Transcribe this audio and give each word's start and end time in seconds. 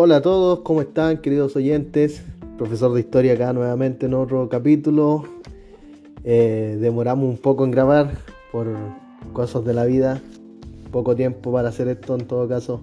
Hola 0.00 0.18
a 0.18 0.22
todos, 0.22 0.60
¿cómo 0.60 0.80
están 0.80 1.18
queridos 1.18 1.56
oyentes? 1.56 2.22
Profesor 2.56 2.94
de 2.94 3.00
historia 3.00 3.32
acá 3.32 3.52
nuevamente 3.52 4.06
en 4.06 4.14
otro 4.14 4.48
capítulo. 4.48 5.24
Eh, 6.22 6.78
demoramos 6.80 7.28
un 7.28 7.36
poco 7.36 7.64
en 7.64 7.72
grabar 7.72 8.12
por 8.52 8.68
cosas 9.32 9.64
de 9.64 9.74
la 9.74 9.86
vida. 9.86 10.22
Poco 10.92 11.16
tiempo 11.16 11.50
para 11.50 11.70
hacer 11.70 11.88
esto 11.88 12.14
en 12.14 12.28
todo 12.28 12.46
caso. 12.46 12.80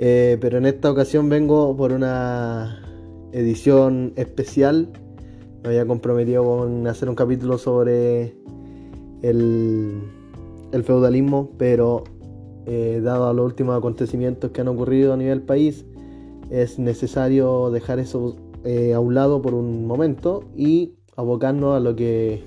Eh, 0.00 0.36
pero 0.40 0.58
en 0.58 0.66
esta 0.66 0.90
ocasión 0.90 1.28
vengo 1.28 1.76
por 1.76 1.92
una 1.92 2.82
edición 3.30 4.12
especial. 4.16 4.88
Me 5.62 5.68
había 5.68 5.86
comprometido 5.86 6.42
con 6.42 6.88
hacer 6.88 7.08
un 7.08 7.14
capítulo 7.14 7.56
sobre 7.56 8.34
el, 9.22 10.02
feudalismo, 10.82 11.52
pero 11.56 12.02
eh, 12.66 13.00
dado 13.00 13.28
a 13.28 13.32
los 13.32 13.46
últimos 13.46 13.78
acontecimientos 13.78 14.50
que 14.50 14.60
han 14.60 14.66
ocurrido 14.66 15.12
a 15.12 15.16
nivel 15.16 15.42
país, 15.42 15.84
es 16.50 16.78
necesario 16.78 17.70
dejar 17.70 17.98
eso 17.98 18.36
eh, 18.64 18.92
a 18.92 19.00
un 19.00 19.14
lado 19.14 19.40
por 19.40 19.54
un 19.54 19.86
momento 19.86 20.44
y 20.54 20.94
abocarnos 21.16 21.76
a 21.76 21.80
lo 21.80 21.96
que 21.96 22.42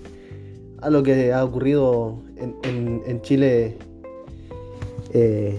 a 0.81 0.89
lo 0.89 1.01
que 1.01 1.31
ha 1.31 1.43
ocurrido 1.43 2.19
en, 2.35 3.21
Chile 3.21 3.77
eh, 5.13 5.57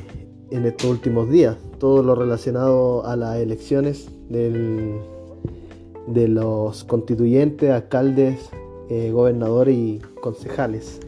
en 0.51 0.67
estos 0.67 0.91
últimos 0.91 1.31
días. 1.31 1.57
Todo 1.79 2.03
lo 2.03 2.15
relacionado 2.15 3.07
a 3.07 3.17
las 3.17 3.39
elecciones 3.39 4.11
del, 4.29 4.99
de 6.07 6.29
los 6.29 6.85
constituyentes, 6.85 7.71
alcaldes, 7.71 8.51
eh, 8.91 9.11
gobernadores 9.13 9.75
y 9.75 10.03
concejales. 10.21 11.01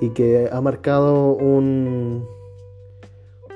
Y 0.00 0.10
que 0.10 0.48
ha 0.52 0.60
marcado 0.60 1.32
un, 1.32 2.24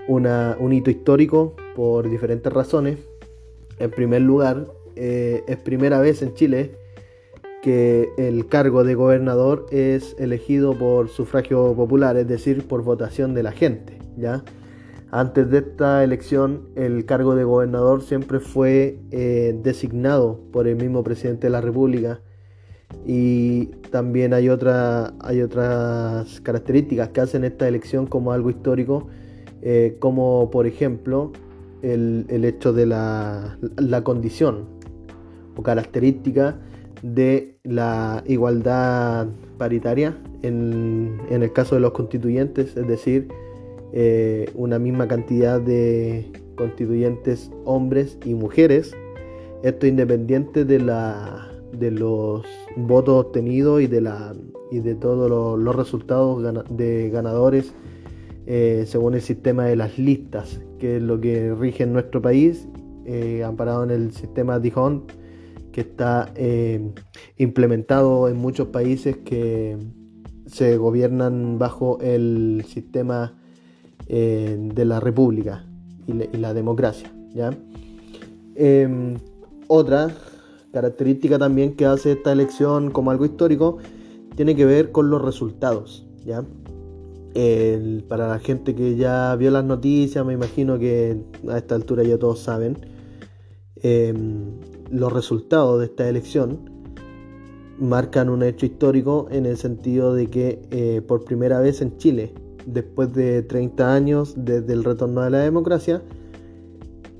un 0.08 0.72
hito 0.72 0.90
histórico 0.90 1.54
por 1.74 2.08
diferentes 2.08 2.52
razones. 2.52 2.98
En 3.78 3.90
primer 3.90 4.22
lugar, 4.22 4.66
eh, 4.96 5.42
es 5.46 5.56
primera 5.56 6.00
vez 6.00 6.22
en 6.22 6.34
Chile 6.34 6.72
que 7.62 8.10
el 8.18 8.48
cargo 8.48 8.82
de 8.82 8.94
gobernador 8.94 9.66
es 9.70 10.16
elegido 10.18 10.76
por 10.76 11.08
sufragio 11.08 11.74
popular, 11.74 12.16
es 12.16 12.26
decir, 12.26 12.66
por 12.66 12.82
votación 12.82 13.34
de 13.34 13.44
la 13.44 13.52
gente. 13.52 13.98
¿ya? 14.16 14.42
Antes 15.12 15.50
de 15.50 15.58
esta 15.58 16.02
elección, 16.02 16.68
el 16.74 17.04
cargo 17.04 17.34
de 17.34 17.44
gobernador 17.44 18.02
siempre 18.02 18.40
fue 18.40 18.98
eh, 19.10 19.54
designado 19.62 20.40
por 20.52 20.66
el 20.66 20.76
mismo 20.76 21.04
presidente 21.04 21.46
de 21.46 21.50
la 21.50 21.60
República. 21.60 22.20
Y 23.06 23.66
también 23.90 24.34
hay, 24.34 24.48
otra, 24.48 25.14
hay 25.20 25.40
otras 25.42 26.40
características 26.40 27.10
que 27.10 27.20
hacen 27.20 27.44
esta 27.44 27.68
elección 27.68 28.06
como 28.06 28.32
algo 28.32 28.50
histórico, 28.50 29.06
eh, 29.62 29.96
como 30.00 30.50
por 30.50 30.66
ejemplo 30.66 31.32
el, 31.82 32.44
hecho 32.44 32.72
de 32.72 32.86
la, 32.86 33.58
condición 34.04 34.66
o 35.56 35.62
característica 35.62 36.58
de 37.02 37.56
la 37.64 38.22
igualdad 38.26 39.26
paritaria 39.58 40.16
en, 40.42 41.20
el 41.30 41.52
caso 41.52 41.74
de 41.74 41.80
los 41.80 41.92
constituyentes, 41.92 42.76
es 42.76 42.86
decir, 42.86 43.28
eh, 43.92 44.50
una 44.54 44.78
misma 44.78 45.08
cantidad 45.08 45.60
de 45.60 46.30
constituyentes 46.56 47.50
hombres 47.64 48.18
y 48.24 48.34
mujeres, 48.34 48.94
esto 49.62 49.86
independiente 49.86 50.64
de, 50.64 50.78
la, 50.78 51.50
de 51.72 51.90
los 51.90 52.46
votos 52.76 53.26
obtenidos 53.26 53.82
y 53.82 53.86
de, 53.86 54.00
la, 54.00 54.34
y 54.70 54.80
de 54.80 54.94
todos 54.94 55.30
los, 55.58 55.76
resultados 55.76 56.42
de 56.70 57.10
ganadores 57.10 57.72
eh, 58.46 58.84
según 58.86 59.14
el 59.14 59.20
sistema 59.20 59.66
de 59.66 59.76
las 59.76 59.98
listas, 59.98 60.60
que 60.78 60.96
es 60.96 61.02
lo 61.02 61.20
que 61.20 61.54
rige 61.54 61.84
en 61.84 61.92
nuestro 61.92 62.20
país, 62.20 62.68
eh, 63.04 63.44
amparado 63.44 63.84
en 63.84 63.90
el 63.90 64.12
sistema 64.12 64.58
Dijon, 64.58 65.04
que 65.70 65.82
está 65.82 66.32
eh, 66.34 66.92
implementado 67.38 68.28
en 68.28 68.36
muchos 68.36 68.68
países 68.68 69.16
que 69.18 69.78
se 70.46 70.76
gobiernan 70.76 71.58
bajo 71.58 71.98
el 72.00 72.64
sistema 72.66 73.38
de 74.08 74.84
la 74.84 75.00
república 75.00 75.64
y, 76.06 76.36
la 76.36 76.52
democracia. 76.52 77.10
¿ya? 77.32 77.56
Em, 78.56 79.16
otra 79.68 80.14
característica 80.70 81.38
también 81.38 81.76
que 81.76 81.86
hace 81.86 82.12
esta 82.12 82.32
elección 82.32 82.90
como 82.90 83.10
algo 83.10 83.24
histórico 83.24 83.78
tiene 84.34 84.54
que 84.54 84.66
ver 84.66 84.92
con 84.92 85.08
los 85.08 85.22
resultados. 85.22 86.06
¿ya? 86.26 86.44
Para 88.08 88.28
la 88.28 88.38
gente 88.38 88.74
que 88.74 88.96
ya 88.96 89.34
vio 89.36 89.50
las 89.50 89.64
noticias, 89.64 90.24
me 90.24 90.34
imagino 90.34 90.78
que 90.78 91.22
a 91.48 91.58
esta 91.58 91.74
altura 91.74 92.02
ya 92.02 92.18
todos 92.18 92.40
saben, 92.40 92.76
em, 93.76 94.58
los 94.90 95.12
resultados 95.12 95.78
de 95.80 95.86
esta 95.86 96.08
elección 96.08 96.70
marcan 97.78 98.28
un 98.28 98.42
hecho 98.42 98.66
histórico 98.66 99.28
en 99.30 99.46
el 99.46 99.56
sentido 99.56 100.14
de 100.14 100.28
que 100.28 100.62
eh, 100.70 101.02
por 101.06 101.24
primera 101.24 101.60
vez 101.60 101.80
en 101.80 101.96
Chile, 101.96 102.32
después 102.66 103.12
de 103.12 103.42
30 103.42 103.94
años 103.94 104.34
desde 104.36 104.72
el 104.72 104.84
retorno 104.84 105.22
de 105.22 105.30
la 105.30 105.38
democracia, 105.38 106.02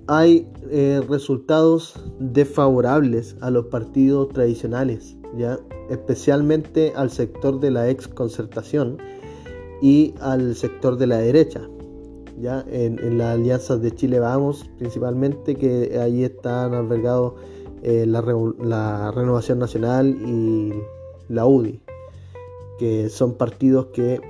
hay 0.07 0.47
eh, 0.71 1.01
resultados 1.09 1.95
desfavorables 2.19 3.37
a 3.41 3.51
los 3.51 3.67
partidos 3.67 4.29
tradicionales, 4.29 5.17
¿ya? 5.37 5.59
especialmente 5.91 6.93
al 6.97 7.11
sector 7.11 7.61
de 7.61 7.71
la 7.71 7.89
ex 7.89 8.09
concertación 8.09 8.99
y 9.83 10.15
al 10.21 10.55
sector 10.55 10.97
de 10.97 11.09
la 11.09 11.19
derecha. 11.19 11.69
Ya 12.41 12.65
en, 12.71 13.19
las 13.19 13.35
alianzas 13.35 13.83
de 13.83 13.91
Chile 13.95 14.21
Vamos, 14.21 14.71
principalmente, 14.79 15.57
que 15.57 15.99
ahí 16.01 16.25
están 16.25 16.73
albergados 16.73 17.35
eh, 17.83 18.07
la, 18.07 18.23
Renovación 19.11 19.59
Nacional 19.59 20.17
y 20.25 20.73
la 21.29 21.47
UDI, 21.47 21.83
que 22.79 23.11
son 23.11 23.35
partidos 23.35 23.87
que 23.87 24.21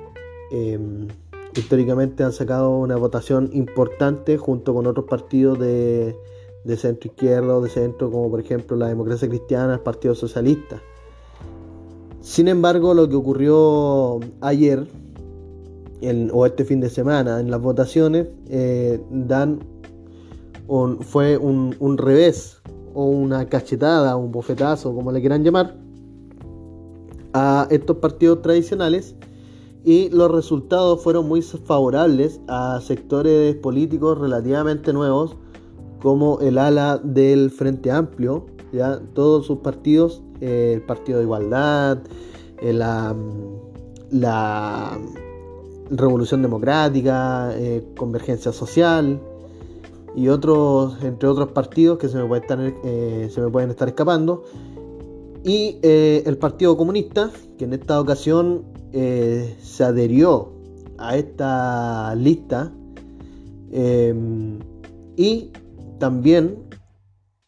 em, 0.50 1.06
históricamente 1.54 2.24
han 2.24 2.32
sacado 2.32 2.70
una 2.78 2.96
votación 2.96 3.50
importante 3.52 4.38
junto 4.38 4.74
con 4.74 4.86
otros 4.86 5.06
partidos 5.06 5.58
de, 5.58 6.16
de 6.64 6.76
centro 6.76 7.10
izquierdo, 7.10 7.60
de 7.60 7.68
centro, 7.68 8.10
como 8.10 8.30
por 8.30 8.40
ejemplo 8.40 8.76
la 8.76 8.88
Democracia 8.88 9.28
Cristiana, 9.28 9.74
el 9.74 9.80
Partido 9.80 10.14
Socialista. 10.14 10.82
Sin 12.20 12.48
embargo, 12.48 12.94
lo 12.94 13.08
que 13.08 13.16
ocurrió 13.16 14.20
ayer 14.40 14.86
o 16.32 16.46
este 16.46 16.64
fin 16.64 16.80
de 16.80 16.90
semana 16.90 17.40
en 17.40 17.50
las 17.50 17.60
votaciones 17.60 18.26
eh, 18.48 19.00
dan 19.10 19.60
fue 21.00 21.36
un, 21.36 21.98
revés 21.98 22.62
o 22.94 23.04
una 23.06 23.46
cachetada, 23.46 24.16
un 24.16 24.32
bofetazo, 24.32 24.94
como 24.94 25.12
le 25.12 25.20
quieran 25.20 25.44
llamar, 25.44 25.76
a 27.34 27.66
estos 27.70 27.98
partidos 27.98 28.42
tradicionales 28.42 29.14
y 29.84 30.08
los 30.10 30.30
resultados 30.30 31.02
fueron 31.02 31.28
muy 31.28 31.42
favorables 31.42 32.40
a 32.48 32.80
sectores 32.80 33.56
políticos 33.56 34.18
relativamente 34.18 34.92
nuevos 34.92 35.36
como 36.00 36.40
el 36.40 36.58
ala 36.58 36.98
del 37.02 37.50
Frente 37.50 37.90
Amplio, 37.90 38.46
ya 38.72 39.00
todos 39.14 39.46
sus 39.46 39.58
partidos, 39.58 40.22
eh, 40.40 40.72
el 40.74 40.82
Partido 40.82 41.18
de 41.18 41.24
Igualdad, 41.24 41.98
eh, 42.60 42.72
la, 42.72 43.14
la 44.10 44.98
Revolución 45.92 46.40
Democrática, 46.40 47.52
eh, 47.54 47.84
Convergencia 47.96 48.50
Social 48.52 49.20
y 50.16 50.28
otros, 50.28 51.02
entre 51.02 51.28
otros 51.28 51.52
partidos 51.52 51.98
que 51.98 52.08
se 52.08 52.18
me, 52.18 52.26
puede 52.26 52.42
estar, 52.42 52.58
eh, 52.84 53.28
se 53.30 53.40
me 53.40 53.50
pueden 53.50 53.70
estar 53.70 53.88
escapando. 53.88 54.44
Y 55.44 55.78
eh, 55.82 56.22
el 56.24 56.38
Partido 56.38 56.76
Comunista, 56.76 57.30
que 57.58 57.64
en 57.64 57.74
esta 57.74 58.00
ocasión 58.00 58.64
se 58.92 59.84
adherió 59.84 60.52
a 60.98 61.16
esta 61.16 62.14
lista. 62.14 62.72
y 65.16 65.52
también 65.98 66.58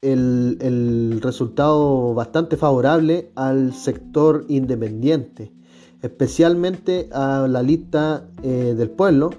el, 0.00 0.58
el 0.60 1.20
resultado 1.22 2.14
bastante 2.14 2.56
favorable 2.56 3.30
al 3.34 3.74
sector 3.74 4.44
independiente 4.48 5.52
especialmente 6.04 7.08
a 7.12 7.48
la 7.48 7.62
lista 7.62 8.28
eh, 8.42 8.74
del 8.76 8.90
pueblo, 8.90 9.30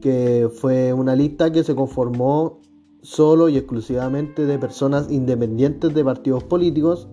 que 0.00 0.48
fue 0.54 0.92
una 0.92 1.16
lista 1.16 1.50
que 1.50 1.64
se 1.64 1.74
conformó 1.74 2.60
solo 3.02 3.48
y 3.48 3.56
exclusivamente 3.56 4.46
de 4.46 4.60
personas 4.60 5.10
independientes 5.10 5.92
de 5.92 6.04
partidos 6.04 6.44
políticos, 6.44 7.08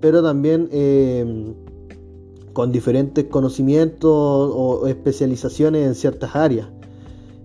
pero 0.00 0.22
también 0.22 0.70
eh, 0.72 1.54
con 2.54 2.72
diferentes 2.72 3.26
conocimientos 3.26 4.10
o 4.10 4.86
especializaciones 4.86 5.86
en 5.86 5.94
ciertas 5.94 6.34
áreas. 6.34 6.68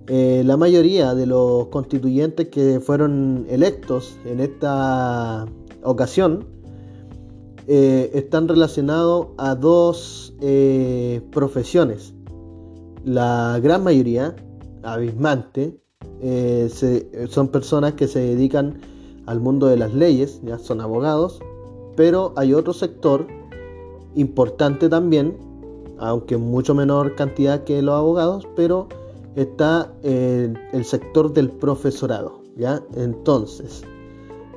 Eh, 0.07 0.44
la 0.45 0.56
mayoría 0.56 1.13
de 1.13 1.25
los 1.25 1.68
constituyentes 1.68 2.48
que 2.48 2.80
fueron 2.80 3.45
electos 3.50 4.18
en 4.24 4.39
esta 4.39 5.45
ocasión 5.83 6.53
eh, 7.68 8.12
están 8.13 8.48
relacionados 8.48 9.27
a 9.38 9.56
dos 9.56 10.33
eh, 10.42 11.21
profesiones. 11.31 12.13
La 13.06 13.60
gran 13.62 13.83
mayoría, 13.83 14.36
abismante, 14.83 15.80
eh, 16.21 16.69
son 17.30 17.48
personas 17.50 17.94
que 17.94 18.07
se 18.07 18.19
dedican 18.19 18.81
al 19.25 19.39
mundo 19.39 19.68
de 19.68 19.77
las 19.77 19.94
leyes, 19.94 20.42
ya 20.44 20.57
son 20.57 20.81
abogados, 20.81 21.39
pero 21.95 22.33
hay 22.36 22.54
otro 22.54 22.74
sector 22.74 23.27
importante 24.15 24.89
también, 24.89 25.38
aunque 26.00 26.36
mucho 26.36 26.75
menor 26.75 27.15
cantidad 27.15 27.63
que 27.63 27.81
los 27.81 27.95
abogados, 27.95 28.48
pero 28.56 28.88
está 29.36 29.94
el 30.04 30.86
sector 30.86 31.33
del 31.33 31.50
profesorado, 31.50 32.42
¿ya? 32.57 32.83
Entonces, 32.95 33.83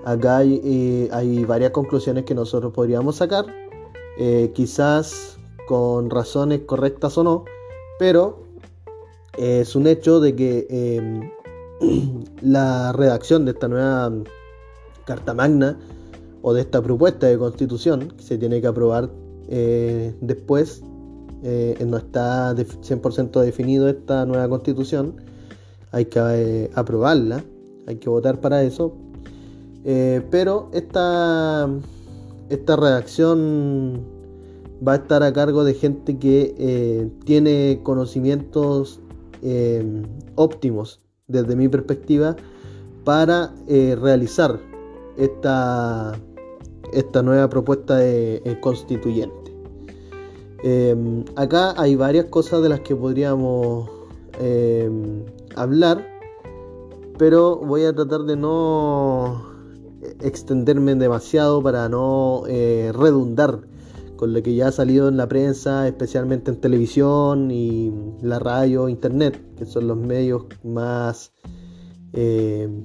acá 0.06 0.38
hay, 0.38 0.60
eh, 0.64 1.08
hay 1.12 1.44
varias 1.44 1.72
conclusiones 1.72 2.24
que 2.24 2.34
nosotros 2.34 2.72
podríamos 2.72 3.16
sacar, 3.16 3.44
eh, 4.18 4.52
quizás 4.54 5.36
con 5.66 6.10
razones 6.10 6.60
correctas 6.60 7.18
o 7.18 7.24
no, 7.24 7.44
pero 7.98 8.44
es 9.36 9.74
un 9.76 9.86
hecho 9.86 10.20
de 10.20 10.34
que 10.34 10.66
em, 10.70 11.30
la 12.40 12.92
redacción 12.92 13.44
de 13.44 13.50
esta 13.50 13.68
nueva 13.68 14.12
Carta 15.04 15.34
Magna 15.34 15.78
o 16.42 16.54
de 16.54 16.60
esta 16.60 16.80
propuesta 16.80 17.26
de 17.26 17.36
constitución 17.36 18.12
que 18.16 18.22
se 18.22 18.38
tiene 18.38 18.60
que 18.60 18.68
aprobar 18.68 19.10
eh, 19.48 20.14
después, 20.20 20.82
eh, 21.42 21.76
no 21.86 21.96
está 21.96 22.54
100% 22.54 23.40
definido 23.40 23.88
esta 23.88 24.24
nueva 24.26 24.48
constitución, 24.48 25.16
hay 25.92 26.06
que 26.06 26.20
eh, 26.20 26.70
aprobarla, 26.74 27.44
hay 27.86 27.96
que 27.96 28.08
votar 28.08 28.40
para 28.40 28.62
eso, 28.62 28.96
pero 30.30 30.68
esta, 30.72 31.68
esta 32.48 32.76
redacción 32.76 34.02
va 34.86 34.94
a 34.94 34.96
estar 34.96 35.22
a 35.22 35.32
cargo 35.32 35.62
de 35.62 35.74
gente 35.74 36.18
que 36.18 37.08
tiene 37.24 37.80
conocimientos 37.84 39.00
óptimos 40.34 40.98
desde 41.28 41.54
mi 41.54 41.68
perspectiva 41.68 42.34
para 43.04 43.54
realizar 43.68 44.58
esta, 45.16 46.18
esta 46.92 47.22
nueva 47.22 47.48
propuesta 47.48 47.96
de, 47.96 48.42
eh, 48.44 48.60
constituyente. 48.60 49.52
Em, 50.62 51.24
acá 51.36 51.74
hay 51.80 51.94
varias 51.96 52.26
cosas 52.26 52.62
de 52.62 52.68
las 52.68 52.80
que 52.80 52.96
podríamos 52.96 53.88
em, 54.40 55.24
hablar, 55.54 56.06
pero 57.18 57.56
voy 57.56 57.84
a 57.84 57.94
tratar 57.94 58.22
de 58.22 58.36
no 58.36 59.55
extenderme 60.20 60.94
demasiado 60.94 61.62
para 61.62 61.88
no 61.88 62.44
eh, 62.48 62.92
redundar 62.94 63.60
con 64.16 64.32
lo 64.32 64.42
que 64.42 64.54
ya 64.54 64.68
ha 64.68 64.72
salido 64.72 65.08
en 65.08 65.16
la 65.16 65.28
prensa, 65.28 65.86
especialmente 65.86 66.50
en 66.50 66.60
televisión 66.60 67.50
y 67.50 67.92
la 68.22 68.38
radio, 68.38 68.88
internet, 68.88 69.40
que 69.56 69.66
son 69.66 69.86
los 69.88 69.98
medios 69.98 70.44
más 70.64 71.32
em, 72.12 72.82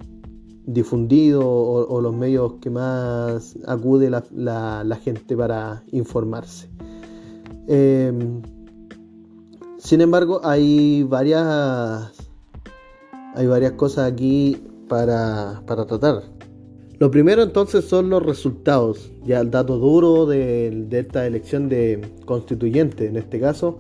difundido 0.66 1.42
o, 1.44 2.02
los 2.02 2.14
medios 2.14 2.54
que 2.62 2.70
más 2.70 3.58
acude 3.66 4.10
la, 4.10 5.00
gente 5.02 5.36
para 5.38 5.84
informarse. 5.92 6.70
Em, 7.68 8.42
sin 9.78 10.02
embargo, 10.02 10.42
hay 10.44 11.04
varias, 11.04 12.12
hay 13.36 13.48
varias 13.48 13.74
cosas 13.74 14.12
aquí 14.12 14.62
para, 14.88 15.64
tratar. 15.66 16.24
Lo 17.02 17.10
primero 17.10 17.42
entonces 17.42 17.86
son 17.86 18.12
los 18.12 18.24
resultados, 18.24 19.12
ya 19.26 19.40
el 19.40 19.50
dato 19.50 19.80
duro 19.80 20.28
de, 20.28 20.86
esta 20.92 21.26
elección 21.26 21.68
de 21.68 22.00
constituyente 22.26 23.08
en 23.08 23.18
este 23.18 23.40
caso. 23.40 23.80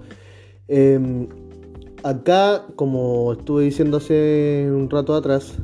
Em, 0.67 1.27
acá, 2.01 2.65
como 2.75 3.33
estuve 3.33 3.65
diciendo 3.65 3.97
hace 3.97 4.67
un 4.73 4.89
rato 4.89 5.13
atrás, 5.13 5.59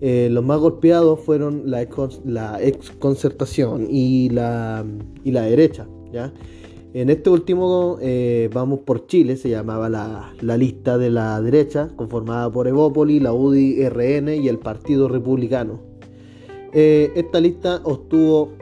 eh, 0.00 0.28
los 0.30 0.44
más 0.44 0.60
golpeados 0.60 1.18
fueron 1.18 1.68
la 1.68 1.82
ex, 1.82 2.20
la 2.24 2.60
concertación 3.00 3.88
y 3.90 4.28
la, 4.30 4.84
y 5.24 5.32
la 5.32 5.42
derecha. 5.42 5.88
¿ya? 6.12 6.32
En 6.94 7.10
este 7.10 7.28
último 7.28 7.98
eh, 8.00 8.48
vamos 8.54 8.78
por 8.86 9.08
Chile, 9.08 9.36
se 9.36 9.48
llamaba 9.48 9.88
la, 9.88 10.32
lista 10.56 10.96
de 10.96 11.10
la 11.10 11.40
derecha, 11.40 11.88
conformada 11.96 12.52
por 12.52 12.68
Evópoli, 12.68 13.18
la 13.18 13.32
UDI, 13.32 13.88
RN 13.88 14.36
y 14.36 14.46
el 14.46 14.60
Partido 14.60 15.08
Republicano. 15.08 15.91
Eh, 16.72 17.12
esta 17.14 17.40
lista 17.40 17.80
obtuvo 17.84 18.52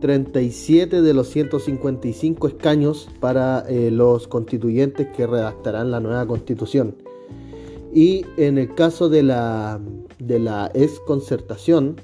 37 0.00 1.02
de 1.02 1.14
los 1.14 1.28
155 1.28 2.48
escaños 2.48 3.08
para 3.20 3.64
los 3.68 4.28
constituyentes 4.28 5.08
que 5.16 5.26
redactarán 5.26 5.90
la 5.90 6.00
nueva 6.00 6.26
constitución. 6.26 6.94
Y 7.92 8.24
en 8.36 8.58
el 8.58 8.74
caso 8.74 9.08
de 9.08 9.22
la, 9.22 9.80
de 10.18 10.38
la 10.38 10.70
exconcertación, 10.74 11.96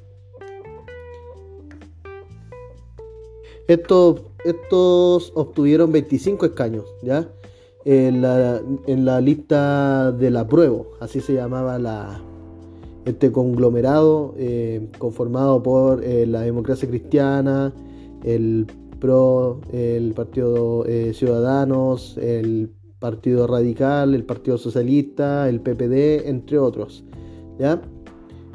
estos, 3.69 4.23
estos 4.45 5.33
obtuvieron 5.35 5.93
25 5.93 6.47
escaños, 6.47 6.85
¿ya? 7.03 7.29
En 7.85 8.23
la, 8.23 8.63
en 8.87 9.05
la 9.05 9.21
lista 9.21 10.11
del 10.13 10.37
apruebo, 10.37 10.93
así 11.01 11.21
se 11.21 11.35
llamaba 11.35 11.79
la, 11.79 12.23
este 13.05 13.33
conglomerado 13.33 14.35
eh, 14.39 14.89
conformado 14.99 15.63
por 15.63 16.03
eh, 16.03 16.27
la 16.27 16.43
democracia 16.43 16.89
cristiana, 16.89 17.73
el 18.23 18.67
PRO, 18.99 19.61
el 19.73 20.15
Partido 20.15 20.87
eh, 20.87 21.13
Ciudadanos, 21.15 22.17
el 22.17 22.71
Partido 22.99 23.47
Radical, 23.47 24.15
el 24.15 24.25
Partido 24.25 24.57
Socialista, 24.57 25.49
el 25.49 25.61
PPD, 25.61 26.29
entre 26.29 26.59
otros. 26.59 27.05
¿ya? 27.59 27.83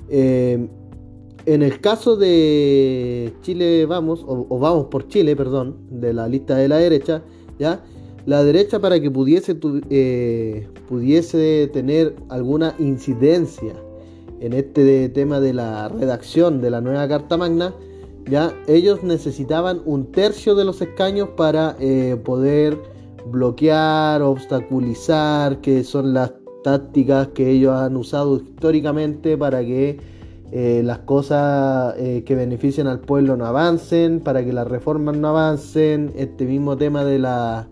En 0.10 1.64
el 1.64 1.80
caso 1.80 2.16
de 2.16 3.32
Chile 3.42 3.86
Vamos, 3.86 4.26
o, 4.28 4.58
Vamos 4.58 4.88
por 4.88 5.08
Chile, 5.08 5.36
perdón, 5.36 5.78
de 5.92 6.14
la 6.14 6.28
lista 6.28 6.58
de 6.58 6.68
la 6.68 6.78
derecha, 6.78 7.22
¿ya? 7.60 7.84
La 8.26 8.44
derecha 8.44 8.80
para 8.80 9.00
que 9.00 9.10
pudiese, 9.10 9.56
pudiese 9.56 11.70
tener 11.72 12.16
alguna 12.30 12.76
incidencia 12.80 13.74
en 14.40 14.54
este 14.54 15.10
tema 15.10 15.40
de 15.40 15.54
la 15.54 15.90
redacción 15.90 16.62
de 16.62 16.70
la 16.70 16.82
nueva 16.82 17.08
Carta 17.08 17.38
Magna, 17.38 17.74
¿ya? 18.30 18.54
Ellos 18.68 19.04
necesitaban 19.04 19.82
un 19.86 20.12
tercio 20.12 20.56
de 20.56 20.66
los 20.66 20.82
escaños 20.82 21.30
para 21.36 21.76
eh, 21.80 22.20
poder 22.24 22.78
bloquear, 23.26 24.22
obstaculizar, 24.22 25.62
que 25.62 25.84
son 25.84 26.14
las 26.14 26.34
tácticas 26.64 27.30
que 27.30 27.50
ellos 27.50 27.74
han 27.74 27.96
usado 27.96 28.38
históricamente 28.38 29.38
para 29.38 29.62
que 29.62 30.00
eh, 30.52 30.82
las 30.84 31.00
cosas 31.00 31.96
eh, 31.98 32.24
que 32.26 32.36
benefician 32.36 32.88
al 32.88 33.00
pueblo 33.00 33.38
no 33.38 33.46
avancen, 33.46 34.20
para 34.20 34.44
que 34.44 34.52
las 34.52 34.68
reformas 34.68 35.18
no 35.18 35.30
avancen. 35.30 36.12
Este 36.16 36.46
mismo 36.46 36.76
tema 36.78 37.06
de 37.06 37.20
la 37.20 37.68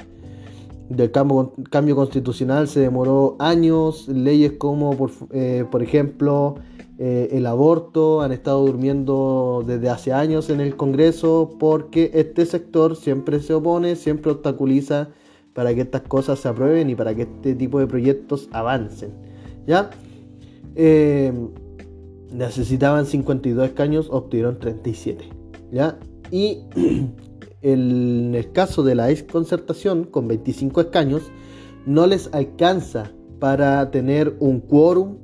del 0.90 1.12
cambio, 1.12 1.54
cambio 1.70 1.96
constitucional 1.96 2.68
se 2.68 2.82
demoró 2.82 3.36
años. 3.40 4.08
Leyes 4.08 4.54
como, 4.54 4.96
por, 4.98 5.12
eh, 5.32 5.66
por 5.70 5.84
ejemplo, 5.84 6.56
el 7.00 7.46
aborto 7.46 8.22
han 8.22 8.32
estado 8.32 8.66
durmiendo 8.66 9.64
desde 9.68 9.88
hace 9.88 10.14
años 10.14 10.50
en 10.50 10.62
el 10.62 10.76
Congreso 10.76 11.56
porque 11.60 12.10
este 12.16 12.44
sector 12.48 12.96
siempre 12.96 13.40
se 13.40 13.54
opone, 13.54 13.96
siempre 13.96 14.32
obstaculiza 14.32 15.10
para 15.58 15.74
que 15.74 15.82
estas 15.82 16.04
cosas 16.04 16.38
se 16.38 16.48
aprueben 16.48 16.88
y 16.92 16.94
para 16.94 17.16
que 17.16 17.24
este 17.24 17.56
tipo 17.56 17.80
de 17.80 17.88
proyectos 17.88 18.48
avancen. 18.52 19.10
¿Ya? 19.66 19.90
Eh, 20.76 21.34
necesitaban 22.32 23.08
52 23.08 23.70
escaños, 23.70 24.08
obtuvieron 24.12 24.60
37. 24.60 25.26
¿Ya? 25.72 25.98
Y 26.30 26.60
en 27.62 28.36
el 28.36 28.52
caso 28.52 28.84
de 28.84 28.96
la 28.96 29.10
exconcertación, 29.10 30.06
con 30.06 30.28
25 30.28 30.82
escaños, 30.82 31.24
no 31.86 32.08
les 32.08 32.34
alcanza 32.34 33.12
para 33.40 33.90
tener 33.92 34.36
un 34.40 34.60
quórum, 34.60 35.18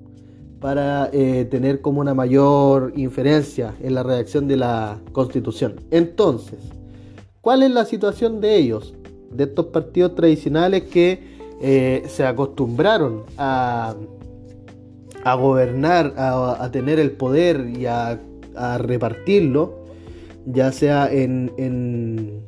para 0.60 1.10
eh, 1.12 1.46
tener 1.46 1.82
como 1.82 2.00
una 2.00 2.14
mayor 2.14 2.94
inferencia 2.96 3.76
en 3.82 3.96
la 3.96 4.04
redacción 4.04 4.48
de 4.48 4.58
la 4.58 5.00
constitución. 5.12 5.76
Entonces, 5.92 6.60
¿cuál 7.42 7.64
es 7.64 7.72
la 7.72 7.86
situación 7.86 8.40
de 8.40 8.56
ellos? 8.58 8.94
de 9.36 9.46
estos 9.46 9.68
partidos 9.68 10.16
tradicionales 10.16 10.84
que 10.84 11.20
eh, 11.62 12.04
se 12.08 12.26
acostumbraron 12.26 13.24
a, 13.38 13.96
a 15.24 15.36
gobernar, 15.36 16.14
a, 16.18 16.70
tener 16.72 17.00
el 17.00 17.12
poder 17.12 17.70
y 17.76 17.86
a, 17.86 18.20
repartirlo, 18.78 19.83
ya 20.46 20.72
sea 20.72 21.12
en, 21.12 21.52
en, 21.58 22.44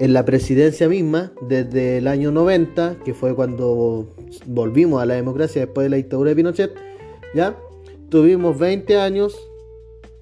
la 0.00 0.24
presidencia 0.24 0.88
misma, 0.88 1.32
desde 1.48 1.98
el 1.98 2.08
año 2.08 2.30
90, 2.30 2.98
que 3.04 3.14
fue 3.14 3.34
cuando 3.34 4.14
volvimos 4.46 5.02
a 5.02 5.06
la 5.06 5.14
democracia 5.14 5.62
después 5.62 5.86
de 5.86 5.90
la 5.90 5.96
dictadura 5.96 6.30
de 6.30 6.36
Pinochet, 6.36 6.74
ya 7.34 7.56
tuvimos 8.10 8.58
20 8.58 8.98
años 8.98 9.36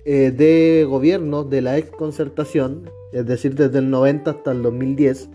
eh, 0.04 0.30
de 0.30 0.86
gobierno 0.88 1.44
de 1.44 1.62
la 1.62 1.78
exconcertación, 1.78 2.90
es 3.12 3.26
decir, 3.26 3.54
desde 3.54 3.78
el 3.78 3.90
90 3.90 4.30
hasta 4.30 4.52
el 4.52 4.62
2010, 4.62 5.28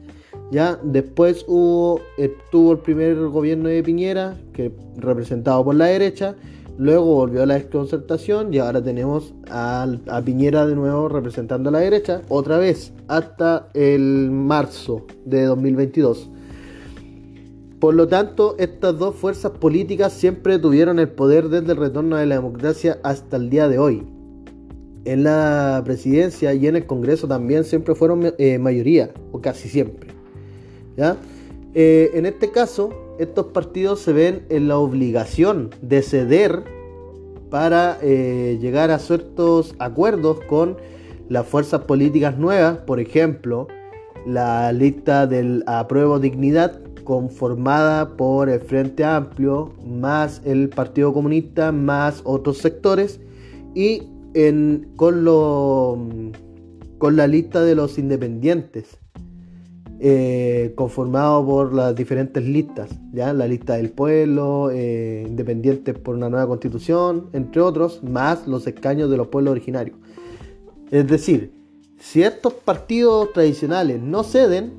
ya 0.51 0.79
después 0.81 1.43
hubo, 1.47 1.99
estuvo 2.17 2.71
el 2.71 2.79
primer 2.79 3.15
gobierno 3.27 3.69
de 3.69 3.83
Piñera, 3.83 4.37
que 4.53 4.71
representado 4.97 5.63
por 5.65 5.75
la 5.75 5.85
derecha, 5.85 6.35
luego 6.77 7.15
volvió 7.15 7.43
a 7.43 7.45
la 7.45 7.55
desconcertación 7.55 8.53
y 8.53 8.59
ahora 8.59 8.83
tenemos 8.83 9.33
a, 9.49 9.87
Piñera 10.23 10.65
de 10.65 10.75
nuevo 10.75 11.09
representando 11.09 11.69
a 11.69 11.71
la 11.71 11.79
derecha, 11.79 12.21
otra 12.29 12.57
vez, 12.57 12.93
hasta 13.07 13.69
el 13.73 14.29
marzo 14.31 15.05
de 15.25 15.45
2022. 15.45 16.29
Por 17.79 17.93
lo 17.93 18.07
tanto, 18.07 18.55
estas 18.57 18.97
dos 18.97 19.15
fuerzas 19.15 19.51
políticas 19.51 20.13
siempre 20.13 20.57
tuvieron 20.57 20.99
el 20.99 21.09
poder 21.09 21.49
desde 21.49 21.73
el 21.73 21.77
retorno 21.77 22.15
de 22.15 22.25
la 22.25 22.35
democracia 22.35 22.99
hasta 23.03 23.37
el 23.37 23.49
día 23.49 23.67
de 23.67 23.77
hoy. 23.77 24.03
En 25.05 25.23
la 25.23 25.81
presidencia 25.85 26.53
y 26.53 26.67
en 26.67 26.75
el 26.75 26.85
Congreso 26.85 27.27
también 27.27 27.63
siempre 27.63 27.95
fueron 27.95 28.33
eh, 28.37 28.57
mayoría, 28.57 29.11
o 29.31 29.41
casi 29.41 29.69
siempre. 29.69 30.09
¿ya? 30.97 31.17
Eh, 31.75 32.11
en 32.15 32.25
este 32.25 32.49
caso, 32.51 32.89
estos 33.19 33.47
partidos 33.47 33.99
se 33.99 34.13
ven 34.13 34.45
en 34.49 34.67
la 34.67 34.77
obligación 34.77 35.71
de 35.81 36.01
ceder 36.01 36.63
para 37.49 37.97
eh, 38.01 38.57
llegar 38.61 38.91
a 38.91 38.99
ciertos 38.99 39.75
acuerdos 39.79 40.39
con 40.47 40.77
las 41.29 41.45
fuerzas 41.47 41.81
políticas 41.81 42.37
nuevas, 42.37 42.77
por 42.79 42.99
ejemplo, 42.99 43.67
la 44.25 44.71
lista 44.71 45.27
del 45.27 45.63
apruebo 45.67 46.19
dignidad 46.19 46.81
conformada 47.03 48.17
por 48.17 48.49
el 48.49 48.59
Frente 48.59 49.05
Amplio, 49.05 49.73
más 49.85 50.41
el 50.43 50.67
Partido 50.69 51.13
Comunista, 51.13 51.71
más 51.71 52.21
otros 52.25 52.57
sectores, 52.57 53.21
y 53.73 54.03
con 56.97 57.15
la 57.15 57.27
lista 57.27 57.61
de 57.61 57.75
los 57.75 57.97
independientes, 57.97 58.99
eh, 59.99 60.73
conformado 60.75 61.43
por 61.43 61.73
las 61.73 61.95
diferentes 61.95 62.43
listas, 62.43 62.89
¿ya? 63.13 63.33
la 63.33 63.47
lista 63.47 63.77
del 63.77 63.89
pueblo, 63.89 64.69
eh, 64.71 65.25
independientes 65.27 65.97
por 65.97 66.15
una 66.15 66.29
nueva 66.29 66.47
constitución, 66.47 67.29
entre 67.33 67.61
otros, 67.61 68.03
más 68.03 68.47
los 68.47 68.67
escaños 68.67 69.09
de 69.09 69.17
los 69.17 69.27
pueblos 69.29 69.53
originarios. 69.53 69.97
Es 70.91 71.07
decir, 71.07 71.51
si 71.99 72.21
estos 72.21 72.53
partidos 72.53 73.33
tradicionales 73.33 73.99
no 73.99 74.23
ceden, 74.23 74.73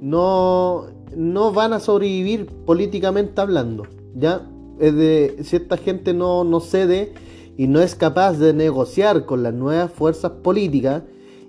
no, 0.00 0.86
no 1.16 1.52
van 1.52 1.72
a 1.72 1.80
sobrevivir 1.80 2.46
políticamente 2.46 3.40
hablando. 3.40 3.88
¿ya? 4.14 4.48
Es 4.78 4.94
de, 4.94 5.36
si 5.42 5.56
esta 5.56 5.76
gente 5.76 6.14
no, 6.14 6.44
no 6.44 6.60
cede 6.60 7.12
y 7.56 7.66
no 7.66 7.80
es 7.80 7.94
capaz 7.94 8.34
de 8.34 8.52
negociar 8.52 9.26
con 9.26 9.42
las 9.42 9.52
nuevas 9.52 9.90
fuerzas 9.90 10.30
políticas 10.42 11.02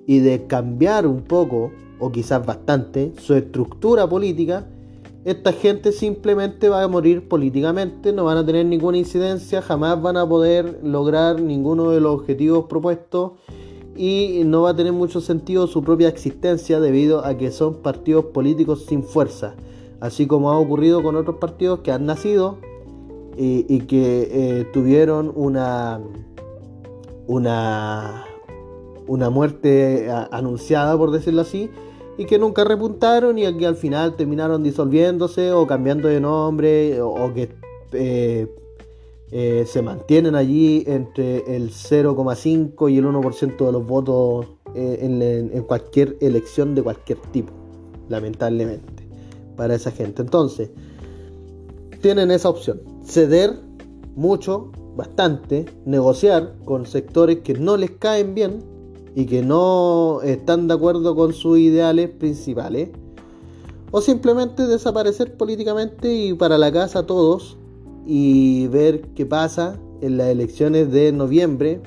y 0.07 0.19
de 0.19 0.47
cambiar 0.47 1.05
un 1.05 1.21
poco, 1.21 1.71
o 1.99 2.11
quizás 2.11 2.45
bastante, 2.45 3.13
su 3.17 3.33
estructura 3.33 4.07
política, 4.07 4.67
esta 5.25 5.53
gente 5.53 5.91
simplemente 5.91 6.69
va 6.69 6.83
a 6.83 6.87
morir 6.87 7.27
políticamente, 7.27 8.13
no 8.13 8.25
van 8.25 8.37
a 8.37 8.45
tener 8.45 8.65
ninguna 8.65 8.99
incidencia, 8.99 9.61
jamás 9.61 9.99
van 9.99 10.17
a 10.17 10.29
poder 10.29 10.79
lograr 10.83 11.41
ninguno 11.41 11.89
de 11.89 11.99
los 11.99 12.13
objetivos 12.13 12.65
propuestos 12.65 13.31
y 13.95 14.43
no 14.45 14.63
va 14.63 14.71
a 14.71 14.75
tener 14.75 14.93
mucho 14.93 15.21
sentido 15.21 15.65
su 15.65 15.83
propia 15.83 16.09
existencia 16.09 16.79
debido 16.79 17.25
a 17.25 17.37
que 17.37 17.49
son 17.49 17.75
partidos 17.81 18.25
políticos 18.25 18.85
sin 18.85 19.03
fuerza, 19.03 19.55
así 19.99 20.27
como 20.27 20.51
ha 20.51 20.59
ocurrido 20.59 21.01
con 21.01 21.15
otros 21.15 21.37
partidos 21.37 21.79
que 21.79 21.91
han 21.91 22.05
nacido 22.05 22.57
y, 23.37 23.79
que 23.81 24.29
eh, 24.31 24.65
tuvieron 24.71 25.31
una, 25.35 25.99
una, 27.27 28.25
una 29.07 29.29
muerte 29.29 30.09
anunciada, 30.31 30.97
por 30.97 31.11
decirlo 31.11 31.41
así, 31.41 31.69
y 32.17 32.25
que 32.25 32.39
nunca 32.39 32.63
repuntaron 32.63 33.37
y 33.37 33.57
que 33.57 33.65
al 33.65 33.75
final 33.75 34.15
terminaron 34.15 34.63
disolviéndose 34.63 35.51
o 35.51 35.67
cambiando 35.67 36.07
de 36.07 36.19
nombre 36.21 37.01
o, 37.01 37.33
que 37.33 37.49
eh, 37.91 38.47
eh, 39.31 39.65
se 39.67 39.81
mantienen 39.81 40.35
allí 40.35 40.83
entre 40.87 41.55
el 41.55 41.71
0,5 41.71 42.91
y 42.91 42.97
el 42.97 43.05
1% 43.05 43.65
de 43.65 43.71
los 43.71 43.85
votos 43.85 44.47
eh, 44.73 45.49
en, 45.51 45.63
cualquier 45.63 46.15
elección 46.21 46.75
de 46.75 46.83
cualquier 46.83 47.19
tipo, 47.31 47.51
lamentablemente, 48.07 49.07
para 49.55 49.75
esa 49.75 49.91
gente. 49.91 50.21
Entonces, 50.21 50.69
tienen 52.01 52.31
esa 52.31 52.49
opción, 52.49 52.81
ceder 53.03 53.59
mucho, 54.15 54.71
bastante, 54.95 55.65
negociar 55.85 56.55
con 56.63 56.85
sectores 56.85 57.39
que 57.39 57.55
no 57.55 57.75
les 57.75 57.91
caen 57.91 58.35
bien 58.35 58.74
y 59.15 59.25
que 59.25 59.41
no 59.41 60.21
están 60.21 60.67
de 60.67 60.73
acuerdo 60.73 61.15
con 61.15 61.33
sus 61.33 61.57
ideales 61.57 62.09
principales, 62.09 62.89
o 63.91 64.01
simplemente 64.01 64.67
desaparecer 64.67 65.37
políticamente 65.37 66.13
y 66.13 66.33
para 66.33 66.57
la 66.57 66.71
casa 66.71 67.05
todos 67.05 67.57
y 68.05 68.67
ver 68.67 69.01
qué 69.15 69.25
pasa 69.25 69.79
en 70.01 70.17
las 70.17 70.27
elecciones 70.27 70.91
de 70.91 71.13
noviembre 71.13 71.81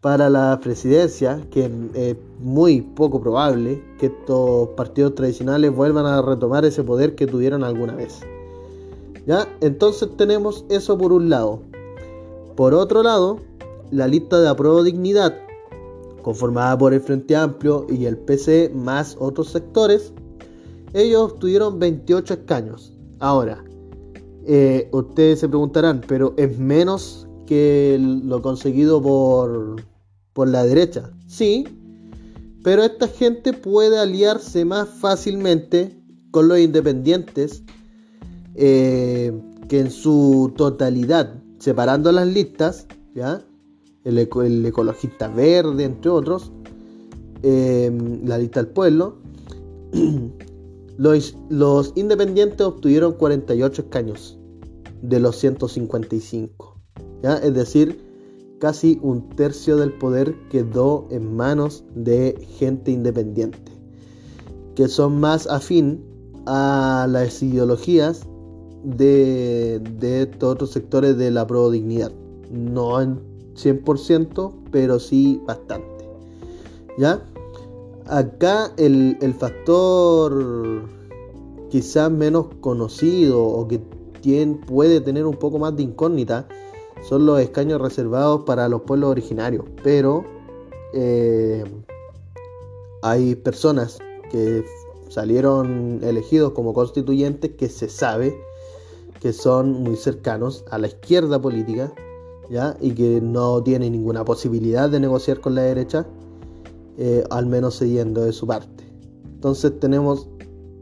para 0.00 0.30
la 0.30 0.60
presidencia, 0.62 1.44
que 1.50 1.70
es 1.94 2.16
muy 2.38 2.82
poco 2.82 3.20
probable 3.20 3.82
que 3.98 4.06
estos 4.06 4.68
partidos 4.70 5.16
tradicionales 5.16 5.74
vuelvan 5.74 6.06
a 6.06 6.22
retomar 6.22 6.64
ese 6.64 6.84
poder 6.84 7.16
que 7.16 7.26
tuvieron 7.26 7.64
alguna 7.64 7.96
vez. 7.96 8.20
¿Ya? 9.26 9.48
Entonces 9.60 10.08
tenemos 10.16 10.64
eso 10.68 10.96
por 10.96 11.12
un 11.12 11.28
lado. 11.28 11.60
Por 12.54 12.74
otro 12.74 13.02
lado, 13.02 13.40
la 13.90 14.06
lista 14.06 14.40
de 14.40 14.48
apruebo 14.48 14.84
dignidad, 14.84 15.34
conformada 16.28 16.76
por 16.76 16.92
el 16.92 17.00
Frente 17.00 17.34
Amplio 17.34 17.86
y 17.88 18.04
el 18.04 18.18
PC 18.18 18.70
más 18.74 19.16
otros 19.18 19.48
sectores, 19.48 20.12
ellos 20.92 21.32
obtuvieron 21.32 21.78
28 21.78 22.34
escaños. 22.34 22.92
Ahora, 23.18 23.64
eh, 24.46 24.90
ustedes 24.92 25.40
se 25.40 25.48
preguntarán, 25.48 26.02
pero 26.06 26.34
es 26.36 26.58
menos 26.58 27.26
que 27.46 27.96
lo 27.98 28.42
conseguido 28.42 29.00
por, 29.00 29.82
por 30.34 30.50
la 30.50 30.64
derecha. 30.64 31.10
Sí, 31.26 31.66
pero 32.62 32.82
esta 32.82 33.08
gente 33.08 33.54
puede 33.54 33.98
aliarse 33.98 34.66
más 34.66 34.86
fácilmente 34.86 35.98
con 36.30 36.46
los 36.46 36.58
independientes 36.58 37.62
eh, 38.54 39.32
que 39.66 39.80
en 39.80 39.90
su 39.90 40.52
totalidad, 40.58 41.42
separando 41.58 42.12
las 42.12 42.28
listas, 42.28 42.86
¿ya? 43.14 43.42
El, 44.08 44.64
ecologista 44.64 45.28
verde, 45.28 45.84
entre 45.84 46.10
otros, 46.10 46.50
eh, 47.42 47.92
la 48.24 48.38
lista 48.38 48.62
del 48.62 48.72
pueblo, 48.72 49.16
los, 50.96 51.36
los 51.50 51.92
independientes 51.94 52.60
obtuvieron 52.62 53.12
48 53.12 53.82
escaños 53.82 54.38
de 55.02 55.20
los 55.20 55.36
155. 55.36 56.76
¿ya? 57.22 57.36
Es 57.36 57.52
decir, 57.52 58.00
casi 58.58 58.98
un 59.02 59.28
tercio 59.28 59.76
del 59.76 59.92
poder 59.92 60.34
quedó 60.48 61.06
en 61.10 61.36
manos 61.36 61.84
de 61.94 62.34
gente 62.58 62.90
independiente, 62.90 63.72
que 64.74 64.88
son 64.88 65.20
más 65.20 65.46
afín 65.46 66.02
a 66.46 67.06
las 67.10 67.42
ideologías 67.42 68.26
de, 68.84 69.80
de 70.00 70.30
otros 70.40 70.70
sectores 70.70 71.18
de 71.18 71.30
la 71.30 71.46
pro 71.46 71.70
dignidad. 71.70 72.12
No 72.50 72.98
100%, 73.58 74.52
pero 74.70 74.98
sí 74.98 75.42
bastante. 75.46 76.08
¿Ya? 76.96 77.22
Acá 78.06 78.72
el, 78.78 79.18
el 79.20 79.34
factor 79.34 80.82
quizás 81.70 82.10
menos 82.10 82.46
conocido 82.60 83.44
o 83.44 83.68
que 83.68 83.80
puede 84.66 85.00
tener 85.00 85.26
un 85.26 85.36
poco 85.36 85.58
más 85.58 85.76
de 85.76 85.82
incógnita 85.82 86.46
son 87.02 87.26
los 87.26 87.40
escaños 87.40 87.80
reservados 87.80 88.42
para 88.44 88.68
los 88.68 88.82
pueblos 88.82 89.10
originarios. 89.10 89.64
Pero 89.82 90.24
eh, 90.92 91.64
hay 93.02 93.34
personas 93.36 93.98
que 94.30 94.64
salieron 95.08 96.00
elegidos 96.02 96.52
como 96.52 96.74
constituyentes 96.74 97.52
que 97.52 97.68
se 97.68 97.88
sabe 97.88 98.38
que 99.20 99.32
son 99.32 99.82
muy 99.82 99.96
cercanos 99.96 100.64
a 100.70 100.78
la 100.78 100.88
izquierda 100.88 101.40
política 101.40 101.92
¿ya? 102.50 102.76
y 102.80 102.92
que 102.92 103.20
no 103.20 103.62
tienen 103.62 103.92
ninguna 103.92 104.24
posibilidad 104.24 104.88
de 104.88 105.00
negociar 105.00 105.40
con 105.40 105.54
la 105.54 105.62
derecha, 105.62 106.06
eh, 106.96 107.24
al 107.30 107.46
menos 107.46 107.78
cediendo 107.78 108.22
de 108.24 108.32
su 108.32 108.46
parte. 108.46 108.84
Entonces 109.34 109.78
tenemos 109.78 110.28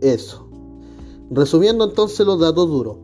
eso. 0.01 0.47
Resumiendo 1.31 1.85
entonces 1.85 2.27
los 2.27 2.41
datos 2.41 2.69
duros. 2.69 2.99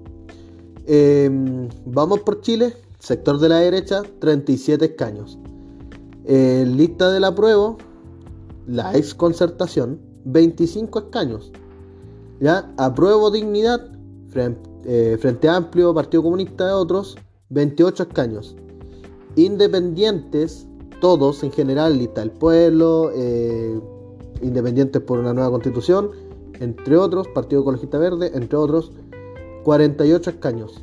Em, 0.86 1.68
vamos 1.86 2.20
por 2.20 2.40
Chile, 2.40 2.74
sector 2.98 3.38
de 3.38 3.48
la 3.48 3.56
derecha, 3.56 4.02
37 4.20 4.84
escaños. 4.84 5.38
Eh, 6.24 6.64
lista 6.66 7.10
del 7.10 7.24
apruebo, 7.24 7.78
la 8.66 8.96
ex 8.96 9.14
concertación, 9.14 10.00
25 10.24 10.98
escaños. 11.00 11.52
¿Ya? 12.40 12.72
Apruebo 12.76 13.30
dignidad, 13.30 13.80
eh, 14.84 15.16
Frente, 15.20 15.48
Amplio, 15.48 15.94
Partido 15.94 16.22
Comunista 16.22 16.66
de 16.66 16.72
otros, 16.72 17.16
28 17.52 18.04
escaños. 18.04 18.56
Independientes, 19.36 20.66
todos 21.00 21.42
en 21.42 21.52
general, 21.52 21.98
lista 21.98 22.20
del 22.20 22.30
pueblo, 22.30 23.10
eh, 23.14 23.78
independientes 24.42 25.00
por 25.02 25.18
una 25.18 25.32
nueva 25.32 25.50
constitución, 25.50 26.10
entre 26.60 26.96
otros, 26.96 27.28
Partido 27.28 27.62
Ecologista 27.62 27.98
Verde, 27.98 28.30
entre 28.34 28.56
otros, 28.56 28.92
48 29.64 30.30
escaños. 30.30 30.82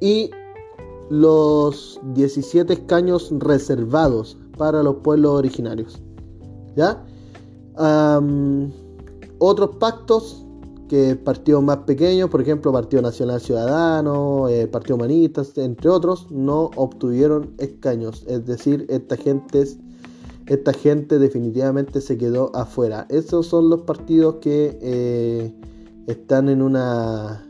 Y 0.00 0.30
los 1.10 2.00
17 2.14 2.72
escaños 2.72 3.32
reservados 3.38 4.38
para 4.56 4.82
los 4.82 4.96
pueblos 4.96 5.32
originarios. 5.32 6.00
¿Ya? 6.76 7.04
otros 9.38 9.76
pactos 9.76 10.44
que 10.90 11.14
partidos 11.14 11.62
más 11.62 11.76
pequeños, 11.78 12.28
por 12.30 12.40
ejemplo, 12.40 12.72
Partido 12.72 13.00
Nacional 13.00 13.40
Ciudadano, 13.40 14.48
eh, 14.48 14.66
Partido 14.66 14.96
Humanista, 14.96 15.44
entre 15.54 15.88
otros, 15.88 16.28
no 16.32 16.72
obtuvieron 16.74 17.54
escaños. 17.58 18.24
Es 18.26 18.44
decir, 18.44 18.86
esta 18.88 19.16
gente, 19.16 19.64
esta 20.46 20.72
gente 20.72 21.20
definitivamente 21.20 22.00
se 22.00 22.18
quedó 22.18 22.50
afuera. 22.56 23.06
Esos 23.08 23.46
son 23.46 23.70
los 23.70 23.82
partidos 23.82 24.38
que 24.40 24.76
eh, 24.82 25.54
están 26.08 26.48
en 26.48 26.60
una 26.60 27.46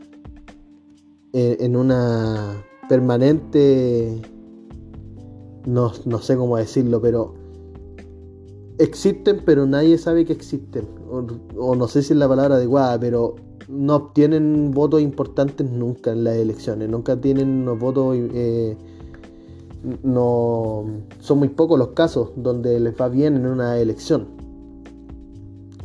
eh, 1.33 1.57
en 1.61 1.75
una 1.75 2.63
permanente 2.89 4.21
no, 5.65 5.93
no 6.05 6.19
sé 6.19 6.37
cómo 6.37 6.57
decirlo, 6.57 7.01
pero 7.01 7.33
existen, 8.77 9.41
pero 9.43 9.65
nadie 9.65 9.97
sabe 9.97 10.25
que 10.25 10.33
existen. 10.33 11.00
O, 11.11 11.75
no 11.75 11.87
sé 11.87 12.03
si 12.03 12.13
es 12.13 12.19
la 12.19 12.27
palabra 12.27 12.55
adecuada, 12.55 12.97
pero 12.99 13.35
no 13.67 13.95
obtienen 13.95 14.71
votos 14.71 15.01
importantes 15.01 15.69
nunca 15.69 16.11
en 16.11 16.23
las 16.23 16.35
elecciones. 16.35 16.89
Nunca 16.89 17.19
tienen 17.19 17.49
unos 17.63 17.79
votos. 17.79 18.15
Eh, 18.17 18.77
no 20.03 20.85
son 21.19 21.39
muy 21.39 21.49
pocos 21.49 21.77
los 21.77 21.89
casos 21.89 22.29
donde 22.35 22.79
les 22.79 22.93
va 22.99 23.09
bien 23.09 23.35
en 23.35 23.45
una 23.45 23.77
elección. 23.79 24.27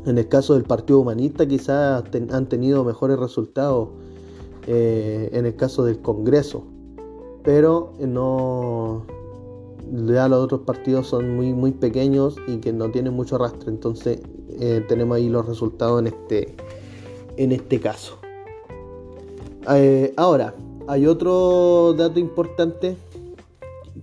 En 0.04 0.18
el 0.18 0.28
caso 0.28 0.54
del 0.54 0.62
Partido 0.62 1.00
Humanista 1.00 1.46
quizás 1.46 2.04
han 2.30 2.48
tenido 2.48 2.84
mejores 2.84 3.18
resultados 3.18 3.88
eh, 4.68 5.30
en 5.32 5.46
el 5.46 5.56
caso 5.56 5.84
del 5.84 6.00
Congreso, 6.00 6.64
pero 7.42 7.92
no, 8.00 9.04
ya 9.92 10.28
los 10.28 10.44
otros 10.44 10.62
partidos 10.62 11.06
son 11.06 11.36
muy, 11.36 11.52
muy 11.52 11.72
pequeños 11.72 12.36
y 12.46 12.58
que 12.58 12.72
no 12.72 12.90
tienen 12.90 13.12
mucho 13.12 13.36
arrastre. 13.36 13.70
Entonces 13.70 14.20
eh, 14.60 14.84
tenemos 14.88 15.16
ahí 15.16 15.28
los 15.28 15.46
resultados 15.46 16.00
en 16.00 16.08
este, 16.08 16.54
en 17.36 17.52
este 17.52 17.80
caso. 17.80 18.18
Eh, 19.68 20.12
ahora, 20.16 20.54
hay 20.86 21.06
otro 21.06 21.94
dato 21.94 22.18
importante 22.18 22.96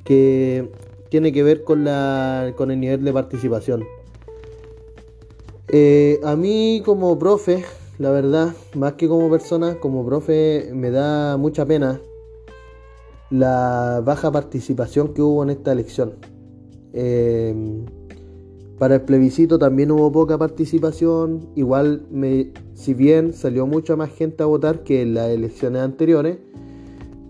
que 0.03 0.69
tiene 1.09 1.31
que 1.31 1.43
ver 1.43 1.63
con, 1.63 1.83
la, 1.83 2.53
con 2.57 2.71
el 2.71 2.79
nivel 2.79 3.03
de 3.03 3.13
participación. 3.13 3.85
Eh, 5.69 6.19
a 6.23 6.35
mí 6.35 6.81
como 6.85 7.17
profe, 7.17 7.63
la 7.97 8.11
verdad, 8.11 8.53
más 8.75 8.93
que 8.93 9.07
como 9.07 9.29
persona, 9.29 9.79
como 9.79 10.05
profe 10.05 10.69
me 10.73 10.91
da 10.91 11.37
mucha 11.37 11.65
pena 11.65 12.01
la 13.33 14.01
baja 14.05 14.31
participación 14.31 15.13
que 15.15 15.23
hubo 15.23 15.41
en 15.41 15.49
esta 15.49 15.71
elección. 15.71 16.13
Em, 16.93 17.85
para 18.77 18.95
el 18.95 19.01
plebiscito 19.01 19.57
también 19.57 19.89
hubo 19.91 20.11
poca 20.11 20.37
participación, 20.37 21.47
igual 21.55 22.05
me, 22.11 22.51
si 22.75 22.93
bien 22.93 23.33
salió 23.33 23.65
mucha 23.65 23.95
más 23.95 24.11
gente 24.11 24.43
a 24.43 24.45
votar 24.45 24.83
que 24.83 25.01
en 25.01 25.15
las 25.15 25.29
elecciones 25.29 25.81
anteriores, 25.81 26.37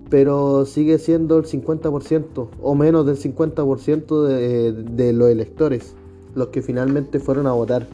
pero 0.10 0.66
sigue 0.66 1.00
siendo 1.00 1.38
el 1.38 1.46
50% 1.46 2.50
o 2.62 2.76
menos 2.76 3.06
del 3.06 3.18
50% 3.18 4.24
de, 4.28 4.74
de 4.74 5.14
los 5.14 5.30
electores 5.30 5.96
los 6.36 6.48
que 6.48 6.62
finalmente 6.62 7.20
fueron 7.20 7.48
a 7.48 7.54
votar 7.54 7.88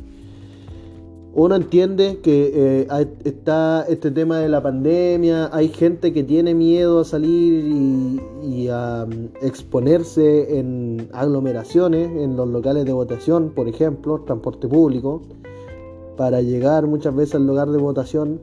uno 1.33 1.55
entiende 1.55 2.19
que 2.23 2.51
eh, 2.55 3.07
está 3.23 3.85
este 3.87 4.09
tema 4.09 4.39
de 4.39 4.49
la 4.49 4.63
pandemia, 4.63 5.49
hay 5.53 5.69
gente 5.69 6.11
que 6.11 6.23
tiene 6.23 6.55
miedo 6.55 7.01
a 7.01 7.05
salir 7.05 8.19
y, 8.43 8.67
a 8.67 9.05
mm, 9.05 9.45
exponerse 9.45 10.57
en 10.57 11.07
aglomeraciones, 11.13 12.09
en 12.17 12.35
los 12.35 12.47
locales 12.47 12.85
de 12.85 12.93
votación, 12.93 13.51
por 13.51 13.67
ejemplo, 13.67 14.21
transporte 14.25 14.67
público, 14.67 15.21
para 16.17 16.41
llegar 16.41 16.87
muchas 16.87 17.15
veces 17.15 17.35
al 17.35 17.45
lugar 17.45 17.69
de 17.69 17.77
votación. 17.77 18.41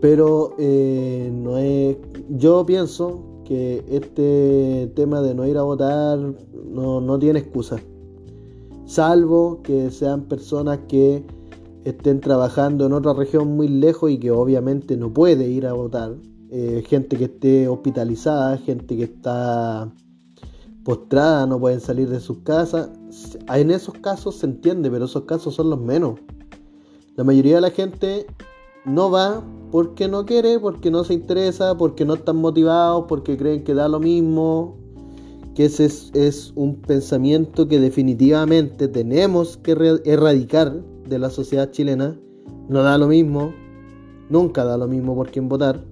Pero 0.00 0.54
eh, 0.58 1.30
no 1.32 1.58
es, 1.58 1.98
yo 2.30 2.64
pienso 2.64 3.20
que 3.44 3.84
este 3.90 4.90
tema 4.96 5.20
de 5.20 5.34
no 5.34 5.46
ir 5.46 5.58
a 5.58 5.62
votar 5.62 6.18
no, 6.18 7.02
no 7.02 7.18
tiene 7.18 7.40
excusa 7.40 7.78
salvo 8.90 9.62
que 9.62 9.90
sean 9.92 10.22
personas 10.22 10.80
que 10.88 11.24
estén 11.84 12.20
trabajando 12.20 12.86
en 12.86 12.92
otra 12.92 13.12
región 13.12 13.56
muy 13.56 13.68
lejos 13.68 14.10
y 14.10 14.18
que 14.18 14.32
obviamente 14.32 14.96
no 14.96 15.14
puede 15.14 15.46
ir 15.46 15.66
a 15.66 15.72
votar, 15.74 16.16
eh, 16.50 16.82
gente 16.88 17.16
que 17.16 17.24
esté 17.24 17.68
hospitalizada, 17.68 18.58
gente 18.58 18.96
que 18.96 19.04
está 19.04 19.92
postrada, 20.84 21.46
no 21.46 21.60
pueden 21.60 21.80
salir 21.80 22.08
de 22.08 22.18
sus 22.18 22.38
casas. 22.38 22.90
En 23.54 23.70
esos 23.70 23.94
casos 23.94 24.38
se 24.38 24.46
entiende, 24.46 24.90
pero 24.90 25.04
esos 25.04 25.22
casos 25.22 25.54
son 25.54 25.70
los 25.70 25.80
menos. 25.80 26.18
La 27.14 27.22
mayoría 27.22 27.56
de 27.56 27.60
la 27.60 27.70
gente 27.70 28.26
no 28.84 29.08
va 29.08 29.44
porque 29.70 30.08
no 30.08 30.26
quiere, 30.26 30.58
porque 30.58 30.90
no 30.90 31.04
se 31.04 31.14
interesa, 31.14 31.76
porque 31.76 32.04
no 32.04 32.14
están 32.14 32.38
motivados, 32.38 33.04
porque 33.08 33.36
creen 33.36 33.62
que 33.62 33.72
da 33.72 33.86
lo 33.86 34.00
mismo, 34.00 34.76
que 35.60 35.66
ese 35.66 35.84
es, 36.14 36.52
un 36.56 36.76
pensamiento 36.76 37.68
que 37.68 37.78
definitivamente 37.78 38.88
tenemos 38.88 39.58
que 39.58 39.72
erradicar 40.06 40.82
de 41.06 41.18
la 41.18 41.28
sociedad 41.28 41.70
chilena. 41.70 42.18
No 42.70 42.82
da 42.82 42.96
lo 42.96 43.08
mismo, 43.08 43.52
nunca 44.30 44.64
da 44.64 44.78
lo 44.78 44.88
mismo 44.88 45.14
por 45.14 45.30
quién 45.30 45.50
votar. 45.50 45.84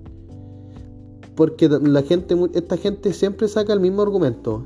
Porque 1.34 1.68
la 1.68 2.00
gente, 2.00 2.34
esta 2.54 2.78
gente 2.78 3.12
siempre 3.12 3.46
saca 3.46 3.74
el 3.74 3.80
mismo 3.80 4.00
argumento. 4.00 4.64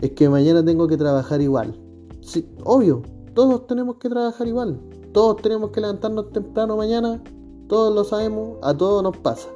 Es 0.00 0.12
que 0.12 0.28
mañana 0.28 0.64
tengo 0.64 0.86
que 0.86 0.96
trabajar 0.96 1.40
igual. 1.40 1.76
Sí, 2.20 2.48
obvio, 2.62 3.02
todos 3.34 3.66
tenemos 3.66 3.96
que 3.96 4.08
trabajar 4.08 4.46
igual. 4.46 4.78
Todos 5.10 5.42
tenemos 5.42 5.70
que 5.70 5.80
levantarnos 5.80 6.30
temprano 6.30 6.76
mañana. 6.76 7.20
Todos 7.66 7.92
lo 7.92 8.04
sabemos, 8.04 8.58
a 8.62 8.72
todos 8.76 9.02
nos 9.02 9.16
pasa. 9.16 9.48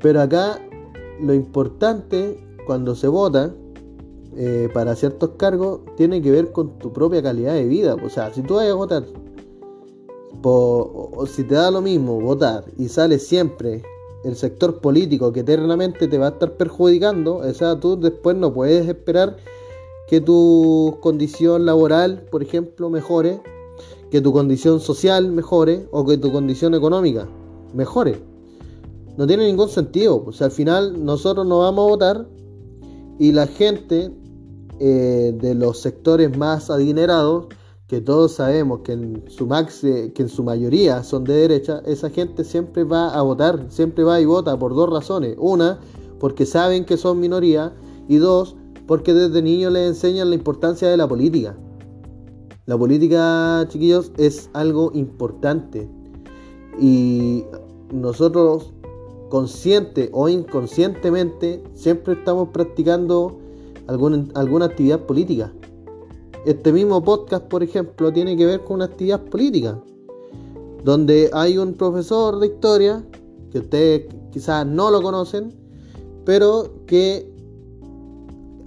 Pero 0.00 0.20
acá 0.20 0.58
lo 1.20 1.32
importante 1.32 2.44
cuando 2.66 2.94
se 2.94 3.08
vota 3.08 3.54
eh, 4.36 4.68
para 4.74 4.94
ciertos 4.96 5.30
cargos 5.38 5.80
tiene 5.96 6.20
que 6.20 6.30
ver 6.30 6.52
con 6.52 6.78
tu 6.78 6.92
propia 6.92 7.22
calidad 7.22 7.54
de 7.54 7.64
vida. 7.64 7.94
O 7.94 8.10
sea, 8.10 8.32
si 8.34 8.42
tú 8.42 8.54
vas 8.54 8.68
a 8.68 8.74
votar, 8.74 9.04
o 10.42 11.26
si 11.26 11.42
te 11.44 11.54
da 11.54 11.70
lo 11.70 11.80
mismo 11.80 12.20
votar 12.20 12.64
y 12.78 12.88
sale 12.88 13.18
siempre 13.18 13.82
el 14.24 14.36
sector 14.36 14.80
político 14.80 15.32
que 15.32 15.40
eternamente 15.40 16.08
te 16.08 16.18
va 16.18 16.26
a 16.26 16.30
estar 16.30 16.56
perjudicando, 16.56 17.36
o 17.36 17.54
sea, 17.54 17.78
tú 17.80 17.98
después 17.98 18.36
no 18.36 18.52
puedes 18.52 18.88
esperar 18.88 19.36
que 20.06 20.20
tu 20.20 20.98
condición 21.00 21.66
laboral, 21.66 22.26
por 22.30 22.42
ejemplo, 22.42 22.90
mejore, 22.90 23.40
que 24.10 24.20
tu 24.20 24.32
condición 24.32 24.80
social 24.80 25.28
mejore 25.30 25.88
o 25.90 26.04
que 26.06 26.16
tu 26.16 26.30
condición 26.30 26.74
económica 26.74 27.28
mejore. 27.74 28.20
No 29.16 29.26
tiene 29.26 29.46
ningún 29.46 29.68
sentido. 29.68 30.22
O 30.26 30.32
sea, 30.32 30.46
al 30.46 30.52
final 30.52 31.04
nosotros 31.04 31.46
no 31.46 31.60
vamos 31.60 31.86
a 31.86 31.88
votar 31.88 32.26
y 33.18 33.32
la 33.32 33.46
gente 33.46 34.12
eh, 34.78 35.34
de 35.40 35.54
los 35.54 35.80
sectores 35.80 36.36
más 36.36 36.70
adinerados, 36.70 37.46
que 37.86 38.00
todos 38.00 38.32
sabemos 38.32 38.80
que 38.80 38.92
en, 38.92 39.24
su 39.28 39.48
que 39.48 40.22
en 40.22 40.28
su 40.28 40.42
mayoría 40.42 41.04
son 41.04 41.24
de 41.24 41.34
derecha, 41.34 41.82
esa 41.86 42.10
gente 42.10 42.42
siempre 42.42 42.82
va 42.82 43.08
a 43.10 43.22
votar, 43.22 43.66
siempre 43.68 44.02
va 44.02 44.20
y 44.20 44.24
vota 44.24 44.58
por 44.58 44.74
dos 44.74 44.90
razones. 44.90 45.36
Una, 45.38 45.78
porque 46.18 46.46
saben 46.46 46.84
que 46.84 46.96
son 46.96 47.20
minoría 47.20 47.72
y 48.08 48.16
dos, 48.16 48.56
porque 48.86 49.14
desde 49.14 49.40
niños 49.40 49.72
les 49.72 49.88
enseñan 49.88 50.30
la 50.30 50.34
importancia 50.34 50.88
de 50.88 50.96
la 50.96 51.08
política. 51.08 51.56
La 52.66 52.76
política, 52.76 53.64
chiquillos, 53.68 54.10
es 54.18 54.50
algo 54.52 54.90
importante. 54.92 55.88
Y 56.80 57.44
nosotros 57.92 58.72
consciente 59.28 60.10
o 60.12 60.28
inconscientemente, 60.28 61.62
siempre 61.74 62.14
estamos 62.14 62.48
practicando 62.50 63.38
alguna, 63.86 64.24
alguna 64.34 64.66
actividad 64.66 65.00
política. 65.00 65.52
Este 66.44 66.72
mismo 66.72 67.02
podcast, 67.02 67.44
por 67.46 67.62
ejemplo, 67.62 68.12
tiene 68.12 68.36
que 68.36 68.46
ver 68.46 68.62
con 68.62 68.76
una 68.76 68.84
actividad 68.84 69.22
política, 69.24 69.80
donde 70.84 71.28
hay 71.32 71.58
un 71.58 71.74
profesor 71.74 72.38
de 72.38 72.46
historia, 72.46 73.04
que 73.50 73.58
ustedes 73.58 74.06
quizás 74.30 74.66
no 74.66 74.90
lo 74.90 75.02
conocen, 75.02 75.52
pero 76.24 76.84
que 76.86 77.28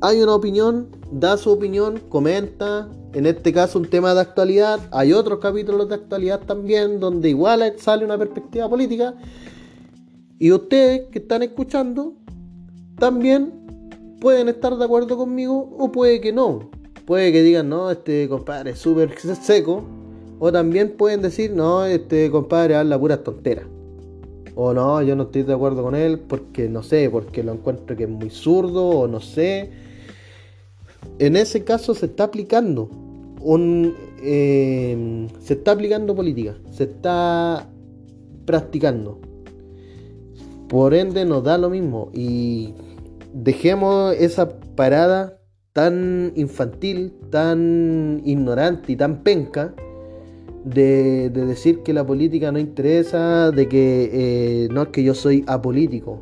hay 0.02 0.22
una 0.22 0.36
opinión, 0.36 0.88
da 1.12 1.38
su 1.38 1.52
opinión, 1.52 2.02
comenta, 2.10 2.90
en 3.14 3.26
este 3.26 3.52
caso 3.52 3.80
un 3.80 3.90
tema 3.90 4.14
de 4.14 4.22
actualidad, 4.22 4.80
hay 4.92 5.14
otros 5.14 5.40
capítulos 5.40 5.90
de 5.90 5.96
actualidad 5.96 6.42
también, 6.46 7.00
donde 7.00 7.30
igual 7.30 7.74
sale 7.78 8.06
una 8.06 8.18
perspectiva 8.18 8.70
política, 8.70 9.16
y 10.40 10.54
ustedes 10.54 11.10
que 11.12 11.20
están 11.20 11.44
escuchando 11.44 12.14
también 12.98 13.52
pueden 14.22 14.48
estar 14.48 14.76
de 14.78 14.86
acuerdo 14.86 15.18
conmigo 15.18 15.76
o 15.78 15.92
puede 15.92 16.22
que 16.22 16.32
no. 16.32 16.70
Puede 17.06 17.32
que 17.32 17.44
digan, 17.44 17.70
no, 17.70 17.92
este 17.92 18.30
compadre 18.30 18.72
es 18.72 18.80
súper 18.80 19.18
seco. 19.20 19.84
O 20.40 20.52
también 20.52 20.96
pueden 20.96 21.22
decir, 21.22 21.52
no, 21.52 21.86
este 21.86 22.32
compadre 22.32 22.76
habla 22.76 22.98
pura 22.98 23.22
tonteras. 23.22 23.66
O 24.56 24.74
no, 24.74 25.02
yo 25.02 25.16
no 25.16 25.24
estoy 25.24 25.44
de 25.44 25.54
acuerdo 25.54 25.84
con 25.84 25.96
él 25.96 26.20
porque 26.20 26.70
no 26.70 26.84
sé, 26.84 27.10
porque 27.10 27.44
lo 27.44 27.54
encuentro 27.54 27.96
que 27.98 28.04
es 28.04 28.10
muy 28.10 28.30
zurdo 28.30 28.88
o 28.88 29.08
no 29.08 29.20
sé. 29.20 29.72
En 31.18 31.36
ese 31.36 31.66
caso 31.66 31.94
se 31.94 32.06
está 32.06 32.26
aplicando 32.26 32.90
un, 33.42 33.94
eh, 34.22 35.28
se 35.42 35.54
está 35.54 35.72
aplicando 35.72 36.16
política, 36.16 36.56
se 36.72 36.86
está 36.86 37.70
practicando. 38.46 39.20
Por 40.70 40.94
ende 40.94 41.26
nos 41.26 41.44
da 41.44 41.58
lo 41.58 41.72
mismo 41.72 42.12
y 42.14 42.76
dejemos 43.34 44.16
esa 44.16 44.50
parada 44.76 45.40
tan 45.74 46.32
infantil, 46.36 47.12
tan 47.32 48.22
ignorante 48.24 48.92
y 48.92 48.96
tan 48.96 49.24
penca 49.24 49.74
de, 50.64 51.32
decir 51.32 51.80
que 51.80 51.92
la 51.92 52.06
política 52.06 52.52
no 52.52 52.60
interesa, 52.60 53.50
de 53.50 53.68
que 53.68 54.10
eh, 54.14 54.68
no 54.72 54.84
es 54.84 54.88
que 54.90 55.04
yo 55.04 55.16
soy 55.16 55.44
apolítico. 55.48 56.22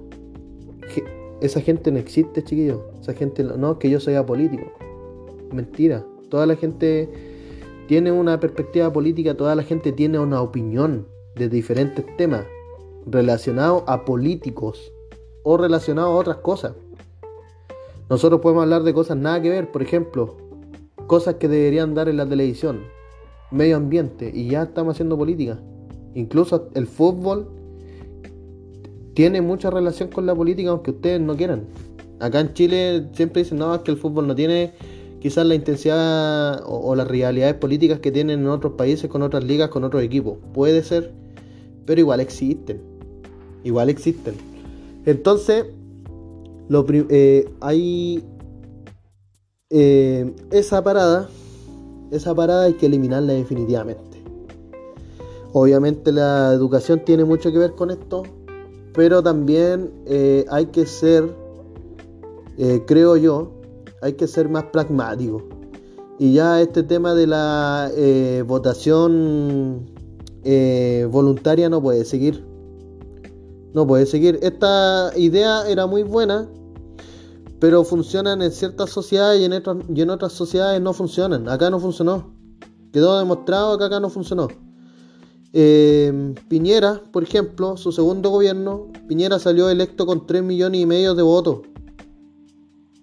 Esa 1.41 1.59
gente 1.59 1.91
no 1.91 1.99
existe, 1.99 2.41
chiquillos. 2.41 2.79
Esa 3.01 3.13
gente 3.13 3.43
no 3.43 3.73
es 3.73 3.77
que 3.77 3.89
yo 3.89 3.99
soy 3.99 4.15
apolítico. 4.15 4.71
Mentira. 5.51 6.05
Toda 6.29 6.45
la 6.45 6.55
gente 6.55 7.09
tiene 7.87 8.13
una 8.13 8.39
perspectiva 8.39 8.91
política, 8.93 9.35
toda 9.35 9.55
la 9.55 9.63
gente 9.63 9.91
tiene 9.91 10.19
una 10.19 10.41
opinión 10.41 11.05
de 11.35 11.49
diferentes 11.49 12.05
temas 12.17 12.45
relacionados 13.07 13.83
a 13.87 14.05
políticos 14.05 14.91
o 15.43 15.57
relacionados 15.57 16.11
a 16.11 16.15
otras 16.15 16.37
cosas. 16.37 16.73
Nosotros 18.09 18.41
podemos 18.41 18.63
hablar 18.63 18.83
de 18.83 18.93
cosas 18.93 19.17
nada 19.17 19.41
que 19.41 19.49
ver, 19.49 19.71
por 19.71 19.81
ejemplo, 19.81 20.37
cosas 21.07 21.35
que 21.35 21.47
deberían 21.47 21.93
dar 21.93 22.09
en 22.09 22.17
la 22.17 22.27
televisión, 22.27 22.81
medio 23.51 23.77
ambiente, 23.77 24.31
y 24.33 24.49
ya 24.49 24.63
estamos 24.63 24.95
haciendo 24.95 25.17
política. 25.17 25.59
Incluso 26.13 26.69
el 26.73 26.87
fútbol 26.87 27.49
tiene 29.13 29.41
mucha 29.41 29.69
relación 29.69 30.09
con 30.09 30.25
la 30.25 30.35
política, 30.35 30.69
aunque 30.69 30.91
ustedes 30.91 31.19
no 31.19 31.35
quieran. 31.35 31.67
Acá 32.19 32.39
en 32.39 32.53
Chile 32.53 33.07
siempre 33.13 33.43
dicen, 33.43 33.57
no, 33.57 33.73
es 33.75 33.81
que 33.81 33.91
el 33.91 33.97
fútbol 33.97 34.27
no 34.27 34.35
tiene 34.35 34.73
quizás 35.19 35.45
la 35.45 35.55
intensidad 35.55 36.61
o, 36.65 36.95
las 36.95 37.07
rivalidades 37.07 37.55
políticas 37.55 37.99
que 37.99 38.11
tienen 38.11 38.41
en 38.41 38.47
otros 38.47 38.73
países 38.73 39.09
con 39.09 39.21
otras 39.21 39.43
ligas, 39.43 39.69
con 39.69 39.83
otros 39.83 40.01
equipos. 40.03 40.37
Puede 40.53 40.83
ser, 40.83 41.11
pero 41.85 41.99
igual 41.99 42.19
existen. 42.19 42.81
Igual 43.67 43.89
existen. 43.89 44.35
Entonces, 45.05 45.65
eh, 47.09 47.49
hay 47.59 48.23
eh, 49.69 50.33
esa 50.51 50.81
parada, 50.81 51.27
esa 52.11 52.33
parada 52.33 52.63
hay 52.63 52.75
que 52.75 52.85
eliminarla 52.85 53.33
definitivamente. 53.33 54.23
Obviamente 55.51 56.13
la 56.13 56.53
educación 56.53 57.03
tiene 57.03 57.25
mucho 57.25 57.51
que 57.51 57.57
ver 57.57 57.73
con 57.73 57.91
esto, 57.91 58.23
pero 58.93 59.21
también 59.21 59.91
eh, 60.05 60.45
hay 60.49 60.67
que 60.67 60.85
ser, 60.85 61.29
creo 62.85 63.17
yo, 63.17 63.51
hay 64.01 64.13
que 64.13 64.27
ser 64.27 64.47
más 64.47 64.63
pragmático. 64.71 65.43
Y 66.19 66.31
ya 66.31 66.61
este 66.61 66.83
tema 66.83 67.13
de 67.13 67.27
la 67.27 67.91
votación 68.45 69.91
voluntaria 71.11 71.67
no 71.67 71.81
puede 71.81 72.05
seguir. 72.05 72.46
No 73.77 73.85
puede 73.85 74.07
seguir. 74.07 74.39
Esta 74.41 75.11
idea 75.15 75.69
era 75.69 75.85
muy 75.85 76.01
buena, 76.01 76.49
pero 77.59 77.83
funcionan 77.83 78.41
en 78.41 78.51
ciertas 78.51 78.89
sociedades 78.89 79.39
y 79.39 79.45
en, 79.45 79.53
otras, 79.53 79.77
y 79.93 80.01
en 80.01 80.09
otras 80.09 80.33
sociedades 80.33 80.81
no 80.81 80.93
funcionan. 80.93 81.47
Acá 81.47 81.69
no 81.69 81.79
funcionó. 81.79 82.33
Quedó 82.91 83.19
demostrado 83.19 83.77
que 83.77 83.83
acá 83.83 83.99
no 83.99 84.09
funcionó. 84.09 84.47
Eh, 85.53 86.33
Piñera, 86.49 87.03
por 87.11 87.21
ejemplo, 87.21 87.77
su 87.77 87.91
segundo 87.91 88.31
gobierno, 88.31 88.87
Piñera 89.07 89.37
salió 89.37 89.69
electo 89.69 90.07
con 90.07 90.25
3 90.25 90.41
millones 90.41 90.81
y 90.81 90.87
medio 90.87 91.13
de 91.13 91.21
votos 91.21 91.59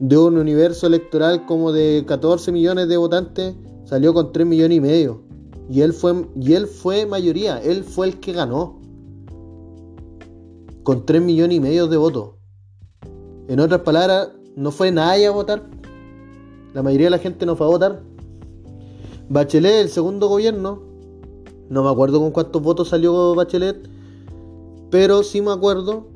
de 0.00 0.18
un 0.18 0.38
universo 0.38 0.88
electoral 0.88 1.46
como 1.46 1.70
de 1.70 2.02
14 2.04 2.50
millones 2.50 2.88
de 2.88 2.96
votantes, 2.96 3.54
salió 3.84 4.12
con 4.12 4.32
3 4.32 4.44
millones 4.44 4.78
y 4.78 4.80
medio. 4.80 5.22
Y 5.70 5.82
él 5.82 5.92
fue, 5.92 6.26
y 6.34 6.54
él 6.54 6.66
fue 6.66 7.06
mayoría, 7.06 7.58
él 7.62 7.84
fue 7.84 8.08
el 8.08 8.18
que 8.18 8.32
ganó. 8.32 8.82
Con 10.84 11.06
3 11.06 11.22
millones 11.22 11.56
y 11.56 11.60
medio 11.60 11.88
de 11.88 11.96
votos. 11.96 12.34
En 13.48 13.58
otras 13.58 13.80
palabras, 13.80 14.28
no 14.54 14.70
fue 14.70 14.92
nadie 14.92 15.26
a 15.26 15.30
votar. 15.30 15.68
La 16.74 16.82
mayoría 16.82 17.06
de 17.06 17.12
la 17.12 17.18
gente 17.18 17.46
no 17.46 17.56
fue 17.56 17.66
a 17.66 17.70
votar. 17.70 18.02
Bachelet, 19.30 19.80
el 19.80 19.88
segundo 19.88 20.28
gobierno, 20.28 20.82
no 21.70 21.82
me 21.82 21.90
acuerdo 21.90 22.20
con 22.20 22.30
cuántos 22.32 22.60
votos 22.60 22.90
salió 22.90 23.34
Bachelet, 23.34 23.88
pero 24.90 25.22
sí 25.22 25.40
me 25.40 25.52
acuerdo 25.52 26.06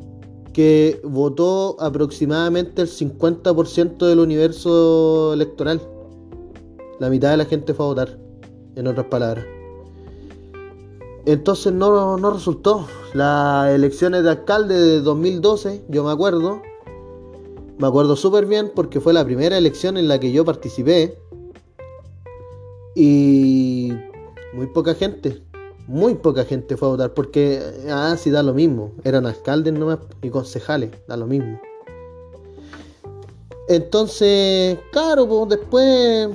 que 0.52 1.00
votó 1.02 1.76
aproximadamente 1.80 2.82
el 2.82 2.88
50% 2.88 4.06
del 4.06 4.18
universo 4.18 5.32
electoral. 5.32 5.80
La 7.00 7.08
mitad 7.08 7.30
de 7.30 7.38
la 7.38 7.44
gente 7.46 7.72
fue 7.72 7.86
a 7.86 7.88
votar, 7.88 8.18
en 8.76 8.86
otras 8.86 9.06
palabras. 9.06 9.46
Entonces 11.28 11.74
no, 11.74 12.16
no 12.16 12.30
resultó. 12.30 12.88
Las 13.12 13.68
elecciones 13.70 14.24
de 14.24 14.30
alcalde 14.30 14.74
de 14.74 15.00
2012, 15.02 15.84
yo 15.88 16.02
me 16.02 16.10
acuerdo, 16.10 16.62
me 17.76 17.86
acuerdo 17.86 18.16
súper 18.16 18.46
bien 18.46 18.72
porque 18.74 18.98
fue 18.98 19.12
la 19.12 19.24
primera 19.26 19.58
elección 19.58 19.98
en 19.98 20.08
la 20.08 20.18
que 20.18 20.32
yo 20.32 20.46
participé. 20.46 21.18
Y 22.94 23.92
muy 24.54 24.68
poca 24.68 24.94
gente 24.94 25.42
muy 25.86 26.14
poca 26.16 26.44
gente 26.44 26.76
fue 26.76 26.88
a 26.88 26.90
votar 26.92 27.14
porque, 27.14 27.62
ah, 27.90 28.14
sí, 28.18 28.30
da 28.30 28.42
lo 28.42 28.52
mismo. 28.52 28.92
Eran 29.04 29.26
alcaldes 29.26 29.72
nomás 29.72 29.98
y 30.22 30.28
concejales, 30.28 30.90
da 31.08 31.16
lo 31.16 31.26
mismo. 31.26 31.58
Entonces, 33.68 34.78
claro, 34.92 35.26
pues 35.26 35.48
después 35.48 36.28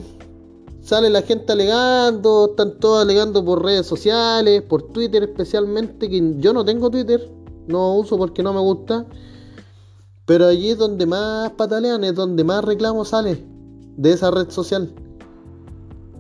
sale 0.84 1.10
la 1.10 1.22
gente 1.22 1.54
alegando, 1.54 2.50
están 2.52 2.78
todos 2.78 3.02
alegando 3.02 3.44
por 3.44 3.64
redes 3.64 3.88
sociales, 3.88 4.62
por 4.64 4.84
Twitter 4.84 5.24
especialmente, 5.24 6.10
que 6.10 6.36
yo 6.38 6.54
no 6.54 6.64
tengo 6.64 6.92
Twitter, 6.92 7.32
no 7.68 7.96
uso 7.96 8.18
porque 8.18 8.44
no 8.44 8.54
me 8.54 8.60
gusta. 8.60 9.08
Pero 10.26 10.46
allí 10.46 10.72
es 10.72 10.78
donde 10.78 11.06
más 11.06 11.52
patalean, 11.52 12.04
es 12.04 12.16
donde 12.16 12.44
más 12.44 12.64
reclamo 12.64 13.04
sale 13.06 13.44
de 13.98 14.12
esa 14.12 14.30
red 14.32 14.50
social 14.50 14.94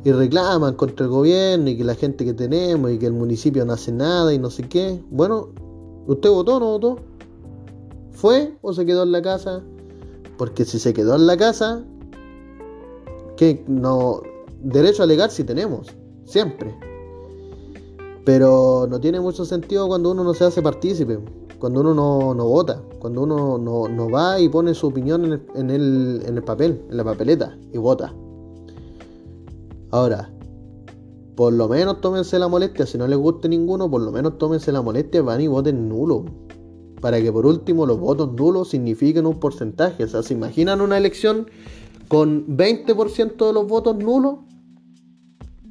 y 0.03 0.11
reclaman 0.11 0.75
contra 0.75 1.05
el 1.05 1.11
gobierno 1.11 1.69
y 1.69 1.77
que 1.77 1.83
la 1.83 1.95
gente 1.95 2.25
que 2.25 2.33
tenemos 2.33 2.91
y 2.91 2.99
que 2.99 3.05
el 3.05 3.13
municipio 3.13 3.65
no 3.65 3.73
hace 3.73 3.91
nada 3.91 4.33
y 4.33 4.39
no 4.39 4.49
sé 4.49 4.67
qué. 4.67 5.01
Bueno, 5.09 5.49
¿usted 6.07 6.29
votó 6.29 6.57
o 6.57 6.59
no 6.59 6.65
votó? 6.71 6.99
¿Fue 8.11 8.57
o 8.61 8.73
se 8.73 8.85
quedó 8.85 9.03
en 9.03 9.11
la 9.11 9.21
casa? 9.21 9.61
Porque 10.37 10.65
si 10.65 10.79
se 10.79 10.93
quedó 10.93 11.15
en 11.15 11.27
la 11.27 11.37
casa, 11.37 11.83
que 13.37 13.63
no 13.67 14.21
derecho 14.63 15.03
a 15.03 15.05
alegar 15.05 15.29
si 15.29 15.43
tenemos, 15.43 15.87
siempre. 16.25 16.75
Pero 18.25 18.87
no 18.89 18.99
tiene 18.99 19.19
mucho 19.19 19.45
sentido 19.45 19.87
cuando 19.87 20.11
uno 20.11 20.23
no 20.23 20.33
se 20.33 20.45
hace 20.45 20.61
partícipe, 20.61 21.19
cuando 21.59 21.81
uno 21.81 21.93
no, 22.33 22.45
vota, 22.45 22.81
cuando 22.99 23.23
uno 23.23 23.57
no, 23.57 24.09
va 24.09 24.39
y 24.39 24.49
pone 24.49 24.73
su 24.73 24.87
opinión 24.87 25.25
en 25.25 25.41
en, 25.55 25.69
el, 25.69 26.23
en 26.25 26.37
el 26.37 26.43
papel, 26.43 26.81
en 26.89 26.97
la 26.97 27.03
papeleta 27.03 27.57
y 27.71 27.77
vota. 27.77 28.13
Ahora, 29.91 30.33
por 31.35 31.51
lo 31.51 31.67
menos 31.67 31.99
tómense 32.01 32.39
la 32.39 32.47
molestia, 32.47 32.85
si 32.85 32.97
no 32.97 33.07
les 33.07 33.17
guste 33.17 33.49
ninguno, 33.49 33.89
por 33.89 34.01
lo 34.01 34.11
menos 34.11 34.37
tómense 34.37 34.71
la 34.71 34.81
molestia, 34.81 35.21
van 35.21 35.41
y 35.41 35.47
voten 35.47 35.89
nulo. 35.89 36.25
Para 37.01 37.21
que 37.21 37.31
por 37.31 37.45
último 37.45 37.85
los 37.85 37.99
votos 37.99 38.31
nulos 38.33 38.69
signifiquen 38.69 39.25
un 39.25 39.39
porcentaje. 39.39 40.03
O 40.03 40.07
sea, 40.07 40.23
¿se 40.23 40.33
imaginan 40.33 40.79
una 40.79 40.97
elección 40.97 41.47
con 42.07 42.47
20% 42.47 43.47
de 43.47 43.53
los 43.53 43.67
votos 43.67 43.97
nulos? 43.97 44.39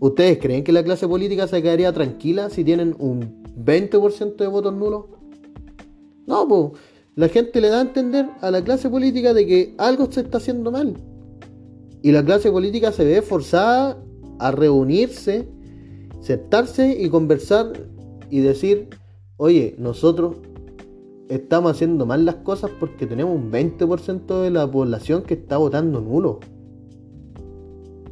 ¿Ustedes 0.03 0.39
creen 0.39 0.65
que 0.65 0.73
la 0.73 0.83
clase 0.83 1.07
política 1.07 1.47
se 1.47 1.63
quedaría 1.63 1.93
tranquila 1.93 2.51
si 2.51 2.65
tienen 2.65 2.97
un 2.99 3.45
20% 3.55 4.35
de 4.35 4.47
votos 4.49 4.75
nulos? 4.75 5.05
No, 6.27 6.49
pues 6.49 6.73
la 7.15 7.29
gente 7.29 7.61
le 7.61 7.69
da 7.69 7.79
a 7.79 7.83
entender 7.83 8.27
a 8.41 8.51
la 8.51 8.65
clase 8.65 8.91
política 8.91 9.33
de 9.33 9.47
que 9.47 9.75
algo 9.79 10.11
se 10.11 10.23
está 10.23 10.39
haciendo 10.39 10.73
mal. 10.73 10.97
Y 12.03 12.11
la 12.11 12.25
clase 12.25 12.51
política 12.51 12.91
se 12.91 13.05
ve 13.05 13.23
forzada 13.23 13.97
a 14.41 14.51
reunirse, 14.51 15.49
sentarse 16.21 17.01
y 17.01 17.09
conversar 17.09 17.73
y 18.29 18.41
decir, 18.41 18.89
oye, 19.37 19.77
nosotros 19.79 20.35
estamos 21.29 21.71
haciendo 21.71 22.07
mal 22.07 22.25
las 22.25 22.37
cosas 22.43 22.73
porque 22.81 23.07
tenemos 23.07 23.37
un 23.37 23.53
20% 23.53 24.43
de 24.43 24.51
la 24.51 24.69
población 24.69 25.23
que 25.23 25.35
está 25.35 25.59
votando 25.59 26.01
nulo. 26.01 26.41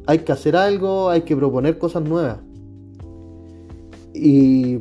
Hay 0.07 0.19
que 0.19 0.31
hacer 0.31 0.55
algo, 0.55 1.09
hay 1.09 1.21
que 1.21 1.35
proponer 1.35 1.77
cosas 1.77 2.03
nuevas. 2.03 2.39
Y 4.13 4.79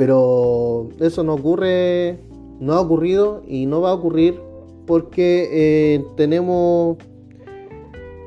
pero 0.00 0.88
eso 0.98 1.22
no 1.24 1.34
ocurre, 1.34 2.20
no 2.58 2.72
ha 2.72 2.80
ocurrido 2.80 3.42
y 3.46 3.66
no 3.66 3.82
va 3.82 3.90
a 3.90 3.92
ocurrir 3.94 4.40
porque 4.86 5.48
eh, 5.52 6.04
tenemos 6.16 6.96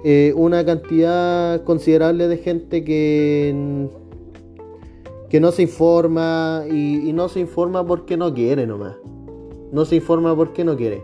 eh, 0.04 0.34
una 0.36 0.64
cantidad 0.64 1.64
considerable 1.64 2.28
de 2.28 2.38
gente 2.38 2.84
que, 2.84 3.88
que 5.30 5.40
no 5.40 5.52
se 5.52 5.64
informa 5.64 6.64
y, 6.70 7.12
no 7.12 7.28
se 7.28 7.40
informa 7.40 7.84
porque 7.88 8.18
no 8.18 8.36
quiere 8.36 8.68
nomás. 8.68 8.96
No 9.72 9.84
se 9.86 9.96
informa 9.96 10.36
porque 10.36 10.64
no 10.64 10.78
quiere. 10.78 11.02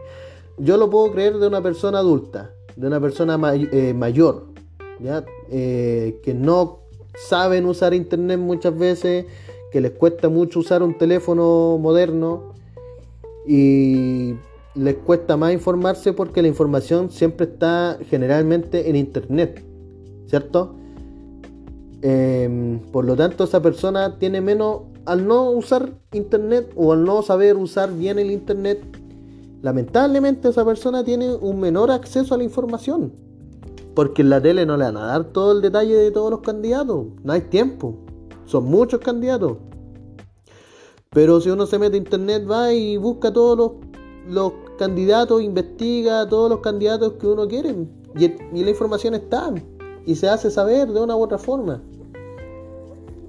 Yo 0.59 0.77
lo 0.77 0.91
puedo 0.91 1.11
creer 1.11 1.39
de 1.39 1.47
una 1.47 1.63
persona 1.63 1.97
adulta, 1.97 2.53
de 2.79 2.87
una 2.87 3.01
persona 3.01 3.37
eh, 3.53 3.93
mayor, 3.93 4.45
¿ya? 5.01 5.25
Eh, 5.51 6.21
que 6.23 6.33
no 6.33 6.79
saben 7.27 7.65
usar 7.65 7.93
internet 7.93 8.39
muchas 8.39 8.77
veces, 8.77 9.25
que 9.69 9.81
les 9.81 9.91
cuesta 9.91 10.29
mucho 10.29 10.61
usar 10.61 10.81
un 10.81 10.97
teléfono 10.97 11.77
moderno 11.77 12.53
y 13.45 14.35
les 14.75 14.95
cuesta 14.95 15.35
más 15.35 15.51
informarse 15.51 16.13
porque 16.13 16.41
la 16.41 16.47
información 16.47 17.09
siempre 17.11 17.47
está 17.47 17.99
generalmente 18.09 18.89
en 18.89 18.95
internet, 18.95 19.61
¿cierto? 20.27 20.75
Em, 22.01 22.79
por 22.93 23.03
lo 23.03 23.17
tanto, 23.17 23.43
esa 23.43 23.61
persona 23.61 24.17
tiene 24.19 24.39
menos, 24.39 24.83
al 25.05 25.27
no 25.27 25.51
usar 25.51 25.91
internet 26.13 26.71
o 26.77 26.93
al 26.93 27.03
no 27.03 27.23
saber 27.23 27.57
usar 27.57 27.91
bien 27.93 28.19
el 28.19 28.31
internet, 28.31 28.79
lamentablemente 29.61 30.49
esa 30.49 30.65
persona 30.65 31.03
tiene 31.03 31.33
un 31.33 31.59
menor 31.59 31.91
acceso 31.91 32.33
a 32.33 32.37
la 32.37 32.43
información. 32.43 33.13
Porque 33.95 34.21
en 34.21 34.29
la 34.29 34.41
tele 34.41 34.65
no 34.65 34.77
le 34.77 34.85
van 34.85 34.97
a 34.97 35.05
dar 35.05 35.25
todo 35.25 35.51
el 35.51 35.61
detalle 35.61 35.95
de 35.95 36.11
todos 36.11 36.31
los 36.31 36.41
candidatos, 36.41 37.07
no 37.23 37.33
hay 37.33 37.41
tiempo, 37.41 37.95
son 38.45 38.65
muchos 38.65 38.99
candidatos. 38.99 39.57
Pero 41.09 41.41
si 41.41 41.49
uno 41.49 41.65
se 41.65 41.79
mete 41.79 41.95
a 41.95 41.99
internet, 41.99 42.45
va 42.49 42.71
y 42.71 42.97
busca 42.97 43.33
todos 43.33 43.57
los, 43.57 43.71
los 44.27 44.53
candidatos, 44.77 45.41
investiga 45.41 46.27
todos 46.29 46.49
los 46.49 46.59
candidatos 46.59 47.13
que 47.13 47.27
uno 47.27 47.47
quiere 47.47 47.75
y, 48.15 48.25
y 48.25 48.63
la 48.63 48.69
información 48.69 49.15
está 49.15 49.53
y 50.05 50.15
se 50.15 50.29
hace 50.29 50.51
saber 50.51 50.91
de 50.91 51.01
una 51.01 51.15
u 51.15 51.21
otra 51.23 51.37
forma. 51.37 51.81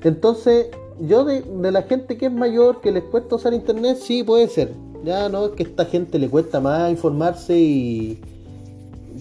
Entonces, 0.02 0.68
yo 1.00 1.24
de, 1.24 1.44
la 1.70 1.82
gente 1.82 2.16
que 2.16 2.26
es 2.26 2.32
mayor, 2.32 2.80
que 2.80 2.92
les 2.92 3.04
cuesta 3.04 3.36
usar 3.36 3.54
internet, 3.54 3.98
sí 4.00 4.22
puede 4.22 4.48
ser. 4.48 4.72
Ya 5.04 5.28
no 5.28 5.46
es 5.46 5.52
que 5.52 5.62
a 5.62 5.66
esta 5.66 5.84
gente 5.86 6.18
le 6.18 6.28
cuesta 6.28 6.60
más 6.60 6.90
informarse 6.90 7.58
y 7.58 8.20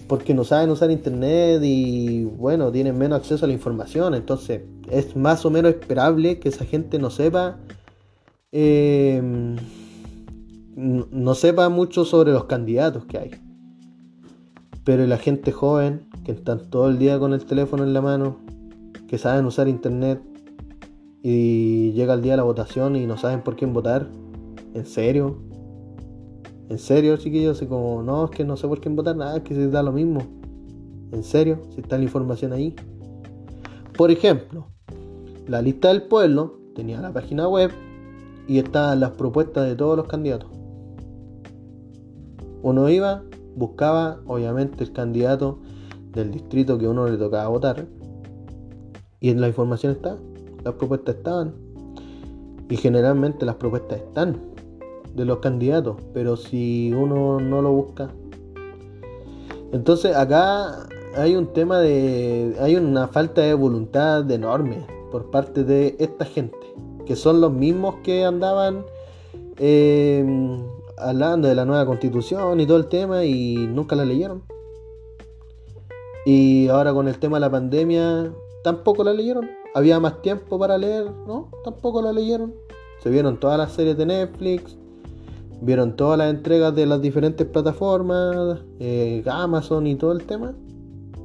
porque 0.06 0.34
no 0.34 0.44
saben 0.44 0.70
usar 0.70 0.90
internet 0.90 1.60
y 1.62 2.24
bueno, 2.24 2.70
tienen 2.72 2.98
menos 2.98 3.20
acceso 3.20 3.44
a 3.44 3.48
la 3.48 3.54
información. 3.54 4.14
Entonces, 4.14 4.62
es 4.90 5.16
más 5.16 5.46
o 5.46 5.50
menos 5.50 5.72
esperable 5.72 6.38
que 6.38 6.48
esa 6.48 6.64
gente 6.64 6.98
no 6.98 7.10
sepa. 7.10 7.58
Em, 8.52 9.56
no 10.76 11.34
sepa 11.34 11.68
mucho 11.68 12.04
sobre 12.04 12.32
los 12.32 12.44
candidatos 12.44 13.04
que 13.04 13.18
hay. 13.18 13.30
Pero 14.84 15.06
la 15.06 15.18
gente 15.18 15.52
joven, 15.52 16.08
que 16.24 16.32
están 16.32 16.70
todo 16.70 16.88
el 16.88 16.98
día 16.98 17.18
con 17.18 17.32
el 17.32 17.44
teléfono 17.44 17.84
en 17.84 17.92
la 17.92 18.00
mano, 18.00 18.38
que 19.06 19.18
saben 19.18 19.44
usar 19.46 19.68
internet, 19.68 20.20
y 21.22 21.92
llega 21.92 22.14
el 22.14 22.22
día 22.22 22.32
de 22.32 22.38
la 22.38 22.44
votación 22.44 22.96
y 22.96 23.06
no 23.06 23.16
saben 23.16 23.42
por 23.42 23.56
quién 23.56 23.72
votar. 23.72 24.08
¿En 24.74 24.86
serio? 24.86 25.49
¿En 26.70 26.78
serio, 26.78 27.16
chiquillos? 27.16 27.60
Como, 27.68 28.00
no, 28.04 28.26
es 28.26 28.30
que 28.30 28.44
no 28.44 28.56
sé 28.56 28.68
por 28.68 28.80
quién 28.80 28.94
votar, 28.94 29.16
nada, 29.16 29.38
es 29.38 29.42
que 29.42 29.56
se 29.56 29.68
da 29.68 29.82
lo 29.82 29.90
mismo. 29.90 30.22
¿En 31.10 31.24
serio? 31.24 31.58
Si 31.74 31.80
está 31.80 31.98
la 31.98 32.04
información 32.04 32.52
ahí. 32.52 32.76
Por 33.98 34.12
ejemplo, 34.12 34.66
la 35.48 35.62
lista 35.62 35.88
del 35.88 36.02
pueblo 36.02 36.60
tenía 36.76 37.00
la 37.00 37.12
página 37.12 37.48
web 37.48 37.72
y 38.46 38.58
estaban 38.58 39.00
las 39.00 39.10
propuestas 39.10 39.66
de 39.66 39.74
todos 39.74 39.96
los 39.96 40.06
candidatos. 40.06 40.48
Uno 42.62 42.88
iba, 42.88 43.24
buscaba, 43.56 44.20
obviamente, 44.26 44.84
el 44.84 44.92
candidato 44.92 45.58
del 46.12 46.30
distrito 46.30 46.78
que 46.78 46.86
uno 46.86 47.08
le 47.08 47.16
tocaba 47.16 47.48
votar. 47.48 47.88
Y 49.18 49.30
en 49.30 49.40
la 49.40 49.48
información 49.48 49.90
está 49.90 50.16
las 50.62 50.74
propuestas 50.74 51.16
estaban. 51.16 51.52
Y 52.68 52.76
generalmente 52.76 53.44
las 53.44 53.56
propuestas 53.56 53.98
están 53.98 54.49
de 55.14 55.24
los 55.24 55.38
candidatos, 55.38 55.96
pero 56.14 56.36
si 56.36 56.92
uno 56.92 57.40
no 57.40 57.62
lo 57.62 57.72
busca. 57.72 58.10
Entonces 59.72 60.16
acá 60.16 60.88
hay 61.16 61.36
un 61.36 61.48
tema 61.52 61.78
de... 61.80 62.56
hay 62.60 62.76
una 62.76 63.08
falta 63.08 63.40
de 63.42 63.54
voluntad 63.54 64.28
enorme 64.30 64.86
por 65.10 65.30
parte 65.30 65.64
de 65.64 65.96
esta 65.98 66.24
gente, 66.24 66.56
que 67.06 67.16
son 67.16 67.40
los 67.40 67.52
mismos 67.52 67.96
que 68.02 68.24
andaban 68.24 68.84
eh, 69.58 70.24
hablando 70.96 71.48
de 71.48 71.54
la 71.54 71.64
nueva 71.64 71.86
constitución 71.86 72.60
y 72.60 72.66
todo 72.66 72.78
el 72.78 72.86
tema 72.86 73.24
y 73.24 73.54
nunca 73.68 73.96
la 73.96 74.04
leyeron. 74.04 74.42
Y 76.26 76.68
ahora 76.68 76.92
con 76.92 77.08
el 77.08 77.18
tema 77.18 77.38
de 77.38 77.40
la 77.40 77.50
pandemia 77.50 78.32
tampoco 78.62 79.02
la 79.04 79.12
leyeron 79.12 79.60
había 79.74 80.00
más 80.00 80.20
tiempo 80.22 80.58
para 80.58 80.78
leer, 80.78 81.10
¿no? 81.26 81.50
Tampoco 81.64 82.02
la 82.02 82.12
leyeron. 82.12 82.54
Se 83.02 83.10
vieron 83.10 83.38
todas 83.38 83.58
las 83.58 83.72
series 83.72 83.96
de 83.96 84.06
Netflix, 84.06 84.76
vieron 85.60 85.96
todas 85.96 86.18
las 86.18 86.30
entregas 86.30 86.74
de 86.74 86.86
las 86.86 87.00
diferentes 87.00 87.46
plataformas, 87.46 88.58
eh, 88.78 89.22
Amazon 89.26 89.86
y 89.86 89.96
todo 89.96 90.12
el 90.12 90.24
tema, 90.24 90.54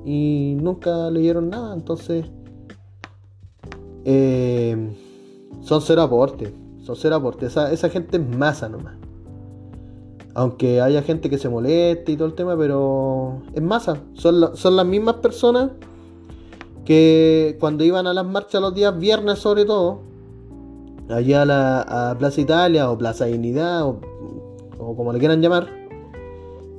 y 0.05 0.57
nunca 0.61 1.09
leyeron 1.09 1.49
nada. 1.49 1.73
Entonces, 1.73 2.25
eh, 4.03 4.95
son 5.61 5.81
cero 5.81 6.03
aportes, 6.03 6.51
son 6.83 6.95
cero 6.95 7.15
aportes. 7.15 7.51
Esa, 7.51 7.71
esa 7.71 7.89
gente 7.89 8.17
es 8.17 8.37
masa 8.37 8.69
nomás. 8.69 8.95
Aunque 10.33 10.81
haya 10.81 11.01
gente 11.01 11.29
que 11.29 11.37
se 11.37 11.47
moleste 11.47 12.11
y 12.11 12.17
todo 12.17 12.27
el 12.27 12.33
tema, 12.33 12.57
pero 12.57 13.41
es 13.53 13.61
masa. 13.61 14.01
Son, 14.13 14.55
son 14.55 14.75
las 14.75 14.85
mismas 14.85 15.15
personas 15.15 15.71
que 16.83 17.57
cuando 17.59 17.83
iban 17.83 18.05
a 18.05 18.13
las 18.13 18.25
marchas 18.25 18.61
los 18.61 18.75
días 18.75 18.97
viernes 18.97 19.39
sobre 19.39 19.65
todo, 19.65 20.01
allá 21.09 21.41
a, 21.41 21.45
la, 21.45 22.15
Plaza 22.17 22.41
Italia 22.41 22.89
o 22.89 22.97
Plaza 22.97 23.25
Dignidad 23.25 23.87
como 24.93 25.13
le 25.13 25.19
quieran 25.19 25.41
llamar, 25.41 25.67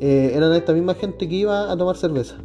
eh, 0.01 0.33
eran 0.35 0.53
esta 0.53 0.73
misma 0.75 0.95
gente 0.95 1.27
que 1.29 1.35
iba 1.35 1.73
a 1.73 1.77
tomar 1.77 1.97
cerveza 1.97 2.37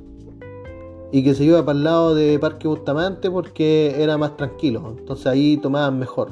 y 1.12 1.24
que 1.24 1.36
se 1.36 1.43
iba 1.43 1.63
para 1.65 1.78
el 1.78 1.84
lado 1.84 2.15
de 2.15 2.39
Parque 2.39 2.67
Bustamante 2.67 3.30
porque 3.30 4.02
era 4.02 4.17
más 4.17 4.38
tranquilo, 4.38 4.95
entonces 4.97 5.28
ahí 5.28 5.58
tomaban 5.58 6.00
mejor. 6.00 6.32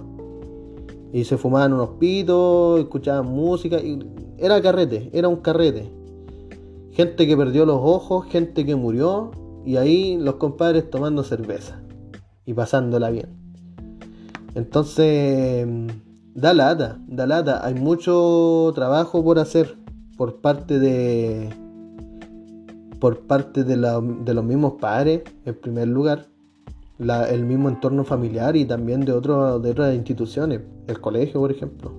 Y 1.11 1.23
se 1.25 1.37
fumaban 1.37 1.73
unos 1.73 1.89
pitos, 1.99 2.79
escuchaban 2.79 3.25
música, 3.25 3.79
y 3.79 3.99
era 4.37 4.61
carrete, 4.61 5.09
era 5.11 5.27
un 5.27 5.37
carrete. 5.37 5.91
Gente 6.91 7.27
que 7.27 7.35
perdió 7.35 7.65
los 7.65 7.79
ojos, 7.81 8.25
gente 8.27 8.65
que 8.65 8.75
murió, 8.75 9.31
y 9.65 9.77
ahí 9.77 10.17
los 10.17 10.35
compadres 10.35 10.89
tomando 10.89 11.23
cerveza 11.23 11.81
y 12.45 12.53
pasándola 12.53 13.09
bien. 13.09 13.29
Entonces, 14.55 15.67
da 16.35 16.53
lata, 16.53 16.99
da 17.07 17.27
lata. 17.27 17.65
Hay 17.65 17.75
mucho 17.75 18.71
trabajo 18.75 19.23
por 19.23 19.39
hacer 19.39 19.77
por 20.17 20.41
parte 20.41 20.79
de 20.79 21.49
por 22.99 23.21
parte 23.21 23.63
de, 23.63 23.77
los 23.77 24.43
mismos 24.43 24.73
padres, 24.73 25.21
en 25.45 25.55
primer 25.55 25.87
lugar, 25.87 26.27
el 26.99 27.45
mismo 27.45 27.69
entorno 27.69 28.03
familiar 28.03 28.57
y 28.57 28.65
también 28.65 29.01
de, 29.01 29.13
de 29.13 29.71
otras 29.71 29.95
instituciones, 29.95 30.61
el 30.87 30.99
colegio, 30.99 31.39
por 31.39 31.49
ejemplo. 31.49 31.93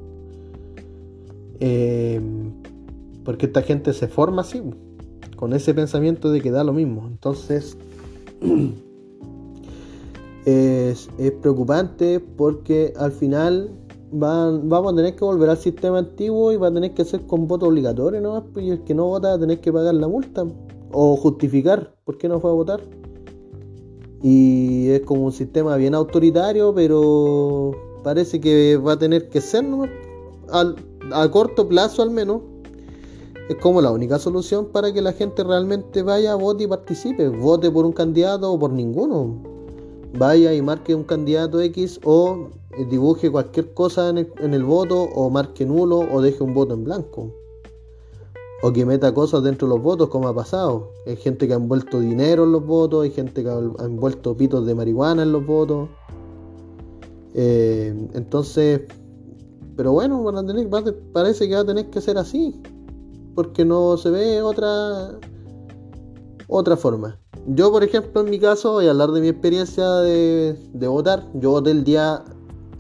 Eh, 1.59 2.21
porque 3.25 3.47
esta 3.47 3.63
gente 3.63 3.93
se 3.93 4.09
forma 4.09 4.43
así 4.43 4.63
con 5.37 5.55
ese 5.55 5.73
pensamiento 5.73 6.31
de 6.31 6.41
que 6.41 6.51
da 6.51 6.65
lo 6.65 6.73
mismo. 6.73 7.07
Entonces, 7.07 7.79
es, 10.45 11.09
preocupante 11.41 12.21
porque 12.21 12.93
al 12.97 13.13
final 13.13 13.71
vamos 14.13 14.93
a 14.93 14.97
tener 14.97 15.17
que 15.17 15.25
volver 15.25 15.51
al 15.51 15.59
sistema 15.59 15.99
antiguo 15.99 16.53
y 16.53 16.57
va 16.57 16.69
a 16.69 16.73
tener 16.73 16.95
que 16.95 17.05
ser 17.05 17.27
con 17.27 17.47
voto 17.47 17.67
obligatorio, 17.67 18.21
¿no? 18.21 18.45
Pues, 18.53 18.67
y 18.67 18.71
el 18.71 18.85
que 18.85 18.95
no 18.95 19.07
vota 19.07 19.29
va 19.29 19.35
a 19.35 19.39
tener 19.39 19.61
que 19.61 19.73
pagar 19.73 19.95
la 19.95 20.09
multa 20.09 20.45
o 20.93 21.17
justificar 21.17 21.95
por 22.05 22.19
qué 22.19 22.29
no 22.29 22.41
fue 22.41 22.51
a 22.51 22.55
votar. 22.55 22.81
Y 24.23 24.89
es 24.89 25.01
como 25.03 25.25
un 25.25 25.33
sistema 25.33 25.77
bien 25.77 25.95
autoritario, 25.95 26.75
pero 26.75 27.73
parece 28.03 28.41
que 28.41 28.77
va 28.77 28.93
a 28.93 28.99
tener 28.99 29.29
que 29.29 29.41
ser, 29.41 29.65
¿no? 29.65 29.85
a 31.13 31.31
corto 31.31 31.69
plazo 31.69 32.03
al 32.03 32.11
menos, 32.11 32.43
es 33.51 33.57
como 33.57 33.81
la 33.81 33.91
única 33.91 34.19
solución 34.21 34.67
para 34.67 34.93
que 34.93 35.03
la 35.03 35.13
gente 35.13 35.43
realmente 35.43 36.05
vaya, 36.05 36.37
vote 36.37 36.63
y 36.63 36.67
participe. 36.69 37.29
Vote 37.29 37.69
por 37.69 37.85
un 37.85 37.91
candidato 37.91 38.53
o 38.53 38.57
por 38.57 38.71
ninguno. 38.71 39.43
Vaya 40.17 40.55
y 40.55 40.63
marque 40.63 40.95
un 40.95 41.03
candidato 41.03 41.61
X 41.61 41.99
o 42.05 42.49
dibuje 42.89 43.31
cualquier 43.31 43.75
cosa 43.75 44.09
en 44.09 44.55
el, 44.55 44.65
voto 44.65 45.03
o 45.03 45.29
marque 45.31 45.67
nulo 45.67 45.99
o 45.99 46.21
deje 46.21 46.43
un 46.43 46.55
voto 46.55 46.75
en 46.75 46.85
blanco. 46.85 47.35
O 48.63 48.73
que 48.73 48.85
meta 48.85 49.15
cosas 49.15 49.43
dentro 49.43 49.67
de 49.67 49.75
los 49.75 49.83
votos 49.83 50.09
como 50.09 50.29
ha 50.29 50.35
pasado. 50.35 50.93
Hay 51.07 51.17
gente 51.17 51.47
que 51.47 51.55
ha 51.55 51.57
envuelto 51.57 52.01
dinero 52.01 52.45
en 52.45 52.53
los 52.53 52.65
votos, 52.65 53.05
hay 53.05 53.11
gente 53.11 53.43
que 53.43 53.49
ha 53.49 53.85
envuelto 53.85 54.37
pitos 54.37 54.67
de 54.67 54.75
marihuana 54.75 55.23
en 55.23 55.33
los 55.33 55.47
votos. 55.47 55.89
Eh, 57.35 57.95
entonces, 58.15 58.83
pero 59.77 59.93
bueno, 59.93 60.25
parece 61.13 61.49
que 61.49 61.55
va 61.55 61.61
a 61.61 61.67
tener 61.67 61.91
que 61.91 62.01
ser 62.01 62.19
así 62.19 62.61
porque 63.35 63.65
no 63.65 63.97
se 63.97 64.11
ve 64.11 64.43
otra 64.43 65.19
otra 66.49 66.77
forma. 66.77 67.19
Yo, 67.47 67.71
por 67.71 67.83
ejemplo, 67.83 68.21
en 68.21 68.31
mi 68.31 68.39
caso, 68.39 68.73
voy 68.73 68.87
a 68.87 68.91
hablar 68.91 69.13
de 69.13 69.21
mi 69.21 69.29
experiencia 69.29 69.89
de, 70.01 70.57
votar. 70.75 71.27
Yo 71.35 71.53
voté 71.53 71.71
el 71.71 71.85
día 71.85 72.23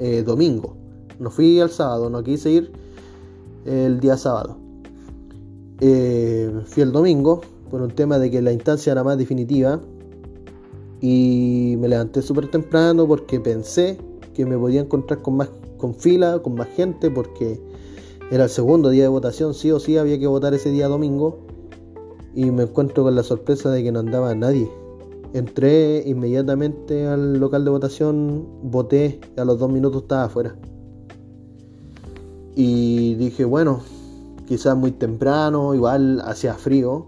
eh, 0.00 0.22
domingo. 0.24 0.76
No 1.18 1.30
fui 1.30 1.60
al 1.60 1.70
sábado, 1.70 2.08
no 2.10 2.24
quise 2.24 2.50
ir 2.50 2.72
el 3.66 4.00
día 4.00 4.16
sábado. 4.16 4.56
Eh, 5.80 6.50
fui 6.64 6.82
el 6.82 6.90
domingo 6.90 7.42
por 7.70 7.82
un 7.82 7.90
tema 7.90 8.18
de 8.18 8.30
que 8.30 8.42
la 8.42 8.52
instancia 8.52 8.92
era 8.92 9.04
más 9.04 9.18
definitiva 9.18 9.80
y 11.00 11.76
me 11.78 11.88
levanté 11.88 12.22
súper 12.22 12.50
temprano 12.50 13.06
porque 13.06 13.40
pensé 13.40 13.98
que 14.34 14.44
me 14.44 14.58
podía 14.58 14.80
encontrar 14.80 15.22
con 15.22 15.36
más 15.36 15.50
con 15.76 15.94
fila, 15.94 16.40
con 16.42 16.54
más 16.54 16.68
gente 16.68 17.10
porque 17.10 17.60
era 18.30 18.44
el 18.44 18.50
segundo 18.50 18.90
día 18.90 19.04
de 19.04 19.08
votación, 19.08 19.54
sí 19.54 19.70
o 19.70 19.80
sí 19.80 19.96
había 19.96 20.18
que 20.18 20.26
votar 20.26 20.54
ese 20.54 20.70
día 20.70 20.88
domingo 20.88 21.38
y 22.34 22.50
me 22.50 22.62
encuentro 22.62 23.02
con 23.02 23.14
la 23.14 23.22
sorpresa 23.22 23.70
de 23.70 23.82
que 23.82 23.92
no 23.92 24.00
andaba 24.00 24.34
nadie. 24.34 24.70
Entré 25.32 26.02
inmediatamente 26.06 27.06
al 27.06 27.38
local 27.38 27.64
de 27.64 27.70
votación, 27.70 28.48
voté 28.64 29.20
y 29.36 29.40
a 29.40 29.44
los 29.44 29.58
dos 29.58 29.70
minutos 29.70 30.02
estaba 30.02 30.24
afuera. 30.24 30.56
Y 32.56 33.14
dije, 33.14 33.44
bueno, 33.44 33.80
quizás 34.46 34.76
muy 34.76 34.90
temprano, 34.90 35.72
igual 35.74 36.20
hacía 36.24 36.54
frío, 36.54 37.06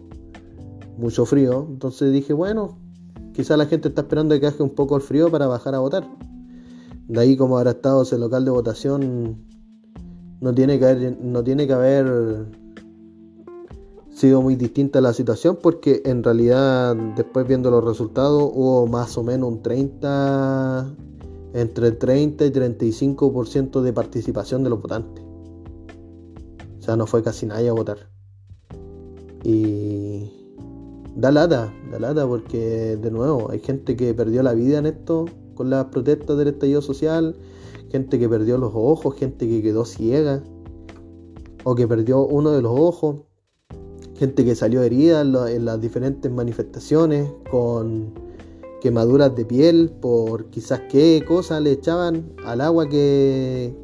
mucho 0.96 1.26
frío. 1.26 1.66
Entonces 1.68 2.12
dije, 2.12 2.32
bueno, 2.32 2.78
quizás 3.32 3.58
la 3.58 3.66
gente 3.66 3.88
está 3.88 4.02
esperando 4.02 4.38
que 4.38 4.46
haga 4.46 4.62
un 4.62 4.70
poco 4.70 4.94
el 4.94 5.02
frío 5.02 5.30
para 5.30 5.48
bajar 5.48 5.74
a 5.74 5.80
votar. 5.80 6.08
De 7.08 7.20
ahí 7.20 7.36
como 7.36 7.58
habrá 7.58 7.72
estado 7.72 8.02
ese 8.02 8.18
local 8.18 8.44
de 8.44 8.52
votación, 8.52 9.44
no 10.40 10.54
tiene 10.54 10.78
que 10.78 11.16
no 11.20 11.42
tiene 11.42 11.66
que 11.66 11.72
haber 11.72 12.46
sido 14.12 14.42
muy 14.42 14.56
distinta 14.56 15.00
la 15.00 15.12
situación 15.12 15.58
porque 15.60 16.02
en 16.04 16.22
realidad 16.22 16.94
después 17.16 17.46
viendo 17.46 17.70
los 17.70 17.82
resultados 17.82 18.50
hubo 18.54 18.86
más 18.86 19.16
o 19.16 19.22
menos 19.22 19.48
un 19.50 19.62
30 19.62 20.94
entre 21.54 21.92
30 21.92 22.46
y 22.46 22.50
35% 22.50 23.80
de 23.82 23.92
participación 23.92 24.62
de 24.64 24.70
los 24.70 24.80
votantes. 24.80 25.24
O 26.78 26.82
sea, 26.82 26.96
no 26.96 27.06
fue 27.06 27.22
casi 27.22 27.46
nadie 27.46 27.68
a 27.68 27.72
votar. 27.72 28.10
Y 29.44 30.30
da 31.14 31.30
lata, 31.30 31.72
da 31.90 31.98
lata 31.98 32.26
porque 32.26 32.96
de 32.96 33.10
nuevo 33.10 33.50
hay 33.50 33.60
gente 33.60 33.96
que 33.96 34.14
perdió 34.14 34.42
la 34.42 34.54
vida 34.54 34.78
en 34.78 34.86
esto 34.86 35.26
con 35.54 35.68
las 35.68 35.86
protestas 35.86 36.38
del 36.38 36.48
estallido 36.48 36.80
social, 36.80 37.36
gente 37.90 38.18
que 38.18 38.28
perdió 38.28 38.56
los 38.56 38.72
ojos, 38.74 39.16
gente 39.16 39.46
que 39.46 39.62
quedó 39.62 39.84
ciega 39.84 40.42
o 41.64 41.74
que 41.74 41.86
perdió 41.86 42.24
uno 42.24 42.50
de 42.50 42.62
los 42.62 42.72
ojos 42.74 43.16
gente 44.22 44.44
que 44.44 44.54
salió 44.54 44.84
herida 44.84 45.22
en, 45.22 45.64
las 45.64 45.80
diferentes 45.80 46.30
manifestaciones 46.30 47.28
con 47.50 48.14
quemaduras 48.80 49.34
de 49.34 49.44
piel 49.44 49.90
por 50.00 50.44
quizás 50.44 50.82
qué 50.88 51.24
cosa 51.26 51.58
le 51.58 51.72
echaban 51.72 52.32
al 52.46 52.60
agua 52.60 52.88
que, 52.88 53.74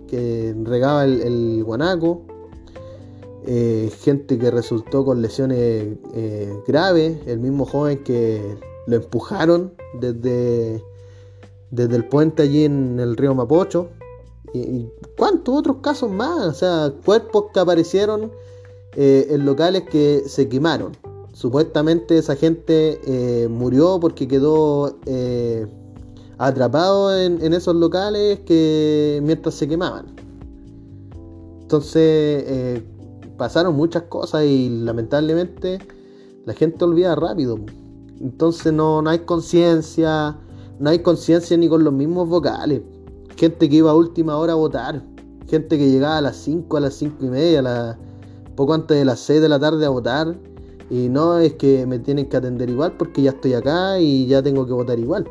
regaba 0.63 1.07
el, 1.07 1.65
guanaco. 1.65 2.23
Eh, 3.47 3.91
gente 4.01 4.39
que 4.39 4.53
resultó 4.53 5.05
con 5.05 5.23
lesiones 5.23 5.97
eh, 6.15 6.57
graves, 6.69 7.19
el 7.27 7.41
mismo 7.41 7.65
joven 7.65 8.05
que 8.05 8.41
lo 8.87 8.95
empujaron 8.95 9.73
desde, 10.01 10.85
desde 11.73 11.97
el 11.97 12.05
puente 12.09 12.45
allí 12.45 12.65
en 12.65 13.01
el 13.01 13.17
río 13.17 13.35
Mapocho. 13.35 13.89
Y, 14.55 14.61
y 14.61 14.93
cuántos 15.17 15.59
otros 15.59 15.79
casos 15.83 16.13
más, 16.13 16.45
o 16.45 16.55
sea, 16.55 16.93
cuerpos 17.05 17.47
que 17.53 17.59
aparecieron 17.59 18.31
eh, 18.97 19.29
en 19.31 19.45
locales 19.45 19.85
que 19.91 20.25
se 20.27 20.49
quemaron. 20.49 20.93
Supuestamente 21.33 22.19
esa 22.19 22.35
gente 22.35 23.01
eh, 23.07 23.49
murió 23.49 24.01
porque 24.01 24.27
quedó 24.27 24.97
eh, 25.07 25.67
atrapado 26.39 27.17
en, 27.17 27.53
esos 27.53 27.77
locales 27.77 28.41
que 28.41 29.21
mientras 29.23 29.55
se 29.55 29.69
quemaban. 29.69 30.07
Entonces 31.61 32.83
pasaron 33.37 33.77
muchas 33.77 34.05
cosas 34.05 34.45
y 34.47 34.71
lamentablemente 34.71 35.79
la 36.47 36.55
gente 36.55 36.85
olvida 36.85 37.15
rápido. 37.15 37.59
Entonces 38.21 38.73
no, 38.73 39.03
no 39.03 39.11
hay 39.11 39.21
conciencia, 39.21 40.37
no 40.81 40.91
hay 40.91 41.01
conciencia 41.01 41.57
ni 41.57 41.69
con 41.69 41.85
los 41.85 41.93
mismos 41.93 42.29
vocales. 42.29 42.81
Gente 43.37 43.69
que 43.69 43.77
iba 43.77 43.91
a 43.91 43.95
última 43.95 44.37
hora 44.39 44.55
a 44.55 44.57
votar, 44.57 45.05
gente 45.47 45.79
que 45.79 45.91
llegaba 45.91 46.19
a 46.19 46.23
las 46.23 46.37
5, 46.37 46.77
a 46.77 46.81
las 46.81 46.95
5 46.95 47.25
y 47.25 47.29
media, 47.29 47.61
a 47.61 47.99
poco 48.59 48.75
antes 48.75 48.99
de 48.99 49.05
las 49.05 49.21
6 49.21 49.41
de 49.41 49.49
la 49.49 49.61
tarde 49.61 49.87
a 49.87 49.89
votar. 49.89 50.35
Y 50.91 51.09
no 51.09 51.39
es 51.39 51.53
que 51.53 51.87
me 51.87 52.01
tienen 52.01 52.29
que 52.29 52.37
atender 52.37 52.69
igual 52.69 52.95
porque 52.99 53.23
ya 53.23 53.31
estoy 53.31 53.55
acá 53.55 54.01
y 54.01 54.27
ya 54.27 54.43
tengo 54.43 54.67
que 54.67 54.73
votar 54.73 54.99
igual. 54.99 55.29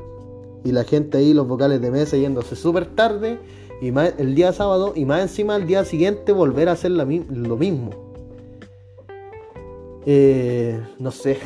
Y 0.63 0.71
la 0.71 0.85
gente 0.85 1.17
ahí, 1.17 1.33
los 1.33 1.45
vocales 1.45 1.81
de 1.81 1.91
mesa 1.91 2.15
yéndose 2.15 2.55
súper 2.55 2.85
tarde 2.85 3.37
y 3.81 3.89
el 3.89 4.33
día 4.33 4.53
sábado 4.53 4.93
y 4.95 5.03
más 5.03 5.21
encima 5.21 5.57
el 5.57 5.67
día 5.67 5.83
siguiente 5.83 6.31
volver 6.31 6.69
a 6.69 6.73
hacer 6.73 6.91
lo 6.91 7.05
mismo. 7.57 7.89
Eh, 10.05 10.79
no 10.97 11.11
sé, 11.11 11.37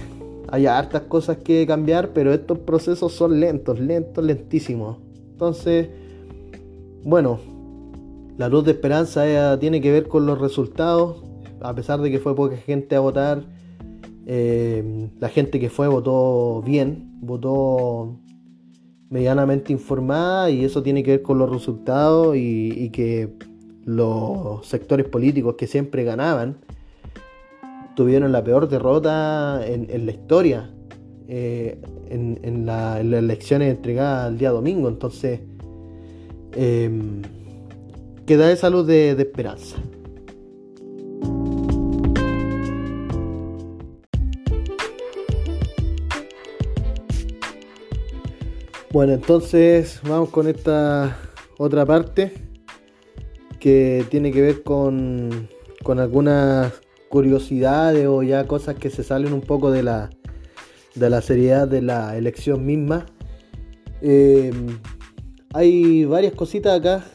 hay 0.50 0.68
hartas 0.68 1.02
cosas 1.04 1.38
que 1.38 1.66
cambiar, 1.66 2.10
pero 2.14 2.32
estos 2.32 2.60
procesos 2.60 3.12
son 3.12 3.40
lentos, 3.40 3.80
lentos, 3.80 4.24
lentísimos. 4.24 4.98
Entonces, 5.32 5.88
bueno, 7.04 7.40
la 8.38 8.50
luz 8.50 8.66
de 8.66 8.72
esperanza 8.72 9.58
tiene 9.60 9.82
que 9.82 9.92
ver 9.92 10.08
con 10.08 10.28
los 10.28 10.40
resultados 10.40 11.31
a 11.62 11.76
pesar 11.76 12.02
de 12.02 12.12
que 12.12 12.20
fue 12.20 12.36
poca 12.36 12.58
gente 12.58 12.96
a 12.96 13.00
votar, 13.00 13.44
eh, 14.26 15.10
la 15.20 15.30
gente 15.30 15.60
que 15.60 15.70
fue 15.70 15.88
votó 15.88 16.62
bien, 16.62 17.18
votó 17.22 18.18
medianamente 19.10 19.74
informada 19.74 20.50
y 20.50 20.64
eso 20.64 20.84
tiene 20.84 21.04
que 21.04 21.12
ver 21.12 21.22
con 21.22 21.38
los 21.38 21.50
resultados 21.50 22.36
y, 22.38 22.90
que 22.92 23.34
los 23.84 24.66
sectores 24.66 25.08
políticos 25.08 25.56
que 25.58 25.68
siempre 25.68 26.04
ganaban 26.04 26.58
tuvieron 27.96 28.32
la 28.32 28.44
peor 28.44 28.70
derrota 28.70 29.66
en, 29.66 30.06
la 30.06 30.12
historia 30.12 30.70
eh, 31.28 31.82
en, 32.10 32.66
las 32.66 33.00
elecciones 33.00 33.76
entregadas 33.76 34.32
el 34.32 34.38
día 34.38 34.52
domingo. 34.52 34.88
Entonces, 34.88 35.42
eh, 36.56 36.90
queda 38.26 38.52
esa 38.52 38.70
luz 38.70 38.88
de 38.88 39.12
esperanza. 39.12 39.78
Bueno, 48.92 49.14
entonces 49.14 50.02
vamos 50.04 50.32
con 50.32 50.50
esta 50.50 51.18
otra 51.58 51.86
parte 51.86 52.34
que 53.58 54.06
tiene 54.10 54.34
que 54.34 54.42
ver 54.42 54.64
con, 54.64 55.48
algunas 55.98 56.74
curiosidades 57.08 58.06
o 58.08 58.22
ya 58.22 58.48
cosas 58.48 58.76
que 58.76 58.90
se 58.90 59.04
salen 59.04 59.32
un 59.32 59.40
poco 59.40 59.72
de 59.72 59.84
la, 59.84 60.10
de 60.96 61.10
la 61.10 61.22
seriedad 61.22 61.70
de 61.70 61.82
la 61.82 62.18
elección 62.18 62.66
misma. 62.66 63.06
Eh, 64.02 64.52
hay 65.54 66.04
varias 66.04 66.34
cositas 66.34 66.78
acá 66.78 67.06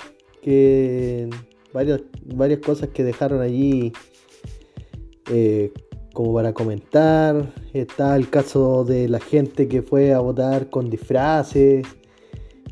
que 0.41 1.29
varias, 1.75 2.01
varias 2.25 2.61
cosas 2.61 2.89
que 2.89 3.05
dejaron 3.05 3.43
allí 3.43 3.93
eh, 5.31 5.75
como 6.17 6.33
para 6.33 6.55
comentar. 6.55 7.53
Está 7.75 8.17
el 8.17 8.31
caso 8.31 8.85
de 8.85 9.07
la 9.07 9.21
gente 9.21 9.69
que 9.69 9.83
fue 9.83 10.15
a 10.15 10.21
votar 10.21 10.71
con 10.71 10.89
disfraces. 10.89 11.87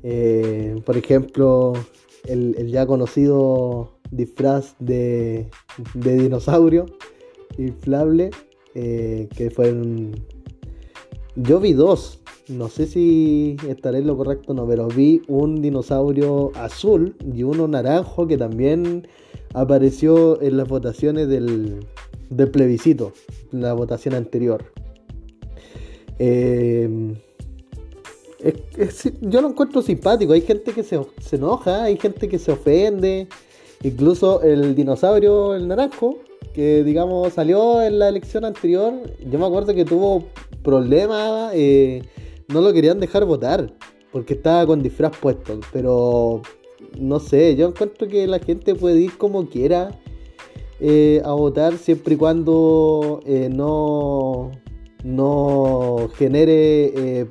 Eh, 0.02 0.80
por 0.86 0.96
ejemplo, 0.96 1.74
el, 2.26 2.68
ya 2.68 2.86
conocido 2.86 3.98
disfraz 4.10 4.76
de, 4.78 5.50
dinosaurio 5.94 6.86
inflable. 7.58 8.30
Eh, 8.74 9.28
que 9.36 9.50
fueron. 9.50 10.12
Yo 11.36 11.60
vi 11.60 11.74
dos. 11.74 12.20
No 12.48 12.68
sé 12.68 12.86
si 12.86 13.56
estaré 13.68 13.98
en 13.98 14.06
lo 14.06 14.16
correcto 14.16 14.52
o 14.52 14.54
no, 14.54 14.66
pero 14.66 14.88
vi 14.88 15.20
un 15.28 15.60
dinosaurio 15.60 16.50
azul 16.54 17.14
y 17.32 17.42
uno 17.42 17.68
naranjo 17.68 18.26
que 18.26 18.38
también 18.38 19.06
apareció 19.52 20.42
en 20.42 20.56
las 20.56 20.66
votaciones 20.66 21.28
del, 21.28 21.86
del 22.36 22.50
plebiscito, 22.50 23.12
la 23.52 23.72
votación 23.72 24.14
anterior. 24.14 24.64
Eh, 26.18 27.14
yo 29.20 29.40
lo 29.40 29.48
encuentro 29.48 29.82
simpático. 29.82 30.32
Hay 30.32 30.42
gente 30.42 30.72
que 30.72 30.82
se, 30.82 31.00
enoja, 31.32 31.84
hay 31.84 31.96
gente 31.96 32.28
que 32.28 32.38
se 32.38 32.52
ofende. 32.52 33.28
Incluso 33.82 34.42
el 34.42 34.74
dinosaurio, 34.74 35.54
el 35.54 35.68
naranjo, 35.68 36.18
que 36.54 36.82
digamos 36.84 37.34
salió 37.34 37.82
en 37.82 37.98
la 37.98 38.08
elección 38.08 38.44
anterior, 38.44 38.94
yo 39.28 39.38
me 39.38 39.44
acuerdo 39.44 39.74
que 39.74 39.84
tuvo 39.84 40.24
problemas, 40.62 41.52
eh, 41.54 42.02
no 42.48 42.60
lo 42.62 42.72
querían 42.72 42.98
dejar 43.00 43.26
votar 43.26 43.74
porque 44.10 44.34
estaba 44.34 44.66
con 44.66 44.82
disfraz 44.82 45.16
puesto. 45.18 45.60
Pero 45.72 46.40
no 46.98 47.20
sé, 47.20 47.56
yo 47.56 47.68
encuentro 47.68 48.08
que 48.08 48.26
la 48.26 48.38
gente 48.38 48.74
puede 48.74 49.00
ir 49.00 49.18
como 49.18 49.48
quiera 49.48 50.00
eh, 50.80 51.22
a 51.24 51.32
votar 51.32 51.76
siempre 51.78 52.14
y 52.14 52.16
cuando 52.16 53.20
eh, 53.26 53.48
no, 53.50 54.50
no 55.04 56.08
genere 56.14 57.20
eh, 57.20 57.28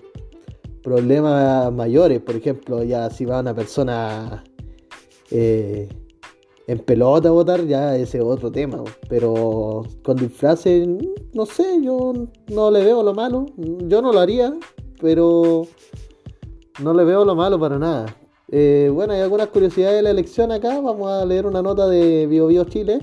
problemas 0.82 1.72
mayores. 1.74 2.20
Por 2.22 2.36
ejemplo, 2.36 2.84
ya 2.84 3.10
si 3.10 3.26
va 3.26 3.39
una 3.39 3.54
persona 3.54 4.44
Eh, 5.36 5.89
en 6.68 6.80
pelota 6.80 7.32
votar 7.32 7.66
ya 7.66 7.96
ese 7.98 8.20
es 8.20 8.24
otro 8.24 8.52
tema, 8.52 8.84
pero 9.10 9.82
con 10.04 10.16
disfraces, 10.16 10.88
no 11.34 11.46
sé, 11.46 11.82
yo 11.82 12.14
no 12.52 12.72
le 12.72 12.84
veo 12.84 13.02
lo 13.04 13.14
malo. 13.14 13.48
Yo 13.58 14.02
no 14.02 14.14
lo 14.14 14.20
haría, 14.20 14.54
pero 15.02 15.66
no 16.82 16.94
le 16.94 17.04
veo 17.04 17.26
lo 17.26 17.36
malo 17.36 17.60
para 17.60 17.80
nada. 17.80 18.16
Eh, 18.56 18.91
bueno, 18.93 19.14
hay 19.14 19.22
algunas 19.22 19.47
curiosidades 19.47 19.95
de 19.95 20.04
la 20.04 20.12
elección 20.12 20.51
acá. 20.51 20.80
Vamos 20.80 21.10
a 21.10 21.26
leer 21.26 21.47
una 21.47 21.64
nota 21.64 21.88
de 21.88 22.28
BioBio 22.28 22.66
Chile. 22.66 22.99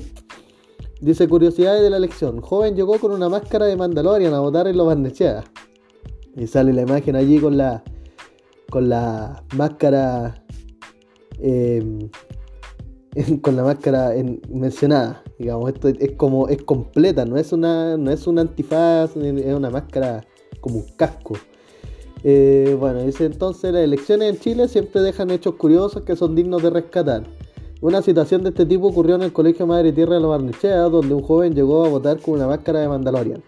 Dice 1.00 1.26
curiosidades 1.26 1.82
de 1.82 1.90
la 1.90 1.96
elección. 1.96 2.40
Joven 2.40 2.76
llegó 2.76 3.00
con 3.00 3.10
una 3.10 3.28
máscara 3.28 3.66
de 3.66 3.76
Mandalorian 3.76 4.32
a 4.32 4.38
votar 4.38 4.68
en 4.68 4.76
los 4.76 4.86
Barnechea. 4.86 5.42
Y 6.36 6.46
sale 6.46 6.72
la 6.72 6.82
imagen 6.82 7.16
allí 7.16 7.40
con 7.40 7.56
la 7.56 7.82
con 8.70 8.88
la 8.88 9.42
máscara 9.56 10.44
eh, 11.40 12.08
con 13.42 13.56
la 13.56 13.64
máscara 13.64 14.12
mencionada. 14.50 15.24
Digamos, 15.36 15.72
esto 15.72 15.88
es 15.88 16.12
como, 16.12 16.46
es 16.46 16.62
completa, 16.62 17.24
no 17.24 17.36
es 17.36 17.52
una, 17.52 17.96
no 17.96 18.12
es 18.12 18.28
un 18.28 18.38
antifaz, 18.38 19.16
es 19.16 19.52
una 19.52 19.70
máscara 19.70 20.24
como 20.60 20.76
un 20.76 20.86
casco. 20.96 21.34
Eh, 22.22 22.76
bueno, 22.78 23.02
dice 23.02 23.24
entonces 23.24 23.72
las 23.72 23.82
elecciones 23.82 24.34
en 24.34 24.40
Chile 24.40 24.68
siempre 24.68 25.00
dejan 25.00 25.30
hechos 25.30 25.54
curiosos 25.54 26.02
que 26.02 26.16
son 26.16 26.34
dignos 26.34 26.62
de 26.62 26.70
rescatar. 26.70 27.24
Una 27.80 28.02
situación 28.02 28.42
de 28.42 28.50
este 28.50 28.66
tipo 28.66 28.88
ocurrió 28.88 29.14
en 29.14 29.22
el 29.22 29.32
Colegio 29.32 29.66
Madre 29.66 29.92
Tierra 29.92 30.16
de 30.16 30.20
los 30.20 30.30
Barnechea, 30.30 30.82
donde 30.82 31.14
un 31.14 31.22
joven 31.22 31.54
llegó 31.54 31.84
a 31.84 31.88
votar 31.88 32.20
con 32.20 32.34
una 32.34 32.46
máscara 32.46 32.80
de 32.80 32.88
Mandalorian. 32.88 33.42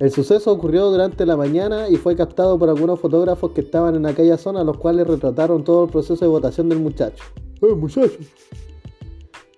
El 0.00 0.10
suceso 0.10 0.52
ocurrió 0.52 0.90
durante 0.90 1.24
la 1.24 1.36
mañana 1.36 1.88
y 1.88 1.96
fue 1.96 2.16
captado 2.16 2.58
por 2.58 2.68
algunos 2.68 2.98
fotógrafos 2.98 3.52
que 3.52 3.60
estaban 3.60 3.94
en 3.94 4.04
aquella 4.04 4.36
zona, 4.36 4.64
los 4.64 4.76
cuales 4.78 5.06
retrataron 5.06 5.64
todo 5.64 5.84
el 5.84 5.90
proceso 5.90 6.24
de 6.24 6.28
votación 6.28 6.68
del 6.68 6.80
muchacho. 6.80 7.22
¡Eh, 7.62 7.72
muchacho! 7.74 8.18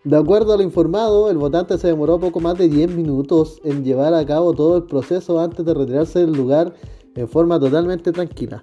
De 0.05 0.17
acuerdo 0.17 0.53
a 0.53 0.57
lo 0.57 0.63
informado, 0.63 1.29
el 1.31 1.39
votante 1.39 1.77
se 1.77 1.89
demoró 1.89 2.21
poco 2.21 2.41
más 2.41 2.57
de 2.57 2.69
10 2.69 2.95
minutos 2.95 3.61
en 3.65 3.85
llevar 3.85 4.15
a 4.15 4.25
cabo 4.25 4.53
todo 4.53 4.77
el 4.77 4.85
proceso 4.85 5.41
antes 5.41 5.67
de 5.67 5.75
retirarse 5.75 6.21
del 6.21 6.33
lugar 6.33 6.75
en 7.15 7.29
forma 7.29 7.59
totalmente 7.59 8.13
tranquila. 8.13 8.63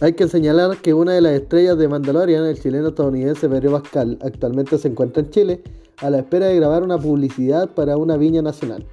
Hay 0.00 0.14
que 0.14 0.26
señalar 0.26 0.78
que 0.78 0.94
una 0.94 1.12
de 1.12 1.20
las 1.20 1.32
estrellas 1.32 1.78
de 1.78 1.86
Mandalorian, 1.86 2.44
el 2.44 2.60
chileno 2.60 2.88
estadounidense 2.88 3.48
Pedro 3.48 3.80
Pascal, 3.80 4.18
actualmente 4.22 4.78
se 4.78 4.88
encuentra 4.88 5.22
en 5.22 5.30
Chile 5.30 5.62
a 5.98 6.10
la 6.10 6.18
espera 6.18 6.46
de 6.46 6.56
grabar 6.56 6.82
una 6.82 6.98
publicidad 6.98 7.70
para 7.70 7.96
una 7.96 8.16
viña 8.16 8.42
nacional. 8.42 8.84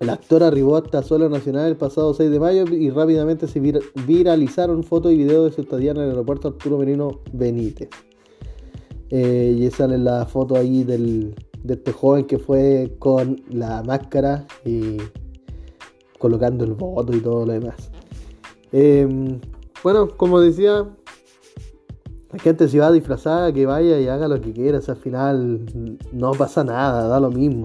El 0.00 0.10
actor 0.10 0.42
arribó 0.42 0.76
hasta 0.76 1.02
suelo 1.02 1.28
nacional 1.28 1.68
el 1.68 1.76
pasado 1.76 2.12
6 2.12 2.30
de 2.30 2.40
mayo 2.40 2.64
y 2.66 2.90
rápidamente 2.90 3.46
se 3.46 3.60
viralizaron 4.04 4.82
fotos 4.82 5.12
y 5.12 5.16
videos 5.16 5.48
de 5.48 5.54
su 5.54 5.60
estadía 5.62 5.92
en 5.92 5.98
el 5.98 6.10
aeropuerto 6.10 6.48
Arturo 6.48 6.76
Merino 6.76 7.20
Benítez. 7.32 7.88
Eh, 9.10 9.56
y 9.56 9.70
sale 9.70 9.98
la 9.98 10.26
foto 10.26 10.56
ahí 10.56 10.84
del, 10.84 11.36
de 11.62 11.74
este 11.74 11.92
joven 11.92 12.24
que 12.24 12.38
fue 12.38 12.96
con 12.98 13.42
la 13.48 13.82
máscara 13.82 14.46
y 14.64 14.96
colocando 16.22 16.64
el 16.64 16.74
voto 16.74 17.14
y 17.14 17.20
todo 17.20 17.44
lo 17.44 17.52
demás. 17.52 17.90
Em, 18.70 19.40
bueno, 19.82 20.08
como 20.16 20.38
decía, 20.38 20.88
la 22.30 22.38
gente 22.38 22.68
si 22.68 22.78
va 22.78 22.92
disfrazada, 22.92 23.52
que 23.52 23.66
vaya 23.66 23.98
y 23.98 24.06
haga 24.06 24.28
lo 24.28 24.40
que 24.40 24.52
quiera, 24.52 24.78
al 24.86 24.96
final 24.96 25.66
no 26.12 26.30
pasa 26.30 26.62
nada, 26.62 27.08
da 27.08 27.18
lo 27.18 27.30
mismo. 27.30 27.64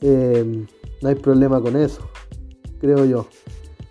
Em, 0.00 0.66
no 1.02 1.08
hay 1.10 1.14
problema 1.16 1.60
con 1.60 1.76
eso, 1.76 2.00
creo 2.80 3.04
yo. 3.04 3.26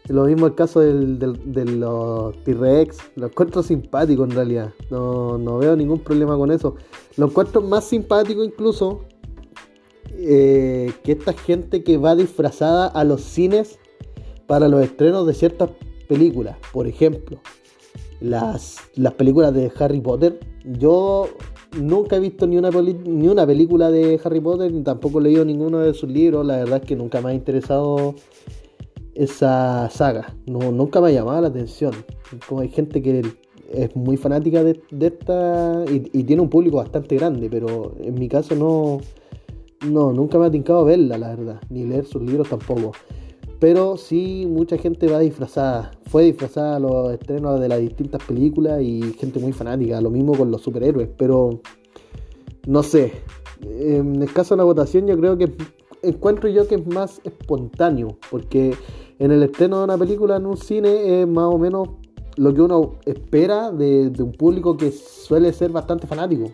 Lo 0.07 0.24
mismo 0.26 0.47
el 0.47 0.55
caso 0.55 0.80
de 0.80 1.65
los 1.65 2.43
T-Rex. 2.43 2.97
Lo 3.15 3.28
encuentro 3.28 3.61
simpático 3.61 4.24
en 4.24 4.32
realidad. 4.32 4.74
No, 4.89 5.59
veo 5.59 5.76
ningún 5.76 5.99
problema 5.99 6.36
con 6.36 6.49
eso. 6.49 6.78
Lo 7.15 7.28
encuentro 7.28 7.61
más 7.61 7.84
simpático 7.84 8.43
incluso 8.43 9.01
eh, 10.22 10.91
que 11.03 11.13
esta 11.13 11.34
gente 11.34 11.84
que 11.84 11.97
va 11.97 12.15
disfrazada 12.15 12.88
a 12.88 13.03
los 13.03 13.22
cines 13.22 13.80
para 14.47 14.67
los 14.67 14.84
estrenos 14.84 15.26
de 15.28 15.34
ciertas 15.34 15.70
películas. 16.07 16.57
Por 16.74 16.88
ejemplo, 16.88 17.39
las, 18.20 18.78
las 18.95 19.13
películas 19.13 19.53
de 19.53 19.72
Harry 19.80 20.01
Potter. 20.01 20.39
Yo 20.65 21.30
nunca 21.80 22.17
he 22.17 22.20
visto 22.20 22.47
ni 22.47 22.57
una, 22.57 22.70
ni 22.70 23.28
una 23.28 23.45
película 23.45 23.91
de 23.91 24.20
Harry 24.24 24.39
Potter, 24.39 24.72
ni 24.72 24.84
tampoco 24.84 25.20
he 25.20 25.24
leído 25.24 25.45
ninguno 25.45 25.80
de 25.80 25.93
sus 25.93 26.09
libros. 26.09 26.45
La 26.45 26.57
verdad 26.57 26.82
es 26.82 26.88
que 26.88 26.95
nunca 26.95 27.22
me 27.22 27.32
ha 27.32 27.34
interesado 27.34 28.15
esa 29.15 29.89
saga. 29.89 30.36
No, 30.45 30.72
nunca 30.72 31.01
me 31.01 31.09
ha 31.09 31.11
llamado 31.11 31.41
la 31.41 31.47
atención. 31.47 31.93
Como 32.47 32.61
hay 32.61 32.70
gente 32.70 33.01
que 33.01 33.22
es 33.72 33.95
muy 33.95 34.17
fanática 34.17 34.63
de, 34.63 34.82
esta 34.99 35.86
y, 35.89 36.24
tiene 36.24 36.41
un 36.41 36.49
público 36.49 36.78
bastante 36.78 37.15
grande, 37.15 37.49
pero 37.49 37.95
en 38.01 38.15
mi 38.15 38.28
caso 38.28 38.55
no, 38.55 38.99
no, 39.86 40.13
nunca 40.13 40.38
me 40.38 40.45
ha 40.45 40.51
tincado 40.51 40.86
verla, 40.86 41.17
la 41.17 41.30
verdad, 41.36 41.61
ni 41.69 41.86
leer 41.86 42.05
sus 42.05 42.21
libros 42.21 42.49
tampoco. 42.49 42.91
Pero 43.59 43.97
sí, 43.97 44.45
mucha 44.47 44.77
gente 44.77 45.07
va 45.07 45.19
disfrazada. 45.19 45.91
Fue 46.07 46.23
disfrazada 46.23 46.77
a 46.77 46.80
los 46.80 47.11
estrenos 47.11 47.59
de 47.59 47.67
las 47.67 47.80
distintas 47.80 48.23
películas 48.23 48.82
y 48.82 49.01
gente 49.19 49.39
muy 49.39 49.51
fanática. 49.51 49.99
Lo 49.99 50.09
mismo 50.09 50.34
con 50.34 50.49
los 50.49 50.61
superhéroes, 50.61 51.09
pero 51.17 51.61
no 52.67 52.84
sé. 52.84 53.11
En 53.61 54.21
el 54.21 54.32
caso 54.32 54.55
de 54.55 54.59
la 54.59 54.63
votación, 54.63 55.07
yo 55.07 55.17
creo 55.17 55.38
que 55.38 55.51
encuentro 56.01 56.49
yo 56.49 56.67
que 56.67 56.75
es 56.75 56.88
más 56.88 57.19
espontáneo, 57.25 58.17
porque 58.32 58.73
en 59.19 59.32
el 59.32 59.43
estreno 59.43 59.80
de 59.80 59.84
una 59.84 59.97
película 59.97 60.38
en 60.38 60.45
un 60.45 60.55
cine 60.55 61.21
es 61.21 61.27
más 61.27 61.53
o 61.53 61.57
menos 61.57 61.89
lo 62.38 62.53
que 62.53 62.61
uno 62.61 62.93
espera 63.05 63.71
de, 63.71 64.11
un 64.19 64.32
público 64.32 64.77
que 64.77 64.91
suele 64.91 65.51
ser 65.51 65.71
bastante 65.71 66.07
fanático. 66.07 66.51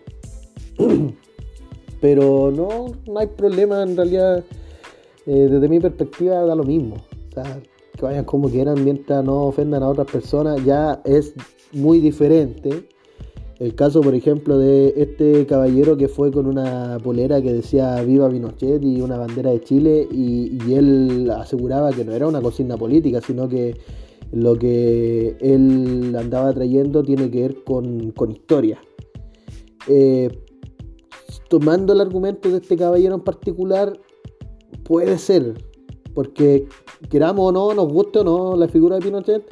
Pero 2.06 2.52
no, 2.52 2.94
no 3.08 3.20
hay 3.20 3.26
problema 3.26 3.82
en 3.82 3.98
realidad. 3.98 4.44
Eh, 5.26 5.48
desde 5.50 5.68
mi 5.68 5.80
perspectiva 5.80 6.36
da 6.42 6.54
lo 6.54 6.64
mismo. 6.64 6.98
O 6.98 7.34
sea, 7.34 7.60
que 7.98 8.06
vayan 8.06 8.26
como 8.26 8.48
quieran 8.48 8.84
mientras 8.84 9.26
no 9.26 9.46
ofendan 9.46 9.82
a 9.82 9.90
otras 9.90 10.06
personas 10.06 10.64
ya 10.64 11.02
es 11.04 11.34
muy 11.72 12.00
diferente. 12.02 12.88
El 13.58 13.74
caso, 13.74 14.02
por 14.02 14.14
ejemplo, 14.14 14.60
de 14.60 14.94
este 14.98 15.48
caballero 15.48 15.98
que 15.98 16.08
fue 16.08 16.32
con 16.32 16.46
una 16.46 17.00
polera 17.04 17.42
que 17.42 17.52
decía 17.52 18.00
Viva 18.04 18.30
Pinochet 18.30 18.84
y 18.84 19.02
una 19.02 19.18
bandera 19.18 19.50
de 19.50 19.62
Chile 19.62 20.08
y, 20.12 20.74
él 20.74 21.28
aseguraba 21.36 21.92
que 21.92 22.06
no 22.06 22.12
era 22.12 22.28
una 22.28 22.40
consigna 22.40 22.78
política, 22.78 23.20
sino 23.20 23.50
que 23.50 23.78
lo 24.32 24.60
que 24.60 25.38
él 25.40 26.16
andaba 26.16 26.54
trayendo 26.54 27.02
tiene 27.02 27.32
que 27.32 27.42
ver 27.42 27.64
con, 27.64 28.14
historia. 28.30 28.78
Eh, 29.88 30.30
tomando 31.50 31.94
el 31.94 32.02
argumento 32.02 32.50
de 32.50 32.58
este 32.58 32.76
caballero 32.76 33.16
en 33.16 33.22
particular, 33.22 34.00
puede 34.84 35.18
ser, 35.18 35.54
porque 36.14 36.68
queramos 37.10 37.50
o 37.50 37.52
no, 37.52 37.74
nos 37.74 37.92
guste 37.92 38.20
o 38.20 38.24
no 38.24 38.56
la 38.56 38.68
figura 38.68 38.96
de 38.96 39.02
Pinochet, 39.02 39.44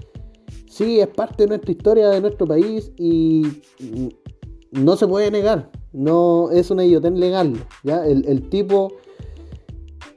sí 0.69 0.99
es 0.99 1.07
parte 1.07 1.43
de 1.43 1.49
nuestra 1.49 1.71
historia, 1.71 2.09
de 2.09 2.21
nuestro 2.21 2.47
país 2.47 2.91
y 2.97 3.43
no 4.71 4.95
se 4.95 5.07
puede 5.07 5.29
negar. 5.31 5.71
No 5.91 6.49
es 6.51 6.71
una 6.71 6.83
idiotez 6.83 7.13
legal. 7.13 7.53
¿ya? 7.83 8.05
El, 8.05 8.49
tipo 8.49 8.93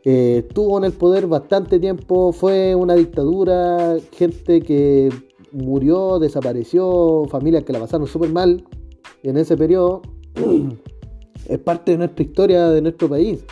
eh, 0.04 0.44
estuvo 0.46 0.78
en 0.78 0.84
el 0.84 0.92
poder 0.92 1.26
bastante 1.26 1.78
tiempo, 1.78 2.32
fue 2.32 2.74
una 2.74 2.94
dictadura, 2.94 3.96
gente 4.12 4.62
que 4.62 5.10
murió, 5.52 6.18
desapareció, 6.18 7.24
familias 7.28 7.64
que 7.64 7.72
la 7.72 7.80
pasaron 7.80 8.06
súper 8.06 8.30
mal 8.32 8.64
en 9.22 9.36
ese 9.36 9.56
periodo. 9.56 10.02
es 11.48 11.58
parte 11.58 11.92
de 11.92 11.98
nuestra 11.98 12.24
historia, 12.24 12.68
de 12.70 12.82
nuestro 12.82 13.08
país. 13.08 13.44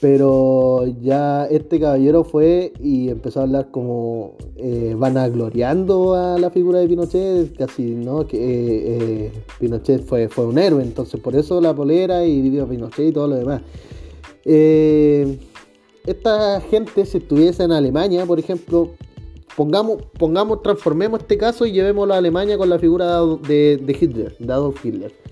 Pero 0.00 0.84
ya 1.00 1.46
este 1.46 1.80
caballero 1.80 2.24
fue 2.24 2.74
y 2.78 3.08
empezó 3.08 3.40
a 3.40 3.44
hablar 3.44 3.70
como 3.70 4.34
eh, 4.56 4.94
vanagloriando 4.98 6.14
a 6.14 6.38
la 6.38 6.50
figura 6.50 6.80
de 6.80 6.88
Pinochet, 6.88 7.56
casi, 7.56 7.94
¿no? 7.94 8.26
Que 8.26 8.36
eh, 8.36 8.98
eh, 9.26 9.32
Pinochet 9.58 10.04
fue, 10.04 10.28
fue 10.28 10.46
un 10.46 10.58
héroe, 10.58 10.82
entonces 10.82 11.18
por 11.20 11.34
eso 11.34 11.58
la 11.60 11.74
polera 11.74 12.24
y 12.26 12.42
vivió 12.42 12.68
Pinochet 12.68 13.08
y 13.08 13.12
todo 13.12 13.28
lo 13.28 13.36
demás. 13.36 13.62
esta 16.06 16.60
gente, 16.60 17.06
si 17.06 17.18
estuviese 17.18 17.62
en 17.62 17.72
Alemania, 17.72 18.26
por 18.26 18.38
ejemplo, 18.38 18.90
pongamos, 19.56 20.02
pongamos, 20.18 20.60
transformemos 20.60 21.20
este 21.20 21.38
caso 21.38 21.64
y 21.64 21.72
llevémoslo 21.72 22.12
a 22.12 22.18
Alemania 22.18 22.58
con 22.58 22.68
la 22.68 22.78
figura 22.78 23.22
de, 23.48 23.78
de 23.78 23.96
Hitler, 23.98 24.36
de 24.38 24.52
Adolf 24.52 24.84
Hitler 24.84 25.23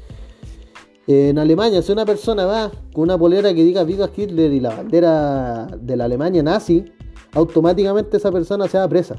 en 1.06 1.38
Alemania, 1.38 1.82
si 1.82 1.92
una 1.92 2.06
persona 2.06 2.44
va 2.44 2.70
con 2.92 3.04
una 3.04 3.18
polera 3.18 3.52
que 3.52 3.64
diga 3.64 3.82
Viva 3.84 4.08
Hitler 4.14 4.52
y 4.52 4.60
la 4.60 4.74
bandera 4.74 5.66
de 5.80 5.96
la 5.96 6.04
Alemania 6.04 6.42
nazi, 6.42 6.84
automáticamente 7.32 8.16
esa 8.16 8.30
persona 8.30 8.68
se 8.68 8.78
va 8.78 8.88
presa. 8.88 9.16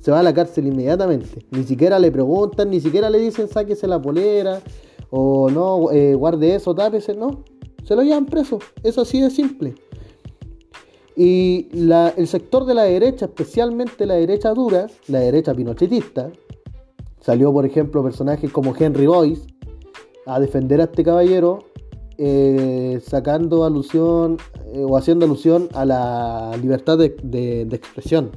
Se 0.00 0.10
va 0.10 0.20
a 0.20 0.22
la 0.22 0.32
cárcel 0.32 0.66
inmediatamente. 0.68 1.44
Ni 1.50 1.64
siquiera 1.64 1.98
le 1.98 2.10
preguntan, 2.10 2.70
ni 2.70 2.80
siquiera 2.80 3.10
le 3.10 3.18
dicen 3.18 3.48
sáquese 3.48 3.86
la 3.86 4.00
polera 4.00 4.62
o 5.10 5.50
no, 5.50 5.90
eh, 5.90 6.14
guarde 6.14 6.54
eso, 6.54 6.74
tápese. 6.74 7.14
No, 7.14 7.44
se 7.84 7.94
lo 7.94 8.02
llevan 8.02 8.26
preso. 8.26 8.58
Eso 8.82 9.02
así 9.02 9.20
de 9.20 9.30
simple. 9.30 9.74
Y 11.16 11.68
el 11.72 12.28
sector 12.28 12.64
de 12.64 12.74
la 12.74 12.84
derecha, 12.84 13.24
especialmente 13.26 14.06
la 14.06 14.14
derecha 14.14 14.54
dura, 14.54 14.86
la 15.08 15.18
derecha 15.18 15.52
pinochetista, 15.52 16.30
salió 17.20 17.52
por 17.52 17.66
ejemplo 17.66 18.04
personajes 18.04 18.52
como 18.52 18.72
Henry 18.78 19.08
Boyce, 19.08 19.42
a 20.28 20.38
defender 20.40 20.80
a 20.80 20.84
este 20.84 21.02
caballero 21.02 21.60
eh, 22.18 23.00
sacando 23.02 23.64
alusión 23.64 24.38
eh, 24.74 24.84
o 24.84 24.96
haciendo 24.96 25.24
alusión 25.24 25.68
a 25.72 25.84
la 25.84 26.56
libertad 26.60 26.98
de, 26.98 27.68
expresión. 27.72 28.30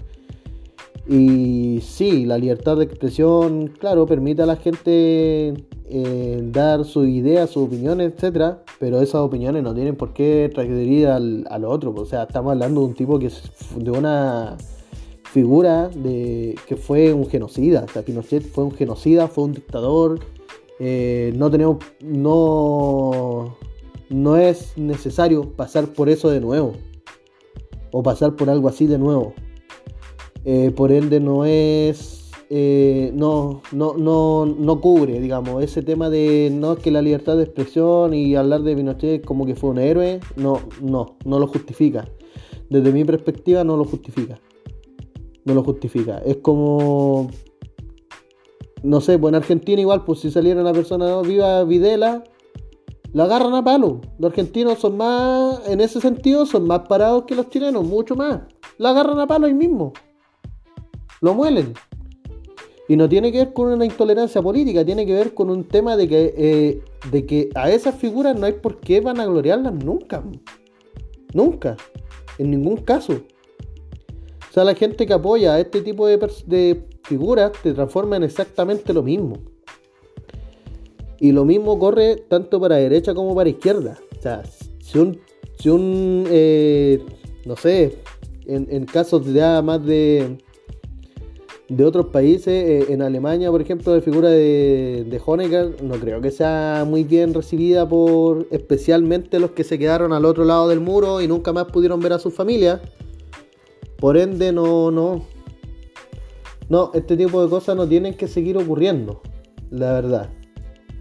Y 1.07 1.79
sí, 1.81 2.25
la 2.25 2.37
libertad 2.37 2.77
de 2.77 2.85
expresión, 2.85 3.73
claro, 3.79 4.05
permite 4.05 4.43
a 4.43 4.45
la 4.45 4.55
gente 4.55 5.53
eh, 5.89 6.49
dar 6.51 6.85
sus 6.85 7.07
ideas, 7.07 7.49
sus 7.49 7.63
opiniones, 7.63 8.13
etcétera, 8.13 8.63
pero 8.79 9.01
esas 9.01 9.21
opiniones 9.21 9.63
no 9.63 9.73
tienen 9.73 9.95
por 9.95 10.13
qué 10.13 10.49
transgredir 10.53 11.07
al, 11.07 11.45
al 11.49 11.65
otro. 11.65 11.93
O 11.93 12.05
sea, 12.05 12.23
estamos 12.23 12.51
hablando 12.51 12.81
de 12.81 12.87
un 12.87 12.93
tipo 12.93 13.19
que 13.19 13.27
es 13.27 13.41
de 13.75 13.91
una 13.91 14.57
figura 15.31 15.87
de 15.89 16.55
que 16.67 16.75
fue 16.75 17.13
un 17.13 17.27
genocida. 17.27 17.85
O 17.95 18.01
Pinochet 18.03 18.43
fue 18.43 18.65
un 18.65 18.71
genocida, 18.71 19.27
fue 19.27 19.45
un 19.45 19.53
dictador. 19.53 20.19
No 21.35 21.51
tenemos, 21.51 21.77
no, 22.01 23.55
no 24.09 24.37
es 24.37 24.77
necesario 24.77 25.53
pasar 25.55 25.87
por 25.93 26.09
eso 26.09 26.29
de 26.29 26.41
nuevo. 26.41 26.73
O 27.91 28.03
pasar 28.03 28.35
por 28.35 28.49
algo 28.49 28.67
así 28.67 28.87
de 28.87 28.97
nuevo. 28.97 29.33
Eh, 30.45 30.71
por 30.75 30.91
ende 30.91 31.19
no 31.19 31.45
es... 31.45 32.29
Eh, 32.53 33.11
no, 33.13 33.61
no, 33.71 33.95
no, 33.95 34.45
no 34.45 34.81
cubre, 34.81 35.21
digamos, 35.21 35.63
ese 35.63 35.81
tema 35.81 36.09
de 36.09 36.51
no 36.51 36.75
que 36.75 36.91
la 36.91 37.01
libertad 37.01 37.37
de 37.37 37.43
expresión 37.43 38.13
y 38.13 38.35
hablar 38.35 38.63
de 38.63 38.75
Pinochet 38.75 39.23
como 39.23 39.45
que 39.45 39.55
fue 39.55 39.69
un 39.69 39.79
héroe, 39.79 40.19
no, 40.35 40.59
no, 40.81 41.15
no 41.23 41.39
lo 41.39 41.47
justifica. 41.47 42.09
Desde 42.69 42.91
mi 42.91 43.05
perspectiva 43.05 43.63
no 43.63 43.77
lo 43.77 43.85
justifica. 43.85 44.41
No 45.45 45.53
lo 45.53 45.63
justifica. 45.63 46.17
Es 46.25 46.37
como 46.37 47.29
no 48.83 49.01
sé, 49.01 49.19
pues 49.19 49.31
en 49.31 49.35
Argentina 49.35 49.81
igual, 49.81 50.03
pues 50.05 50.19
si 50.19 50.31
saliera 50.31 50.61
una 50.61 50.73
persona 50.73 51.21
viva 51.21 51.63
Videla, 51.63 52.23
lo 53.13 53.23
agarran 53.23 53.53
a 53.53 53.63
palo. 53.63 54.01
Los 54.17 54.31
argentinos 54.31 54.79
son 54.79 54.97
más, 54.97 55.67
en 55.67 55.81
ese 55.81 56.01
sentido, 56.01 56.45
son 56.45 56.65
más 56.65 56.81
parados 56.87 57.25
que 57.25 57.35
los 57.35 57.49
chilenos, 57.49 57.85
mucho 57.85 58.15
más. 58.15 58.41
Lo 58.77 58.87
agarran 58.87 59.19
a 59.19 59.27
palo 59.27 59.47
ahí 59.47 59.53
mismo. 59.53 59.93
Lo 61.19 61.33
muelen. 61.33 61.73
Y 62.87 62.95
no 62.97 63.07
tiene 63.07 63.31
que 63.31 63.37
ver 63.37 63.53
con 63.53 63.71
una 63.71 63.85
intolerancia 63.85 64.41
política, 64.41 64.83
tiene 64.83 65.05
que 65.05 65.13
ver 65.13 65.33
con 65.33 65.49
un 65.49 65.65
tema 65.65 65.95
de 65.95 66.07
que, 66.07 66.33
eh, 66.37 66.81
de 67.11 67.25
que 67.25 67.49
a 67.55 67.69
esas 67.69 67.95
figuras 67.95 68.37
no 68.37 68.45
hay 68.45 68.53
por 68.53 68.79
qué 68.79 68.99
van 69.01 69.19
a 69.19 69.25
gloriarlas 69.25 69.73
nunca. 69.73 70.23
Nunca. 71.33 71.77
En 72.37 72.51
ningún 72.51 72.77
caso. 72.77 73.13
O 73.13 74.53
sea, 74.53 74.63
la 74.63 74.75
gente 74.75 75.05
que 75.05 75.13
apoya 75.13 75.53
a 75.53 75.59
este 75.59 75.81
tipo 75.81 76.07
de, 76.07 76.17
de 76.47 76.85
figuras 77.03 77.51
te 77.63 77.73
transforma 77.73 78.17
en 78.17 78.23
exactamente 78.23 78.93
lo 78.93 79.03
mismo. 79.03 79.37
Y 81.19 81.31
lo 81.31 81.45
mismo 81.45 81.77
corre 81.77 82.15
tanto 82.15 82.59
para 82.59 82.77
derecha 82.77 83.13
como 83.13 83.35
para 83.35 83.49
izquierda. 83.49 83.99
O 84.17 84.21
sea, 84.21 84.43
si 84.79 84.97
un, 84.97 85.19
si 85.59 85.69
un 85.69 86.25
eh, 86.29 87.03
no 87.45 87.55
sé, 87.55 87.97
en, 88.45 88.85
casos 88.85 89.25
ya 89.31 89.61
más 89.61 89.85
de, 89.85 90.37
de 91.69 91.85
otros 91.85 92.07
países, 92.07 92.47
eh, 92.47 92.85
en 92.89 93.01
Alemania, 93.01 93.51
por 93.51 93.61
ejemplo, 93.61 93.95
la 93.95 94.01
figura 94.01 94.29
de, 94.29 95.05
de 95.07 95.21
Honecker, 95.23 95.83
no 95.83 95.95
creo 95.95 96.21
que 96.21 96.31
sea 96.31 96.85
muy 96.87 97.03
bien 97.03 97.33
recibida 97.33 97.87
por 97.87 98.47
especialmente 98.51 99.39
los 99.39 99.51
que 99.51 99.63
se 99.63 99.79
quedaron 99.79 100.13
al 100.13 100.25
otro 100.25 100.43
lado 100.43 100.67
del 100.67 100.79
muro 100.79 101.21
y 101.21 101.27
nunca 101.27 101.53
más 101.53 101.65
pudieron 101.65 101.99
ver 101.99 102.13
a 102.13 102.19
su 102.19 102.31
familia. 102.31 102.81
Por 103.97 104.17
ende, 104.17 104.51
no, 104.51 104.91
no. 104.91 105.23
No, 106.71 106.89
este 106.93 107.17
tipo 107.17 107.43
de 107.43 107.49
cosas 107.49 107.75
no 107.75 107.85
tienen 107.85 108.13
que 108.13 108.29
seguir 108.29 108.57
ocurriendo, 108.57 109.21
la 109.71 109.91
verdad. 109.91 110.29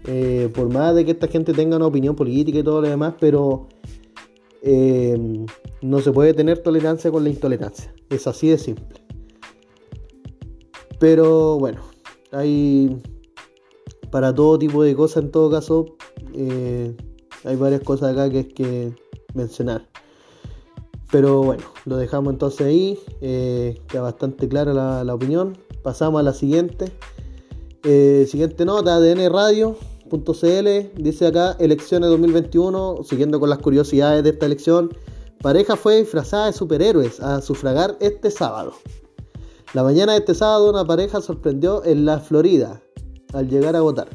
Eh, 0.05 0.49
por 0.53 0.67
más 0.67 0.93
de 0.93 1.05
que 1.05 1.11
esta 1.11 1.29
gente 1.29 1.53
tenga 1.53 1.77
una 1.77 1.85
opinión 1.85 2.13
política 2.13 2.59
y 2.59 2.63
todo 2.63 2.81
lo 2.81 2.89
demás, 2.89 3.13
pero 3.21 3.69
eh, 4.63 5.17
no 5.81 6.01
se 6.01 6.11
puede 6.11 6.33
tener 6.33 6.57
tolerancia 6.57 7.09
con 7.09 7.23
la 7.23 7.29
intolerancia. 7.29 7.93
Es 8.09 8.27
así 8.27 8.49
de 8.49 8.57
simple. 8.57 8.99
Pero 10.99 11.57
bueno, 11.57 11.79
hay 12.33 13.01
para 14.11 14.35
todo 14.35 14.59
tipo 14.59 14.83
de 14.83 14.93
cosas 14.93 15.23
en 15.23 15.31
todo 15.31 15.49
caso, 15.49 15.85
eh, 16.33 16.93
hay 17.45 17.55
varias 17.55 17.79
cosas 17.79 18.11
acá 18.11 18.29
que 18.29 18.37
hay 18.39 18.43
que 18.43 18.93
mencionar. 19.33 19.87
Pero 21.11 21.43
bueno, 21.43 21.63
lo 21.85 21.97
dejamos 21.97 22.33
entonces 22.33 22.65
ahí, 22.65 22.99
queda 23.19 24.01
bastante 24.01 24.47
clara 24.47 24.73
la, 25.03 25.13
opinión. 25.13 25.57
Pasamos 25.83 26.19
a 26.19 26.23
la 26.23 26.33
siguiente. 26.33 26.91
siguiente 27.83 28.65
nota, 28.65 28.95
ADN 28.95 29.31
Radio, 29.31 29.75
.cl 30.09 30.91
dice 30.95 31.27
acá, 31.27 31.55
elecciones 31.59 32.09
2021, 32.09 33.01
siguiendo 33.03 33.39
con 33.39 33.49
las 33.49 33.59
curiosidades 33.59 34.23
de 34.23 34.31
esta 34.31 34.45
elección, 34.45 34.89
pareja 35.41 35.75
fue 35.75 35.97
disfrazada 35.97 36.47
de 36.47 36.53
superhéroes 36.53 37.19
a 37.19 37.41
sufragar 37.41 37.97
este 37.99 38.31
sábado. 38.31 38.73
La 39.73 39.83
mañana 39.83 40.13
de 40.13 40.19
este 40.19 40.35
sábado 40.35 40.69
una 40.69 40.85
pareja 40.85 41.21
sorprendió 41.21 41.83
en 41.85 42.05
la 42.05 42.19
Florida 42.19 42.81
al 43.33 43.47
llegar 43.47 43.75
a 43.75 43.81
votar. 43.81 44.09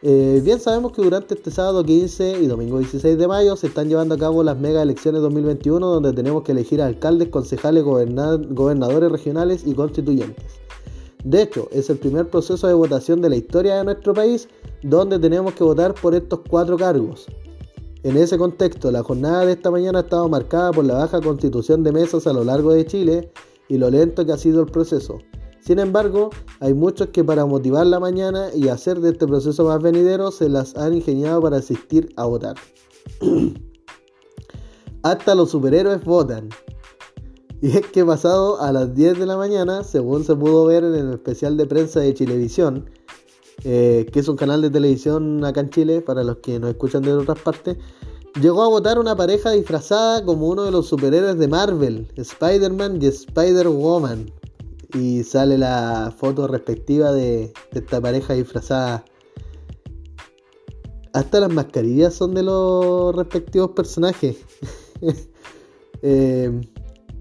Eh, 0.00 0.40
bien 0.44 0.60
sabemos 0.60 0.92
que 0.92 1.02
durante 1.02 1.34
este 1.34 1.50
sábado 1.50 1.82
15 1.82 2.40
y 2.40 2.46
domingo 2.46 2.78
16 2.78 3.18
de 3.18 3.26
mayo 3.26 3.56
se 3.56 3.66
están 3.66 3.88
llevando 3.88 4.14
a 4.14 4.18
cabo 4.18 4.44
las 4.44 4.56
mega 4.56 4.80
elecciones 4.80 5.20
2021 5.22 5.84
donde 5.84 6.12
tenemos 6.12 6.44
que 6.44 6.52
elegir 6.52 6.80
alcaldes, 6.80 7.30
concejales, 7.30 7.82
gobernadores 7.82 9.10
regionales 9.10 9.66
y 9.66 9.74
constituyentes. 9.74 10.60
De 11.24 11.42
hecho, 11.42 11.68
es 11.72 11.90
el 11.90 11.98
primer 11.98 12.30
proceso 12.30 12.68
de 12.68 12.74
votación 12.74 13.20
de 13.20 13.28
la 13.28 13.36
historia 13.36 13.74
de 13.74 13.84
nuestro 13.84 14.14
país 14.14 14.48
donde 14.82 15.18
tenemos 15.18 15.54
que 15.54 15.64
votar 15.64 15.94
por 15.94 16.14
estos 16.14 16.40
cuatro 16.48 16.76
cargos. 16.76 17.26
En 18.04 18.16
ese 18.16 18.38
contexto, 18.38 18.92
la 18.92 19.02
jornada 19.02 19.44
de 19.46 19.52
esta 19.52 19.72
mañana 19.72 19.98
ha 19.98 20.02
estado 20.02 20.28
marcada 20.28 20.70
por 20.70 20.84
la 20.84 20.94
baja 20.94 21.20
constitución 21.20 21.82
de 21.82 21.90
mesas 21.90 22.28
a 22.28 22.32
lo 22.32 22.44
largo 22.44 22.72
de 22.72 22.86
Chile 22.86 23.32
y 23.68 23.78
lo 23.78 23.90
lento 23.90 24.24
que 24.24 24.30
ha 24.30 24.38
sido 24.38 24.60
el 24.60 24.66
proceso. 24.66 25.18
Sin 25.68 25.80
embargo, 25.80 26.30
hay 26.60 26.72
muchos 26.72 27.08
que 27.08 27.22
para 27.22 27.44
motivar 27.44 27.86
la 27.86 28.00
mañana 28.00 28.48
y 28.54 28.68
hacer 28.68 29.00
de 29.00 29.10
este 29.10 29.26
proceso 29.26 29.66
más 29.66 29.82
venidero 29.82 30.30
se 30.30 30.48
las 30.48 30.74
han 30.76 30.94
ingeniado 30.94 31.42
para 31.42 31.58
asistir 31.58 32.08
a 32.16 32.24
votar. 32.24 32.56
Hasta 35.02 35.34
los 35.34 35.50
superhéroes 35.50 36.02
votan. 36.06 36.48
Y 37.60 37.76
es 37.76 37.86
que 37.88 38.02
pasado 38.02 38.58
a 38.62 38.72
las 38.72 38.94
10 38.94 39.18
de 39.18 39.26
la 39.26 39.36
mañana, 39.36 39.84
según 39.84 40.24
se 40.24 40.34
pudo 40.34 40.64
ver 40.64 40.84
en 40.84 40.94
el 40.94 41.12
especial 41.12 41.58
de 41.58 41.66
prensa 41.66 42.00
de 42.00 42.14
Chilevisión, 42.14 42.88
eh, 43.62 44.06
que 44.10 44.20
es 44.20 44.28
un 44.28 44.36
canal 44.36 44.62
de 44.62 44.70
televisión 44.70 45.44
acá 45.44 45.60
en 45.60 45.68
Chile, 45.68 46.00
para 46.00 46.24
los 46.24 46.38
que 46.38 46.58
nos 46.58 46.70
escuchan 46.70 47.02
de 47.02 47.12
otras 47.12 47.40
partes, 47.40 47.76
llegó 48.40 48.62
a 48.62 48.68
votar 48.68 48.98
una 48.98 49.14
pareja 49.14 49.50
disfrazada 49.50 50.24
como 50.24 50.48
uno 50.48 50.62
de 50.62 50.70
los 50.70 50.86
superhéroes 50.86 51.36
de 51.36 51.46
Marvel, 51.46 52.10
Spider-Man 52.16 53.02
y 53.02 53.06
Spider-Woman. 53.08 54.32
Y 54.94 55.22
sale 55.24 55.58
la 55.58 56.14
foto 56.16 56.46
respectiva 56.46 57.12
de, 57.12 57.52
esta 57.72 58.00
pareja 58.00 58.34
disfrazada. 58.34 59.04
Hasta 61.12 61.40
las 61.40 61.52
mascarillas 61.52 62.14
son 62.14 62.34
de 62.34 62.42
los 62.42 63.14
respectivos 63.14 63.70
personajes. 63.72 64.38
Eh, 66.00 66.48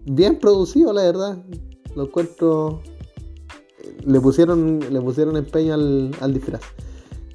bien 0.06 0.38
producido, 0.38 0.94
la 0.94 1.02
verdad. 1.02 1.44
Lo 1.96 2.04
encuentro 2.04 2.84
le 4.06 4.22
pusieron, 4.22 4.80
le 4.92 5.02
pusieron 5.02 5.36
empeño 5.38 5.74
al, 5.74 6.12
al 6.22 6.34
disfraz. 6.34 6.62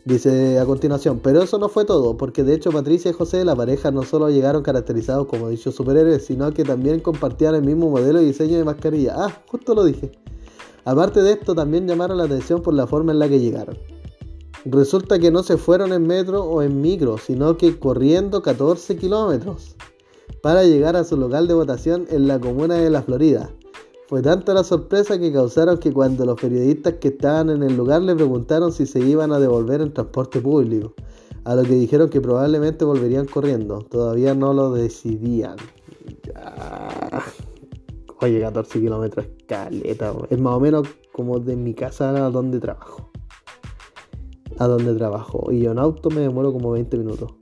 Dice 0.05 0.59
a 0.59 0.67
continuación, 0.67 1.21
pero 1.23 1.43
eso 1.43 1.59
no 1.59 1.69
fue 1.69 1.85
todo, 1.85 2.17
porque 2.17 2.43
de 2.43 2.55
hecho 2.55 2.73
Patricia 2.73 3.13
y 3.13 3.15
José, 3.15 3.45
la 3.45 3.55
pareja, 3.55 3.93
no 3.93 4.03
solo 4.03 4.31
llegaron 4.31 4.65
caracterizados 4.65 5.29
como 5.29 5.49
dichos 5.49 5.77
superhéroes, 5.77 6.27
sino 6.27 6.53
que 6.53 6.65
también 6.65 6.99
compartían 6.99 7.55
el 7.55 7.63
mismo 7.63 7.89
modelo 7.89 8.21
y 8.21 8.25
diseño 8.25 8.59
de 8.59 8.65
mascarilla. 8.65 9.15
Ah, 9.17 9.43
justo 9.47 9.77
lo 9.77 9.85
dije. 9.85 10.11
Aparte 10.85 11.23
de 11.23 11.33
esto, 11.35 11.55
también 11.55 11.87
llamaron 11.87 12.19
la 12.19 12.25
atención 12.25 12.63
por 12.63 12.75
la 12.75 12.89
forma 12.89 13.13
en 13.13 13.21
la 13.21 13.29
que 13.29 13.39
llegaron. 13.39 13.79
Resulta 14.65 15.21
que 15.21 15.31
no 15.31 15.45
se 15.45 15.57
fueron 15.57 15.93
en 15.93 16.05
metro 16.05 16.43
o 16.45 16.63
en 16.63 16.81
micro, 16.81 17.17
sino 17.19 17.57
que 17.57 17.79
corriendo 17.79 18.43
14 18.43 18.97
kilómetros 18.97 19.77
para 20.43 20.65
llegar 20.65 20.97
a 20.97 21.05
su 21.05 21.17
local 21.17 21.47
de 21.47 21.55
votación 21.55 22.07
en 22.11 22.27
la 22.27 22.41
comuna 22.41 22.75
de 22.75 22.91
La 22.91 23.03
Florida, 23.03 23.51
fue 24.13 24.21
tanta 24.21 24.53
la 24.53 24.63
sorpresa 24.63 25.19
que 25.19 25.33
causaron 25.33 25.79
que 25.79 25.91
cuando 25.91 26.27
los 26.27 26.39
periodistas 26.39 26.97
que 27.01 27.09
estaban 27.09 27.49
en 27.49 27.63
el 27.63 27.75
lugar 27.75 28.03
le 28.03 28.15
preguntaron 28.15 28.71
si 28.71 28.85
se 28.85 29.01
iban 29.01 29.33
a 29.33 29.41
devolver 29.41 29.81
en 29.81 29.91
transporte 29.91 30.39
público, 30.39 30.93
a 31.45 31.55
lo 31.55 31.63
que 31.63 31.73
dijeron 31.77 32.11
que 32.11 32.21
probablemente 32.21 32.85
volverían 32.85 33.25
corriendo, 33.25 33.79
todavía 33.79 34.35
no 34.35 34.53
lo 34.53 34.71
decidían. 34.71 35.57
Oye, 38.21 38.39
14 38.39 38.81
kilómetros 38.81 39.29
caleta, 39.47 40.13
es 40.29 40.39
más 40.39 40.57
o 40.57 40.61
menos 40.61 40.87
como 41.11 41.39
de 41.39 41.57
mi 41.57 41.73
casa 41.73 42.11
a 42.11 42.29
donde 42.29 42.61
trabajo. 42.61 43.11
A 44.59 44.67
donde 44.67 44.93
trabajo. 44.93 45.51
Y 45.51 45.61
yo 45.61 45.73
en 45.73 45.79
auto 45.79 46.11
me 46.11 46.21
demoro 46.21 46.53
como 46.53 46.71
20 46.73 46.99
minutos. 46.99 47.33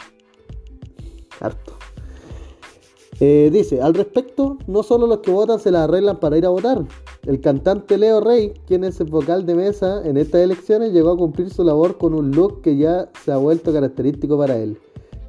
Eh, 3.22 3.50
dice, 3.52 3.82
al 3.82 3.92
respecto, 3.92 4.56
no 4.66 4.82
solo 4.82 5.06
los 5.06 5.18
que 5.18 5.30
votan 5.30 5.60
se 5.60 5.70
la 5.70 5.84
arreglan 5.84 6.18
para 6.18 6.38
ir 6.38 6.46
a 6.46 6.48
votar, 6.48 6.86
El 7.26 7.38
cantante 7.42 7.98
Leo 7.98 8.20
Rey, 8.20 8.54
quien 8.66 8.82
es 8.82 8.98
el 8.98 9.10
vocal 9.10 9.44
de 9.44 9.54
mesa 9.54 10.00
en 10.06 10.16
estas 10.16 10.40
elecciones, 10.40 10.94
llegó 10.94 11.10
a 11.10 11.18
cumplir 11.18 11.50
su 11.50 11.62
labor 11.62 11.98
con 11.98 12.14
un 12.14 12.30
look 12.30 12.62
que 12.62 12.78
ya 12.78 13.10
se 13.22 13.30
ha 13.30 13.36
vuelto 13.36 13.74
característico 13.74 14.38
para 14.38 14.56
él, 14.56 14.78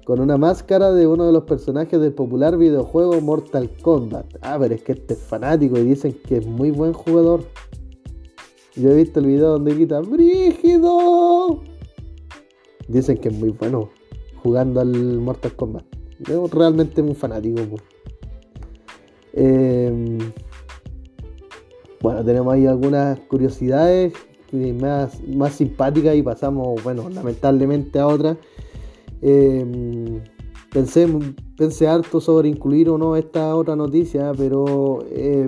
con 0.06 0.22
una 0.22 0.38
máscara 0.38 0.94
de 0.94 1.06
uno 1.06 1.26
de 1.26 1.34
los 1.34 1.44
personajes 1.44 2.00
del 2.00 2.14
popular 2.14 2.58
videojuego 2.58 3.20
Mortal 3.20 3.70
Kombat. 3.82 4.38
Ah, 4.42 4.56
pero 4.58 4.74
es 4.74 4.84
que 4.84 4.94
este 4.94 5.16
es 5.16 5.20
fanático 5.20 5.78
y 5.78 5.84
dicen 5.84 6.18
que 6.26 6.38
es 6.38 6.48
muy 6.48 6.72
buen 6.72 6.94
jugador. 6.94 7.44
Yo 8.74 8.90
he 8.92 8.96
visto 8.96 9.20
el 9.20 9.26
video 9.26 9.50
donde 9.50 9.74
grita 9.74 10.00
¡Brígido! 10.00 11.60
Dicen 12.88 13.18
que 13.18 13.28
es 13.28 13.38
muy 13.38 13.50
bueno 13.50 13.90
jugando 14.42 14.80
al 14.80 14.94
Mortal 15.20 15.54
Kombat. 15.58 15.91
Es 16.22 16.52
realmente 16.52 17.02
un 17.02 17.16
fanático. 17.16 17.78
Eh, 19.34 20.18
bueno, 22.02 22.24
tenemos 22.24 22.54
ahí 22.54 22.68
algunas 22.68 23.20
curiosidades 23.22 24.14
más, 24.80 25.22
más 25.28 25.54
simpáticas 25.54 26.16
y 26.16 26.24
pasamos, 26.24 26.84
bueno, 26.84 27.10
lamentablemente 27.10 28.00
a 28.00 28.08
otras. 28.08 28.38
Eh, 29.22 30.22
pensé, 30.72 31.08
pensé 31.58 31.88
harto 31.88 32.20
sobre 32.20 32.50
incluir 32.50 32.90
o 32.90 32.98
no 32.98 33.16
esta 33.16 33.56
otra 33.56 33.76
noticia, 33.76 34.32
pero 34.36 35.06
eh, 35.10 35.48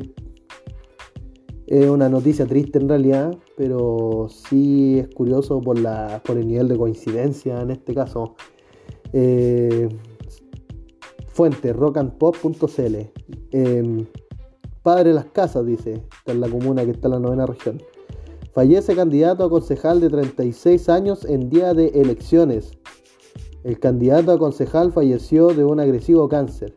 es 1.67 1.89
una 1.89 2.09
noticia 2.09 2.45
triste 2.45 2.80
en 2.80 2.89
realidad, 2.89 3.36
pero 3.57 4.28
sí 4.30 4.99
es 4.99 5.13
curioso 5.13 5.59
por, 5.61 5.80
la, 5.80 6.21
por 6.24 6.38
el 6.38 6.47
nivel 6.47 6.67
de 6.67 6.78
coincidencia 6.78 7.61
en 7.61 7.71
este 7.71 7.93
caso. 7.93 8.36
Eh, 9.11 9.89
fuente 11.34 11.74
rockandpop.cl 11.74 12.96
Padre 14.84 15.10
de 15.10 15.16
las 15.16 15.26
Casas, 15.26 15.66
dice, 15.66 16.04
en 16.26 16.42
la 16.42 16.50
comuna 16.50 16.84
que 16.84 16.92
está 16.92 17.08
en 17.08 17.14
la 17.14 17.20
novena 17.20 17.46
región. 17.46 17.82
Fallece 18.52 18.96
candidato 18.96 19.46
a 19.46 19.50
concejal 19.50 20.02
de 20.02 20.10
36 20.10 20.90
años 20.90 21.26
en 21.26 21.50
día 21.50 21.74
de 21.74 21.88
elecciones. 21.88 22.72
El 23.64 23.80
candidato 23.80 24.34
a 24.34 24.38
concejal 24.38 24.92
falleció 24.92 25.48
de 25.48 25.64
un 25.64 25.80
agresivo 25.80 26.28
cáncer. 26.28 26.76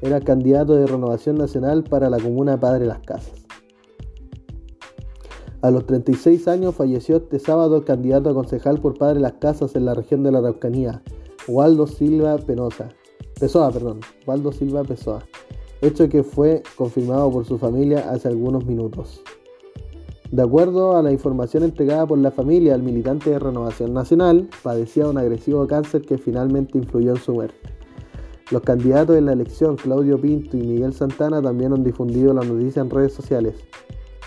Era 0.00 0.20
candidato 0.20 0.74
de 0.76 0.86
Renovación 0.86 1.36
Nacional 1.36 1.82
para 1.82 2.08
la 2.08 2.18
comuna 2.18 2.58
Padre 2.58 2.86
las 2.86 3.00
Casas. 3.00 3.44
A 5.60 5.72
los 5.72 5.84
36 5.86 6.46
años 6.46 6.76
falleció 6.76 7.16
este 7.16 7.40
sábado 7.40 7.76
el 7.76 7.84
candidato 7.84 8.30
a 8.30 8.34
concejal 8.34 8.80
por 8.80 8.96
Padre 8.96 9.18
las 9.18 9.32
Casas 9.34 9.74
en 9.74 9.84
la 9.84 9.94
región 9.94 10.22
de 10.22 10.30
la 10.30 10.38
Araucanía, 10.38 11.02
Waldo 11.48 11.88
Silva 11.88 12.38
Penosa. 12.38 12.88
Pessoa, 13.38 13.70
perdón, 13.70 14.00
Waldo 14.26 14.52
Silva 14.52 14.82
Pessoa 14.84 15.22
hecho 15.80 16.08
que 16.08 16.22
fue 16.22 16.62
confirmado 16.76 17.30
por 17.30 17.44
su 17.44 17.58
familia 17.58 18.10
hace 18.10 18.28
algunos 18.28 18.66
minutos. 18.66 19.22
De 20.30 20.42
acuerdo 20.42 20.96
a 20.96 21.02
la 21.02 21.12
información 21.12 21.62
entregada 21.62 22.06
por 22.06 22.18
la 22.18 22.30
familia, 22.30 22.74
el 22.74 22.82
militante 22.82 23.30
de 23.30 23.38
Renovación 23.38 23.94
Nacional 23.94 24.48
padecía 24.62 25.08
un 25.08 25.16
agresivo 25.16 25.66
cáncer 25.66 26.02
que 26.02 26.18
finalmente 26.18 26.76
influyó 26.76 27.12
en 27.12 27.16
su 27.16 27.32
muerte. 27.32 27.56
Los 28.50 28.62
candidatos 28.62 29.16
en 29.16 29.26
la 29.26 29.32
elección, 29.32 29.76
Claudio 29.76 30.20
Pinto 30.20 30.56
y 30.56 30.62
Miguel 30.62 30.92
Santana, 30.92 31.40
también 31.40 31.72
han 31.72 31.84
difundido 31.84 32.34
la 32.34 32.42
noticia 32.42 32.82
en 32.82 32.90
redes 32.90 33.12
sociales, 33.12 33.54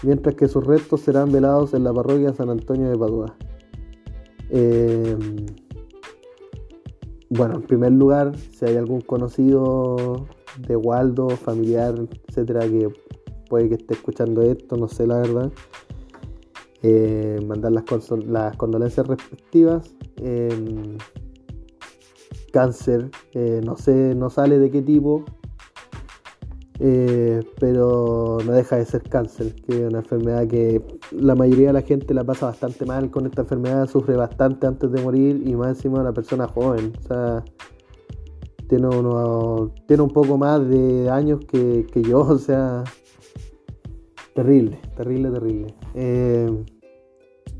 mientras 0.03 0.35
que 0.35 0.47
sus 0.47 0.65
restos 0.65 1.01
serán 1.01 1.31
velados 1.31 1.73
en 1.73 1.83
la 1.83 1.93
parroquia 1.93 2.33
San 2.33 2.49
Antonio 2.49 2.89
de 2.89 2.97
Padua. 2.97 3.35
Eh, 4.49 5.17
bueno, 7.31 7.55
en 7.55 7.61
primer 7.61 7.93
lugar, 7.93 8.33
si 8.51 8.65
hay 8.65 8.75
algún 8.75 8.99
conocido 8.99 10.27
de 10.67 10.75
Waldo, 10.75 11.29
familiar, 11.29 11.95
etcétera, 12.27 12.59
que 12.67 12.89
puede 13.49 13.69
que 13.69 13.75
esté 13.75 13.93
escuchando 13.93 14.41
esto, 14.41 14.75
no 14.75 14.89
sé 14.89 15.07
la 15.07 15.19
verdad. 15.19 15.51
Eh, 16.83 17.39
mandar 17.47 17.71
las, 17.71 17.85
las, 18.27 18.57
condolencias 18.57 19.07
respectivas. 19.07 19.95
Em, 20.17 20.97
cáncer, 22.51 23.09
eh, 23.31 23.61
no 23.63 23.77
sé, 23.77 24.13
no 24.13 24.29
sale 24.29 24.59
de 24.59 24.69
qué 24.69 24.81
tipo, 24.81 25.23
eh, 26.83 27.41
pero 27.59 28.39
no 28.43 28.53
deja 28.53 28.77
de 28.77 28.85
ser 28.85 29.03
cáncer, 29.03 29.53
que 29.53 29.83
es 29.83 29.89
una 29.89 29.99
enfermedad 29.99 30.47
que 30.47 30.81
la 31.11 31.35
mayoría 31.35 31.67
de 31.67 31.73
la 31.73 31.83
gente 31.83 32.11
la 32.15 32.23
pasa 32.23 32.47
bastante 32.47 32.87
mal 32.87 33.11
con 33.11 33.27
esta 33.27 33.43
enfermedad, 33.43 33.87
sufre 33.87 34.15
bastante 34.15 34.65
antes 34.65 34.91
de 34.91 34.99
morir 34.99 35.43
y 35.45 35.55
más 35.55 35.77
encima 35.77 36.01
una 36.01 36.11
persona 36.11 36.47
joven. 36.47 36.91
O 36.97 37.07
sea, 37.07 37.43
tiene, 38.67 38.87
un 38.87 40.09
poco 40.09 40.39
más 40.39 40.67
de 40.67 41.07
años 41.11 41.41
que, 41.45 41.85
yo, 42.01 42.19
o 42.27 42.39
sea, 42.39 42.83
terrible, 44.33 44.79
terrible, 44.97 45.29
terrible. 45.29 45.75
Eh, 45.93 46.49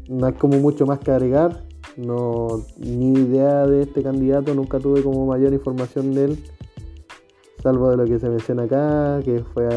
no 0.09 0.25
hay 0.25 0.33
como 0.33 0.57
mucho 0.57 0.87
más 0.87 0.97
que 0.97 1.11
agregar, 1.11 1.63
no, 1.95 2.63
ni 2.79 3.13
idea 3.13 3.67
de 3.67 3.83
este 3.83 4.01
candidato, 4.01 4.55
nunca 4.55 4.79
tuve 4.79 5.03
como 5.03 5.27
mayor 5.27 5.53
información 5.53 6.11
de 6.15 6.23
él, 6.23 6.43
salvo 7.61 7.91
de 7.91 7.97
lo 7.97 8.05
que 8.05 8.19
se 8.19 8.29
menciona 8.29 8.63
acá, 8.63 9.19
que 9.23 9.43
fue 9.43 9.67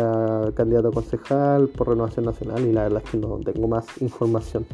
candidato 0.54 0.88
a 0.88 0.92
concejal 0.92 1.68
por 1.68 1.88
Renovación 1.88 2.24
Nacional 2.24 2.64
y 2.66 2.72
la 2.72 2.84
verdad 2.84 3.02
es 3.04 3.10
que 3.10 3.18
no 3.18 3.38
tengo 3.38 3.68
más 3.68 3.86
información. 4.00 4.66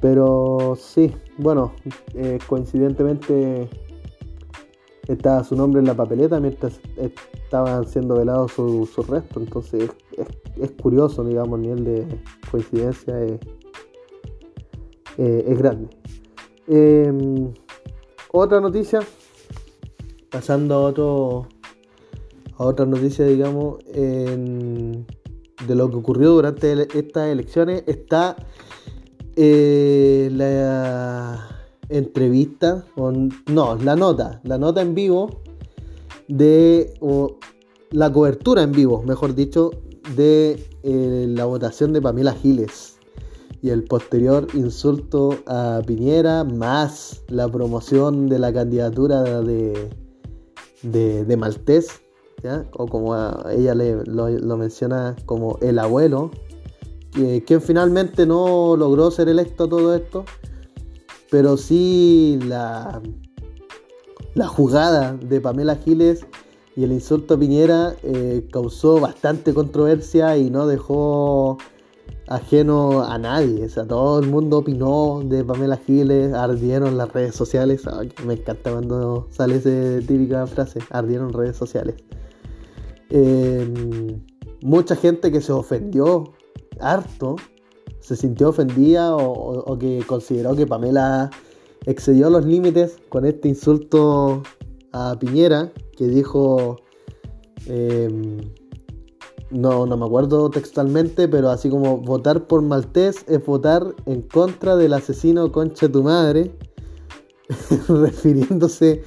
Pero 0.00 0.74
sí, 0.76 1.14
bueno, 1.38 1.72
eh, 2.14 2.38
coincidentemente 2.46 3.68
estaba 5.06 5.44
su 5.44 5.54
nombre 5.54 5.80
en 5.80 5.86
la 5.86 5.94
papeleta 5.94 6.40
mientras 6.40 6.80
estaban 6.96 7.86
siendo 7.86 8.16
velados 8.16 8.52
su 8.52 9.04
restos. 9.08 9.42
Entonces 9.42 9.90
es, 10.60 10.70
curioso, 10.72 11.22
digamos, 11.24 11.60
el 11.60 11.62
nivel 11.62 11.84
de 11.84 12.20
coincidencia 12.50 13.22
es, 13.22 13.38
eh, 15.18 15.54
grande. 15.56 15.88
Em, 16.66 17.52
otra 18.32 18.60
noticia, 18.60 19.00
pasando 20.30 20.74
a, 20.74 20.80
otro, 20.80 21.48
a 22.62 22.66
otra 22.66 22.86
noticia, 22.86 23.26
digamos, 23.26 23.78
de 23.84 25.74
lo 25.74 25.90
que 25.90 25.96
ocurrió 25.96 26.30
durante 26.30 26.72
estas 26.98 27.28
elecciones, 27.28 27.84
está 27.86 28.36
eh, 29.36 30.30
la 30.32 31.66
entrevista, 31.88 32.84
no, 33.46 33.76
la 33.76 33.96
nota, 33.96 34.40
la 34.44 34.58
nota 34.58 34.82
en 34.82 34.94
vivo 34.94 35.42
de, 36.28 36.94
o 37.00 37.38
la 37.90 38.12
cobertura 38.12 38.62
en 38.62 38.72
vivo, 38.72 39.02
mejor 39.02 39.34
dicho, 39.34 39.70
de 40.16 40.66
eh, 40.82 41.26
la 41.28 41.44
votación 41.44 41.92
de 41.92 42.02
Pamela 42.02 42.32
Giles 42.32 42.98
y 43.62 43.70
el 43.70 43.84
posterior 43.84 44.48
insulto 44.54 45.38
a 45.46 45.80
Piñera, 45.86 46.44
más 46.44 47.22
la 47.28 47.48
promoción 47.48 48.28
de 48.28 48.38
la 48.38 48.52
candidatura 48.52 49.22
de, 49.22 49.88
de, 50.82 51.36
Maltés, 51.36 52.01
o 52.72 52.86
como 52.86 53.14
ella 53.50 53.74
le, 53.74 54.04
lo, 54.04 54.56
menciona 54.56 55.16
como 55.26 55.58
el 55.62 55.78
abuelo, 55.78 56.30
que, 57.12 57.44
quien 57.44 57.60
finalmente 57.60 58.26
no 58.26 58.76
logró 58.76 59.10
ser 59.10 59.28
electo 59.28 59.64
a 59.64 59.68
todo 59.68 59.94
esto 59.94 60.24
pero 61.32 61.56
sí 61.56 62.38
la, 62.44 63.00
la 64.34 64.46
jugada 64.46 65.14
de 65.14 65.40
Pamela 65.40 65.76
Giles 65.76 66.26
y 66.76 66.84
el 66.84 66.92
insulto 66.92 67.34
a 67.34 67.38
Piñera 67.38 67.96
eh, 68.02 68.46
causó 68.52 69.00
bastante 69.00 69.54
controversia 69.54 70.36
y 70.36 70.50
no 70.50 70.66
dejó 70.66 71.56
ajeno 72.28 73.02
a 73.02 73.16
nadie. 73.16 73.64
O 73.64 73.68
sea, 73.70 73.86
todo 73.86 74.20
el 74.20 74.28
mundo 74.28 74.58
opinó 74.58 75.22
de 75.24 75.42
Pamela 75.42 75.78
Giles, 75.78 76.34
ardieron 76.34 76.98
las 76.98 77.10
redes 77.10 77.34
sociales. 77.34 77.84
me 78.26 78.34
encanta 78.34 78.70
cuando 78.70 79.26
sale 79.30 79.56
esa 79.56 80.06
típica 80.06 80.46
frase, 80.46 80.80
ardieron 80.90 81.32
redes 81.32 81.56
sociales. 81.56 81.94
Em, 83.14 84.22
mucha 84.62 84.96
gente 84.96 85.30
que 85.30 85.42
se 85.42 85.52
ofendió 85.52 86.32
harto 86.80 87.36
se 88.00 88.16
sintió 88.16 88.48
ofendida 88.48 89.14
o, 89.14 89.78
que 89.78 90.02
consideró 90.06 90.56
que 90.56 90.66
Pamela 90.66 91.30
excedió 91.84 92.30
los 92.30 92.46
límites 92.46 92.96
con 93.10 93.26
este 93.26 93.48
insulto 93.48 94.42
a 94.92 95.14
Piñera, 95.20 95.70
que 95.94 96.06
dijo, 96.06 96.76
em, 97.66 98.38
no, 99.50 99.84
no 99.84 99.96
me 99.98 100.06
acuerdo 100.06 100.48
textualmente, 100.48 101.28
pero 101.28 101.50
así 101.50 101.68
como 101.68 101.98
votar 101.98 102.46
por 102.46 102.62
Maltés 102.62 103.26
es 103.28 103.44
votar 103.44 103.94
en 104.06 104.22
contra 104.22 104.74
del 104.74 104.94
asesino 104.94 105.52
concha 105.52 105.86
tu 105.86 106.02
madre, 106.02 106.56
refiriéndose 107.88 109.02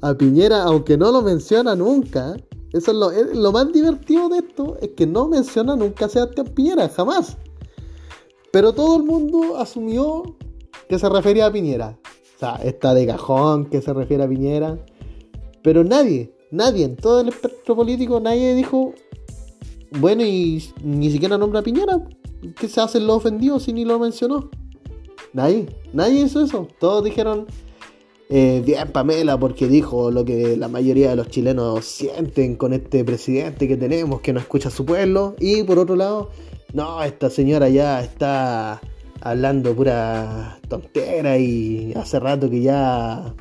a 0.00 0.14
Piñera, 0.14 0.62
aunque 0.62 0.96
no 0.96 1.12
lo 1.12 1.20
menciona 1.20 1.76
nunca. 1.76 2.36
Eso 2.72 2.90
es 2.92 2.96
lo, 2.96 3.10
lo 3.34 3.52
más 3.52 3.72
divertido 3.72 4.28
de 4.28 4.38
esto, 4.38 4.76
es 4.80 4.90
que 4.90 5.06
no 5.06 5.28
menciona 5.28 5.74
nunca 5.74 6.06
a 6.06 6.08
Sebastián 6.08 6.46
Piñera, 6.54 6.88
jamás. 6.88 7.36
Pero 8.52 8.72
todo 8.72 8.96
el 8.96 9.04
mundo 9.04 9.56
asumió 9.58 10.36
que 10.88 10.98
se 10.98 11.08
refería 11.08 11.46
a 11.46 11.52
Piñera. 11.52 11.98
O 12.36 12.38
sea, 12.38 12.56
está 12.56 12.94
de 12.94 13.06
cajón 13.06 13.66
que 13.66 13.80
se 13.80 13.92
refiere 13.92 14.24
a 14.24 14.28
Piñera. 14.28 14.78
Pero 15.62 15.84
nadie, 15.84 16.34
nadie 16.50 16.84
en 16.84 16.96
todo 16.96 17.20
el 17.20 17.28
espectro 17.28 17.76
político, 17.76 18.18
nadie 18.18 18.54
dijo 18.54 18.94
Bueno, 19.92 20.24
y 20.24 20.64
ni 20.82 21.10
siquiera 21.10 21.38
nombra 21.38 21.60
a 21.60 21.62
Piñera. 21.62 22.02
¿Qué 22.58 22.68
se 22.68 22.80
hacen 22.80 23.06
los 23.06 23.18
ofendidos 23.18 23.64
si 23.64 23.72
ni 23.72 23.84
lo 23.84 23.98
mencionó? 23.98 24.48
Nadie, 25.32 25.68
nadie 25.92 26.22
hizo 26.22 26.42
eso. 26.42 26.66
Todos 26.78 27.04
dijeron, 27.04 27.46
eh, 28.32 28.62
bien 28.64 28.92
Pamela, 28.92 29.36
porque 29.38 29.66
dijo 29.66 30.12
lo 30.12 30.24
que 30.24 30.56
la 30.56 30.68
mayoría 30.68 31.10
de 31.10 31.16
los 31.16 31.28
chilenos 31.28 31.84
sienten 31.84 32.54
con 32.54 32.72
este 32.72 33.04
presidente 33.04 33.66
que 33.66 33.76
tenemos, 33.76 34.20
que 34.20 34.32
no 34.32 34.38
escucha 34.38 34.68
a 34.68 34.70
su 34.70 34.86
pueblo. 34.86 35.34
Y 35.40 35.64
por 35.64 35.80
otro 35.80 35.96
lado, 35.96 36.30
no, 36.72 37.02
esta 37.02 37.28
señora 37.28 37.68
ya 37.68 38.00
está 38.00 38.80
hablando 39.20 39.74
pura 39.74 40.60
tontera 40.68 41.38
y 41.38 41.92
hace 41.96 42.20
rato 42.20 42.48
que 42.48 42.62
ya 42.62 43.34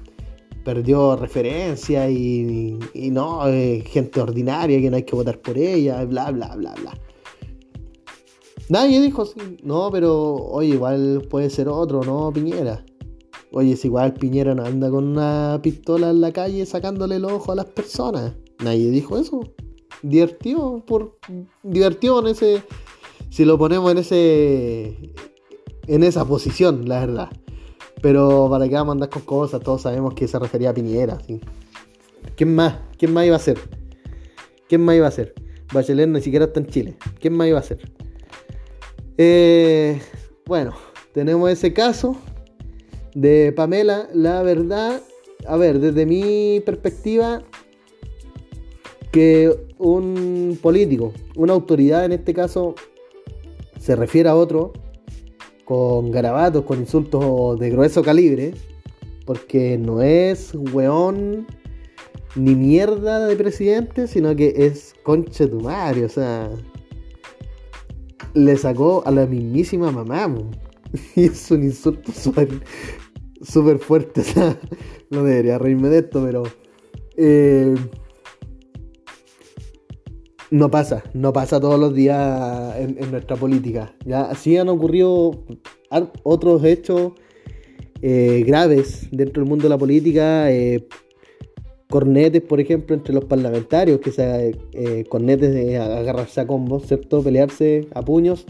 perdió 0.66 1.16
referencia 1.16 2.10
y, 2.10 2.80
no, 3.12 3.42
gente 3.86 4.20
ordinaria 4.20 4.82
que 4.82 4.90
no 4.90 4.98
hay 4.98 5.04
que 5.04 5.16
votar 5.16 5.40
por 5.40 5.56
ella, 5.56 6.04
bla, 6.06 6.32
bla, 6.32 6.56
bla, 6.56 6.74
bla. 6.74 6.98
Nadie 8.70 9.02
dijo 9.02 9.24
no, 9.62 9.90
pero 9.92 10.34
oye, 10.34 10.70
igual 10.70 11.28
puede 11.30 11.52
ser 11.52 11.70
otro, 11.70 12.04
¿no? 12.04 12.32
Piñera. 12.34 12.84
Oye, 13.52 13.74
es 13.74 13.84
igual 13.84 14.14
Piñera 14.14 14.54
no 14.54 14.64
anda 14.64 14.90
con 14.92 15.06
una 15.06 15.60
pistola 15.64 16.12
en 16.12 16.22
la 16.22 16.32
calle 16.32 16.66
sacándole 16.66 17.16
el 17.16 17.26
ojo 17.26 17.52
a 17.52 17.56
las 17.56 17.66
personas. 17.66 18.34
Nadie 18.64 18.92
dijo 18.92 19.18
eso. 19.18 19.42
Divertido, 20.04 20.84
por, 20.86 21.18
divertido 21.64 22.20
en 22.22 22.28
ese, 22.28 22.64
si 23.30 23.46
lo 23.46 23.58
ponemos 23.58 23.92
en 23.92 23.98
ese, 23.98 25.14
en 25.88 26.04
esa 26.04 26.26
posición, 26.26 26.88
la 26.88 27.00
verdad. 27.00 27.30
Pero 28.02 28.48
para 28.50 28.70
qué 28.70 28.76
vamos 28.76 28.90
a 28.90 28.94
andar 28.94 29.10
con 29.10 29.24
cosas, 29.24 29.62
todos 29.62 29.82
sabemos 29.82 30.14
que 30.14 30.28
se 30.28 30.38
refería 30.38 30.70
a 30.70 30.74
Piñera. 30.74 31.18
¿sí? 31.26 31.42
¿Quién 32.36 32.56
más? 32.56 32.78
¿Quién 32.98 33.14
más 33.14 33.26
iba 33.26 33.36
a 33.36 33.40
ser? 33.40 33.60
¿Quién 34.70 34.82
más 34.86 34.96
iba 34.96 35.08
a 35.08 35.12
ser? 35.12 35.34
Bachelet 35.74 36.08
ni 36.08 36.22
siquiera 36.22 36.46
está 36.46 36.60
en 36.60 36.68
Chile. 36.68 36.98
¿Quién 37.20 37.34
más 37.36 37.48
iba 37.48 37.60
a 37.60 37.64
ser? 37.64 37.92
Eh, 39.18 40.00
bueno, 40.46 40.74
tenemos 41.14 41.50
ese 41.50 41.74
caso 41.74 42.16
de 43.14 43.52
Pamela. 43.52 44.10
La 44.14 44.42
verdad, 44.44 45.02
a 45.48 45.58
ver, 45.58 45.80
desde 45.80 46.06
mi 46.06 46.62
perspectiva, 46.66 47.42
que 49.12 49.56
un 49.78 50.58
político, 50.62 51.14
una 51.36 51.54
autoridad 51.54 52.06
en 52.06 52.12
este 52.12 52.34
caso, 52.34 52.76
se 53.80 53.96
refiere 53.96 54.30
a 54.30 54.36
otro 54.36 54.74
con 55.66 56.12
garabatos, 56.12 56.66
con 56.66 56.80
insultos 56.80 57.60
de 57.60 57.70
grueso 57.70 58.04
calibre, 58.04 58.54
porque 59.26 59.78
no 59.78 60.02
es 60.02 60.54
weón 60.74 61.48
ni 62.36 62.56
mierda 62.56 63.28
de 63.28 63.36
presidente, 63.36 64.08
sino 64.08 64.36
que 64.36 64.54
es 64.56 64.96
concha 65.04 65.48
tu 65.48 65.62
madre, 65.62 66.06
o 66.06 66.10
sea, 66.10 66.50
le 68.34 68.58
sacó 68.58 69.04
a 69.06 69.12
la 69.12 69.26
mismísima 69.26 69.92
mamá. 69.92 70.36
Y 71.16 71.26
es 71.26 71.52
un 71.52 71.64
insulto 71.64 72.12
súper 72.12 73.80
fuerte. 73.80 74.22
O 74.22 74.24
sea, 74.24 74.60
no 75.10 75.24
debería 75.24 75.58
reírme 75.58 75.90
de 75.90 76.00
esto, 76.00 76.24
pero 76.24 76.44
eh, 77.18 77.76
no 80.52 80.72
pasa, 80.72 81.04
no 81.14 81.32
pasa 81.34 81.60
todos 81.60 81.80
los 81.80 81.94
días 81.94 82.76
en, 82.78 83.12
nuestra 83.12 83.36
política. 83.36 83.94
Ya 84.06 84.22
así 84.24 84.58
han 84.58 84.70
ocurrido 84.70 85.46
otros 86.24 86.64
hechos 86.64 87.14
eh, 88.02 88.44
graves 88.46 89.08
dentro 89.12 89.42
del 89.42 89.50
mundo 89.50 89.64
de 89.64 89.70
la 89.70 89.78
política. 89.78 90.52
Eh, 90.52 90.88
cornetes, 91.90 92.42
por 92.42 92.60
ejemplo, 92.60 92.96
entre 92.96 93.14
los 93.14 93.26
parlamentarios, 93.26 94.00
que 94.00 94.12
se 94.12 94.56
eh, 94.74 95.04
cornetes 95.10 95.54
de 95.54 95.78
agarrarse 95.78 96.42
a 96.42 96.48
combos, 96.48 96.88
¿cierto? 96.88 97.22
Pelearse 97.24 97.88
a 97.94 98.02
puños. 98.04 98.46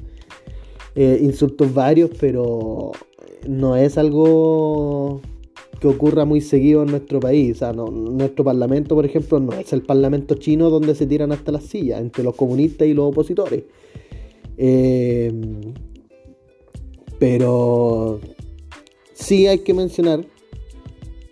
Insultos 1.04 1.74
varios, 1.74 2.12
pero 2.20 2.92
no 3.48 3.76
es 3.76 3.98
algo 3.98 5.22
que 5.80 5.88
ocurra 5.88 6.26
muy 6.26 6.42
seguido 6.42 6.84
en 6.84 6.92
nuestro 6.92 7.20
país. 7.20 7.58
O 7.58 7.60
sea, 7.60 7.74
nuestro 7.74 8.44
parlamento, 8.44 8.96
por 8.96 9.06
ejemplo, 9.06 9.40
no 9.40 9.54
es 9.54 9.72
el 9.74 9.82
parlamento 9.82 10.36
chino 10.36 10.70
donde 10.70 10.96
se 10.96 11.06
tiran 11.06 11.32
hasta 11.32 11.52
las 11.52 11.64
sillas 11.64 12.02
entre 12.02 12.24
los 12.24 12.36
comunistas 12.36 12.88
y 12.88 12.94
los 12.94 13.08
opositores. 13.08 13.64
Eh, 14.58 15.32
pero 17.18 18.20
sí 19.14 19.48
hay 19.48 19.60
que 19.60 19.74
mencionar 19.74 20.26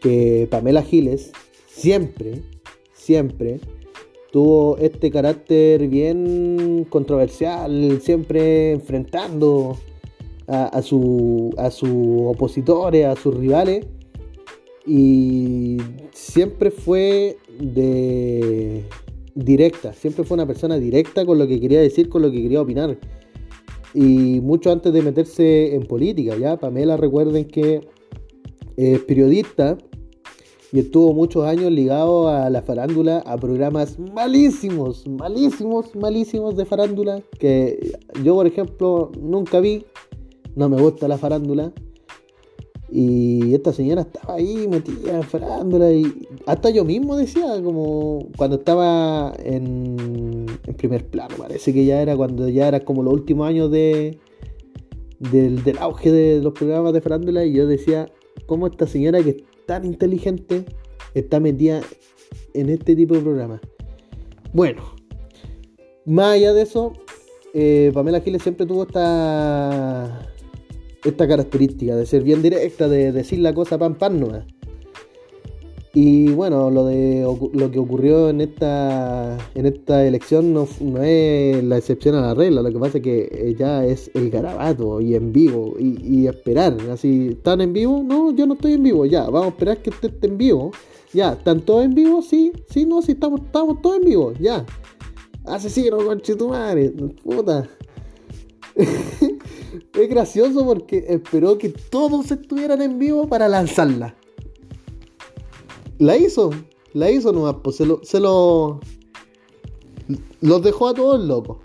que 0.01 0.47
Pamela 0.49 0.81
Giles 0.81 1.31
siempre, 1.67 2.41
siempre 2.93 3.59
tuvo 4.31 4.77
este 4.77 5.11
carácter 5.11 5.87
bien 5.87 6.85
controversial, 6.89 7.99
siempre 8.01 8.71
enfrentando 8.71 9.77
a, 10.47 10.65
a 10.65 10.81
sus 10.81 11.53
opositores, 12.25 13.05
a 13.05 13.15
sus 13.15 13.35
rivales 13.35 13.85
y 14.87 15.77
siempre 16.13 16.71
fue 16.71 17.37
de 17.59 18.85
directa, 19.35 19.93
siempre 19.93 20.23
fue 20.23 20.35
una 20.35 20.47
persona 20.47 20.77
directa 20.77 21.25
con 21.25 21.37
lo 21.37 21.45
que 21.45 21.59
quería 21.59 21.81
decir, 21.81 22.07
con 22.07 22.21
lo 22.21 22.31
que 22.31 22.41
quería 22.41 22.61
opinar. 22.61 22.97
Y 23.93 24.39
mucho 24.41 24.71
antes 24.71 24.93
de 24.93 25.01
meterse 25.01 25.75
en 25.75 25.83
política, 25.83 26.37
ya 26.37 26.57
Pamela 26.57 26.95
recuerden 26.97 27.45
que 27.45 27.81
es 28.77 28.99
periodista 29.01 29.77
y 30.71 30.79
estuvo 30.79 31.13
muchos 31.13 31.45
años 31.45 31.71
ligado 31.71 32.27
a 32.29 32.49
la 32.49 32.61
farándula, 32.61 33.19
a 33.19 33.37
programas 33.37 33.97
malísimos, 33.99 35.07
malísimos, 35.07 35.95
malísimos 35.95 36.57
de 36.57 36.65
farándula, 36.65 37.21
que 37.39 37.97
yo 38.23 38.35
por 38.35 38.47
ejemplo 38.47 39.11
nunca 39.19 39.59
vi, 39.59 39.85
no 40.55 40.67
me 40.69 40.81
gusta 40.81 41.07
la 41.07 41.17
farándula, 41.17 41.71
y 42.89 43.53
esta 43.53 43.73
señora 43.73 44.01
estaba 44.01 44.35
ahí 44.35 44.67
metida 44.67 45.17
en 45.17 45.23
farándula 45.23 45.91
y 45.91 46.27
hasta 46.45 46.69
yo 46.69 46.85
mismo 46.85 47.17
decía, 47.17 47.61
como 47.61 48.29
cuando 48.37 48.57
estaba 48.57 49.33
en, 49.43 50.45
primer 50.77 51.05
plano, 51.05 51.35
parece 51.37 51.73
que 51.73 51.85
ya 51.85 52.01
era 52.01 52.15
cuando 52.15 52.47
ya 52.47 52.67
era 52.67 52.79
como 52.81 53.03
los 53.03 53.13
últimos 53.13 53.47
años 53.47 53.71
de, 53.71 54.19
del, 55.19 55.77
auge 55.79 56.11
de 56.11 56.41
los 56.41 56.53
programas 56.53 56.93
de 56.93 57.01
farándula 57.01 57.43
y 57.43 57.53
yo 57.53 57.67
decía, 57.67 58.09
¿cómo 58.45 58.67
esta 58.67 58.87
señora 58.87 59.21
que 59.21 59.43
tan 59.67 59.85
inteligente 59.85 60.65
está 61.13 61.39
metida 61.39 61.81
en 62.55 62.69
este 62.69 62.95
tipo 62.95 63.13
de 63.13 63.21
programas? 63.21 63.61
Bueno, 64.53 64.95
más 66.05 66.33
allá 66.33 66.53
de 66.53 66.63
eso, 66.63 66.93
eh, 67.53 67.91
Pamela 67.93 68.21
Giles 68.21 68.41
siempre 68.41 68.65
tuvo 68.65 68.83
esta 68.83 70.27
esta 71.03 71.27
característica 71.27 71.95
de 71.95 72.05
ser 72.05 72.23
bien 72.23 72.41
directa, 72.41 72.87
de 72.87 73.11
decir 73.11 73.39
la 73.39 73.53
cosa 73.53 73.77
pan 73.77 73.95
pan 73.95 74.19
no 74.19 74.31
Y 75.93 76.29
bueno, 76.29 76.69
lo 76.69 76.85
de 76.85 77.21
lo 77.53 77.71
que 77.71 77.79
ocurrió 77.79 78.29
en 78.29 78.41
esta 78.41 79.37
en 79.55 79.65
esta 79.65 80.05
elección 80.05 80.53
no, 80.53 80.67
es 81.01 81.63
la 81.63 81.77
excepción 81.77 82.15
a 82.15 82.21
la 82.21 82.33
regla, 82.33 82.61
lo 82.61 82.71
que 82.71 82.79
pasa 82.79 82.97
es 82.97 83.03
que 83.03 83.55
ya 83.57 83.85
es 83.85 84.11
el 84.13 84.29
garabato 84.29 85.01
y 85.01 85.15
en 85.15 85.31
vivo 85.31 85.75
y, 85.79 86.27
esperar, 86.27 86.77
así, 86.91 87.29
¿están 87.29 87.61
en 87.61 87.73
vivo? 87.73 88.03
No, 88.03 88.31
yo 88.31 88.45
no 88.45 88.53
estoy 88.55 88.73
en 88.73 88.83
vivo, 88.83 89.05
ya, 89.05 89.23
vamos 89.23 89.45
a 89.45 89.49
esperar 89.49 89.81
que 89.81 89.89
esté 89.89 90.11
en 90.27 90.37
vivo. 90.37 90.71
Ya, 91.13 91.33
¿están 91.33 91.61
todos 91.61 91.85
en 91.85 91.95
vivo? 91.95 92.21
Sí, 92.21 92.51
sí, 92.69 92.85
no, 92.85 93.01
sí, 93.01 93.13
estamos, 93.13 93.41
estamos 93.41 93.81
todos 93.81 93.97
en 93.97 94.03
vivo, 94.03 94.33
ya. 94.39 94.65
Asesino, 95.45 95.97
madre 96.49 96.93
puta. 97.23 97.69
es 98.75 100.09
gracioso 100.09 100.65
porque 100.65 101.05
esperó 101.07 101.57
que 101.57 101.69
todos 101.69 102.29
estuvieran 102.29 102.81
en 102.81 102.99
vivo 102.99 103.27
para 103.27 103.47
lanzarla. 103.47 104.15
La 105.99 106.17
hizo, 106.17 106.51
la 106.93 107.09
hizo 107.09 107.31
nomás, 107.31 107.55
pues 107.63 107.77
se 107.77 107.85
lo, 107.85 108.01
se 108.03 108.19
lo 108.19 108.79
los 110.41 110.61
dejó 110.61 110.89
a 110.89 110.93
todos 110.93 111.23
locos. 111.23 111.57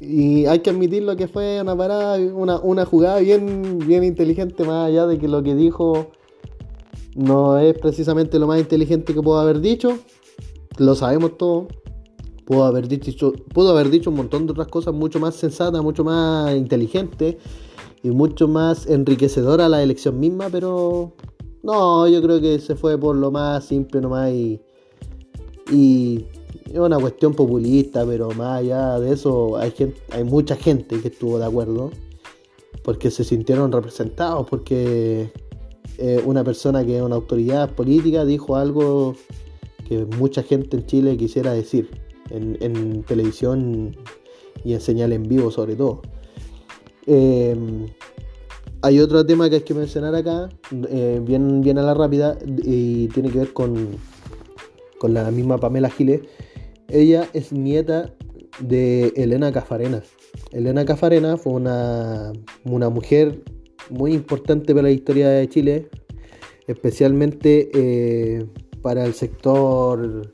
Y 0.00 0.46
hay 0.46 0.58
que 0.60 0.70
admitirlo 0.70 1.16
que 1.16 1.26
fue 1.26 1.60
una 1.60 1.76
parada, 1.76 2.18
una, 2.18 2.58
una 2.58 2.84
jugada 2.84 3.18
bien, 3.20 3.78
bien 3.78 4.04
inteligente, 4.04 4.64
más 4.64 4.88
allá 4.88 5.06
de 5.06 5.18
que 5.18 5.28
lo 5.28 5.42
que 5.42 5.54
dijo 5.54 6.08
no 7.14 7.58
es 7.58 7.76
precisamente 7.78 8.38
lo 8.38 8.46
más 8.46 8.60
inteligente 8.60 9.14
que 9.14 9.22
pudo 9.22 9.38
haber 9.38 9.60
dicho. 9.60 9.98
Lo 10.76 10.94
sabemos 10.94 11.38
todos. 11.38 11.66
Pudo 12.44 12.64
haber 12.64 12.86
dicho, 12.86 13.32
pudo 13.32 13.70
haber 13.70 13.90
dicho 13.90 14.10
un 14.10 14.16
montón 14.16 14.46
de 14.46 14.52
otras 14.52 14.68
cosas 14.68 14.94
mucho 14.94 15.18
más 15.18 15.34
sensatas, 15.34 15.82
mucho 15.82 16.04
más 16.04 16.54
inteligentes 16.54 17.36
y 18.04 18.10
mucho 18.10 18.46
más 18.46 18.86
enriquecedora 18.86 19.68
la 19.68 19.82
elección 19.82 20.20
misma, 20.20 20.48
pero 20.48 21.14
no, 21.66 22.06
yo 22.06 22.22
creo 22.22 22.40
que 22.40 22.60
se 22.60 22.76
fue 22.76 22.96
por 22.96 23.16
lo 23.16 23.32
más 23.32 23.64
simple 23.64 24.00
nomás 24.00 24.30
y, 24.30 24.60
y 25.72 26.24
es 26.72 26.78
una 26.78 26.96
cuestión 26.96 27.34
populista, 27.34 28.06
pero 28.06 28.30
más 28.30 28.60
allá 28.60 29.00
de 29.00 29.12
eso 29.12 29.56
hay, 29.56 29.72
gente, 29.72 30.00
hay 30.12 30.22
mucha 30.22 30.54
gente 30.54 31.00
que 31.00 31.08
estuvo 31.08 31.40
de 31.40 31.44
acuerdo 31.44 31.90
porque 32.84 33.10
se 33.10 33.24
sintieron 33.24 33.72
representados, 33.72 34.46
porque 34.48 35.32
eh, 35.98 36.22
una 36.24 36.44
persona 36.44 36.86
que 36.86 36.98
es 36.98 37.02
una 37.02 37.16
autoridad 37.16 37.74
política 37.74 38.24
dijo 38.24 38.54
algo 38.54 39.16
que 39.88 40.04
mucha 40.04 40.44
gente 40.44 40.76
en 40.76 40.86
Chile 40.86 41.16
quisiera 41.16 41.52
decir 41.52 41.90
en, 42.30 43.02
televisión 43.02 43.96
y 44.64 44.74
en 44.74 44.80
señal 44.80 45.12
en 45.12 45.24
vivo 45.24 45.50
sobre 45.50 45.74
todo. 45.74 46.02
Em, 47.06 47.86
hay 48.86 49.00
otro 49.00 49.26
tema 49.26 49.50
que 49.50 49.56
hay 49.56 49.62
que 49.62 49.74
mencionar 49.74 50.14
acá, 50.14 50.48
eh, 50.88 51.20
bien, 51.20 51.60
bien 51.60 51.76
a 51.78 51.82
la 51.82 51.92
rápida, 51.92 52.38
y 52.46 53.08
tiene 53.08 53.30
que 53.30 53.38
ver 53.38 53.52
con, 53.52 53.88
con 55.00 55.12
la 55.12 55.28
misma 55.32 55.58
Pamela 55.58 55.90
Giles. 55.90 56.20
Ella 56.86 57.28
es 57.32 57.52
nieta 57.52 58.14
de 58.60 59.08
Elena 59.16 59.50
Cafarena. 59.50 60.04
Elena 60.52 60.84
Cafarena 60.84 61.36
fue 61.36 61.54
una, 61.54 62.32
una 62.64 62.88
mujer 62.88 63.42
muy 63.90 64.12
importante 64.12 64.72
para 64.72 64.84
la 64.84 64.92
historia 64.92 65.30
de 65.30 65.48
Chile, 65.48 65.88
especialmente 66.68 67.68
eh, 67.74 68.46
para 68.82 69.04
el 69.04 69.14
sector 69.14 70.32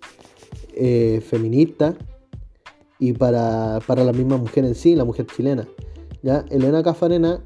eh, 0.75 1.23
feminista 1.27 1.97
y 2.99 3.15
para, 3.15 3.81
la 3.81 4.13
misma 4.13 4.37
mujer 4.37 4.67
en 4.67 4.75
sí, 4.75 4.95
la 4.95 5.07
mujer 5.07 5.25
chilena. 5.25 5.67
¿ya? 6.23 6.45
Elena 6.51 6.83
Cafarena 6.83 7.43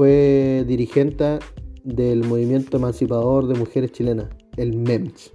fue 0.00 0.64
dirigente 0.66 1.40
del 1.84 2.24
movimiento 2.24 2.78
emancipador 2.78 3.46
de 3.48 3.54
mujeres 3.54 3.92
chilenas, 3.92 4.28
el 4.56 4.74
MEMS, 4.74 5.30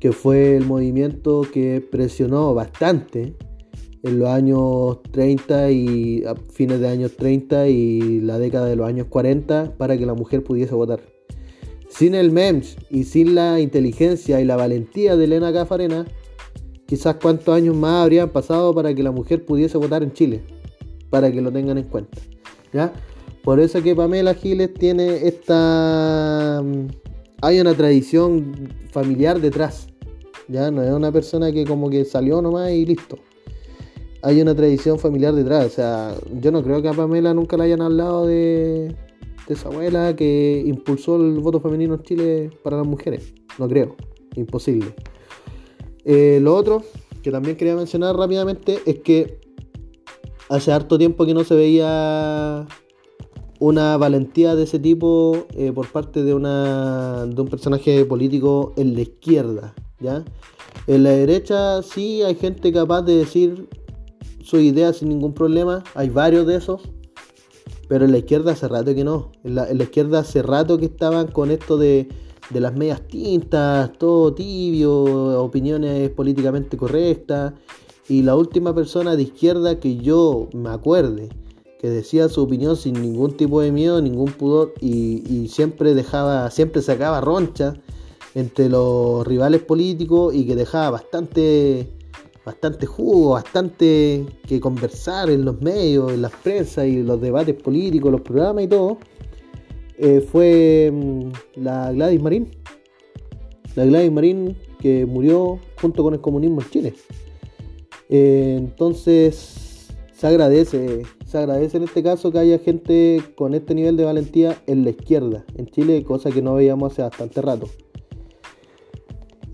que 0.00 0.10
fue 0.10 0.56
el 0.56 0.66
movimiento 0.66 1.42
que 1.42 1.80
presionó 1.80 2.52
bastante 2.54 3.36
en 4.02 4.18
los 4.18 4.28
años 4.28 5.00
30 5.12 5.70
y 5.70 6.24
a 6.24 6.34
fines 6.34 6.80
de 6.80 6.88
años 6.88 7.14
30 7.16 7.68
y 7.68 8.20
la 8.20 8.40
década 8.40 8.66
de 8.66 8.74
los 8.74 8.88
años 8.88 9.06
40 9.08 9.76
para 9.78 9.96
que 9.96 10.06
la 10.06 10.14
mujer 10.14 10.42
pudiese 10.42 10.74
votar. 10.74 10.98
Sin 11.88 12.16
el 12.16 12.32
MEMS 12.32 12.76
y 12.90 13.04
sin 13.04 13.36
la 13.36 13.60
inteligencia 13.60 14.40
y 14.40 14.44
la 14.44 14.56
valentía 14.56 15.14
de 15.14 15.26
Elena 15.26 15.52
Cafarena, 15.52 16.04
quizás 16.86 17.14
cuántos 17.22 17.54
años 17.54 17.76
más 17.76 18.02
habrían 18.02 18.30
pasado 18.30 18.74
para 18.74 18.92
que 18.92 19.04
la 19.04 19.12
mujer 19.12 19.44
pudiese 19.44 19.78
votar 19.78 20.02
en 20.02 20.12
Chile, 20.12 20.42
para 21.10 21.30
que 21.30 21.40
lo 21.40 21.52
tengan 21.52 21.78
en 21.78 21.84
cuenta. 21.84 22.18
¿ya? 22.72 22.92
Por 23.44 23.60
eso 23.60 23.82
que 23.82 23.94
Pamela 23.94 24.34
Giles 24.34 24.74
tiene 24.74 25.28
esta... 25.28 26.60
Mm, 26.64 26.88
hay 27.42 27.60
una 27.60 27.74
tradición 27.74 28.72
familiar 28.90 29.40
detrás. 29.40 29.86
Ya 30.48 30.70
no 30.70 30.82
es 30.82 30.90
una 30.90 31.12
persona 31.12 31.52
que 31.52 31.64
como 31.64 31.90
que 31.90 32.04
salió 32.04 32.42
nomás 32.42 32.70
y 32.70 32.84
listo 32.86 33.18
hay 34.24 34.40
una 34.40 34.54
tradición 34.54 34.98
familiar 34.98 35.34
detrás. 35.34 35.66
O 35.66 35.68
sea, 35.68 36.16
yo 36.40 36.50
no 36.50 36.62
creo 36.62 36.80
que 36.80 36.88
a 36.88 36.94
Pamela 36.94 37.34
nunca 37.34 37.56
le 37.58 37.64
hayan 37.64 37.82
hablado 37.82 38.26
de, 38.26 38.94
de 39.46 39.54
su 39.54 39.68
abuela 39.68 40.16
que 40.16 40.62
impulsó 40.64 41.16
el 41.16 41.38
voto 41.40 41.60
femenino 41.60 41.94
en 41.94 42.02
Chile 42.02 42.50
para 42.62 42.78
las 42.78 42.86
mujeres. 42.86 43.34
No 43.58 43.68
creo. 43.68 43.96
Imposible. 44.34 44.94
Eh, 46.04 46.38
lo 46.40 46.56
otro 46.56 46.82
que 47.22 47.30
también 47.30 47.56
quería 47.56 47.76
mencionar 47.76 48.16
rápidamente 48.16 48.78
es 48.86 49.00
que 49.00 49.40
hace 50.48 50.72
harto 50.72 50.96
tiempo 50.96 51.26
que 51.26 51.34
no 51.34 51.44
se 51.44 51.54
veía 51.54 52.66
una 53.64 53.96
valentía 53.96 54.54
de 54.54 54.64
ese 54.64 54.78
tipo 54.78 55.46
eh, 55.54 55.72
por 55.72 55.90
parte 55.90 56.22
de, 56.22 56.34
una, 56.34 57.24
de 57.24 57.40
un 57.40 57.48
personaje 57.48 58.04
político 58.04 58.74
en 58.76 58.94
la 58.94 59.00
izquierda. 59.00 59.74
¿ya? 60.00 60.22
En 60.86 61.02
la 61.02 61.10
derecha 61.12 61.82
sí 61.82 62.22
hay 62.22 62.34
gente 62.34 62.70
capaz 62.74 63.00
de 63.02 63.16
decir 63.16 63.66
su 64.42 64.58
idea 64.58 64.92
sin 64.92 65.08
ningún 65.08 65.32
problema. 65.32 65.82
Hay 65.94 66.10
varios 66.10 66.46
de 66.46 66.56
esos. 66.56 66.82
Pero 67.88 68.04
en 68.04 68.12
la 68.12 68.18
izquierda 68.18 68.52
hace 68.52 68.68
rato 68.68 68.94
que 68.94 69.02
no. 69.02 69.32
En 69.44 69.54
la, 69.54 69.72
izquierda 69.72 70.18
hace 70.18 70.42
rato 70.42 70.76
que 70.76 70.84
estaban 70.84 71.28
con 71.28 71.50
esto 71.50 71.78
de, 71.78 72.08
de 72.50 72.60
las 72.60 72.74
medias 72.74 73.00
tintas, 73.08 73.94
todo 73.96 74.34
tibio, 74.34 75.42
opiniones 75.42 76.10
políticamente 76.10 76.76
correctas. 76.76 77.54
Y 78.10 78.20
la 78.24 78.36
última 78.36 78.74
persona 78.74 79.16
de 79.16 79.22
izquierda 79.22 79.80
que 79.80 79.96
yo 79.96 80.50
me 80.52 80.68
acuerde 80.68 81.30
que 81.84 81.90
decía 81.90 82.30
su 82.30 82.42
opinión 82.42 82.78
sin 82.78 82.94
ningún 82.94 83.36
tipo 83.36 83.60
de 83.60 83.70
miedo, 83.70 84.00
ningún 84.00 84.32
pudor 84.32 84.72
y, 84.80 85.48
siempre 85.48 85.92
dejaba, 85.92 86.50
siempre 86.50 86.80
sacaba 86.80 87.20
roncha 87.20 87.74
entre 88.34 88.70
los 88.70 89.26
rivales 89.26 89.60
políticos 89.60 90.34
y 90.34 90.46
que 90.46 90.56
dejaba 90.56 90.92
bastante 90.92 91.90
bastante 92.42 92.86
jugo, 92.86 93.32
bastante 93.32 94.24
que 94.48 94.60
conversar 94.60 95.28
en 95.28 95.44
los 95.44 95.60
medios, 95.60 96.10
en 96.10 96.22
las 96.22 96.32
prensas 96.32 96.86
y 96.86 97.02
los 97.02 97.20
debates 97.20 97.54
políticos, 97.54 98.10
los 98.10 98.22
programas 98.22 98.64
y 98.64 98.68
todo, 98.68 98.96
eh, 99.98 100.26
fue 100.26 100.90
mm, 100.90 101.28
la 101.56 101.92
Gladys 101.92 102.22
Marín. 102.22 102.50
La 103.74 103.84
Gladys 103.84 104.10
Marín 104.10 104.56
que 104.80 105.04
murió 105.04 105.58
junto 105.82 106.02
con 106.02 106.14
el 106.14 106.22
comunismo 106.22 106.62
en 106.62 106.70
Chile. 106.70 106.94
Eh, 108.08 108.54
entonces 108.58 109.64
se 110.14 110.26
agradece, 110.26 111.02
agradece 111.38 111.76
en 111.76 111.84
este 111.84 112.02
caso 112.02 112.32
que 112.32 112.38
haya 112.38 112.58
gente 112.58 113.22
con 113.36 113.54
este 113.54 113.74
nivel 113.74 113.96
de 113.96 114.04
valentía 114.04 114.56
en 114.66 114.84
la 114.84 114.90
izquierda 114.90 115.44
en 115.56 115.66
Chile, 115.66 116.02
cosa 116.04 116.30
que 116.30 116.42
no 116.42 116.54
veíamos 116.54 116.92
hace 116.92 117.02
bastante 117.02 117.42
rato. 117.42 117.68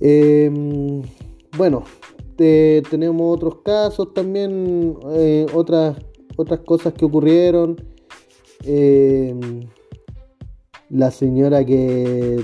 Eh, 0.01 0.51
bueno, 1.57 1.85
este, 2.41 2.83
tenemos 2.89 3.37
otros 3.37 3.57
casos 3.57 4.15
también, 4.15 4.97
eh, 5.11 5.45
otras, 5.53 5.95
otras 6.37 6.61
cosas 6.61 6.95
que 6.95 7.05
ocurrieron. 7.05 7.77
Eh, 8.65 9.35
la 10.89 11.11
señora 11.11 11.63
que 11.67 12.43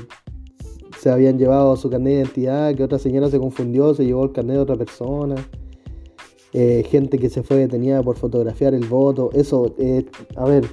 se 1.00 1.08
habían 1.10 1.38
llevado 1.38 1.74
su 1.76 1.88
carnet 1.88 2.12
de 2.12 2.20
identidad, 2.20 2.74
que 2.74 2.84
otra 2.84 2.98
señora 2.98 3.30
se 3.30 3.38
confundió, 3.38 3.94
se 3.94 4.04
llevó 4.04 4.24
el 4.24 4.32
carnet 4.32 4.56
de 4.56 4.62
otra 4.62 4.76
persona. 4.76 5.36
Eh, 6.58 6.84
gente 6.88 7.18
que 7.18 7.28
se 7.28 7.42
fue 7.42 7.58
detenida 7.58 8.02
por 8.02 8.16
fotografiar 8.16 8.74
el 8.74 8.86
voto. 8.86 9.30
Eso, 9.34 9.74
a 10.36 10.44
ver, 10.46 10.64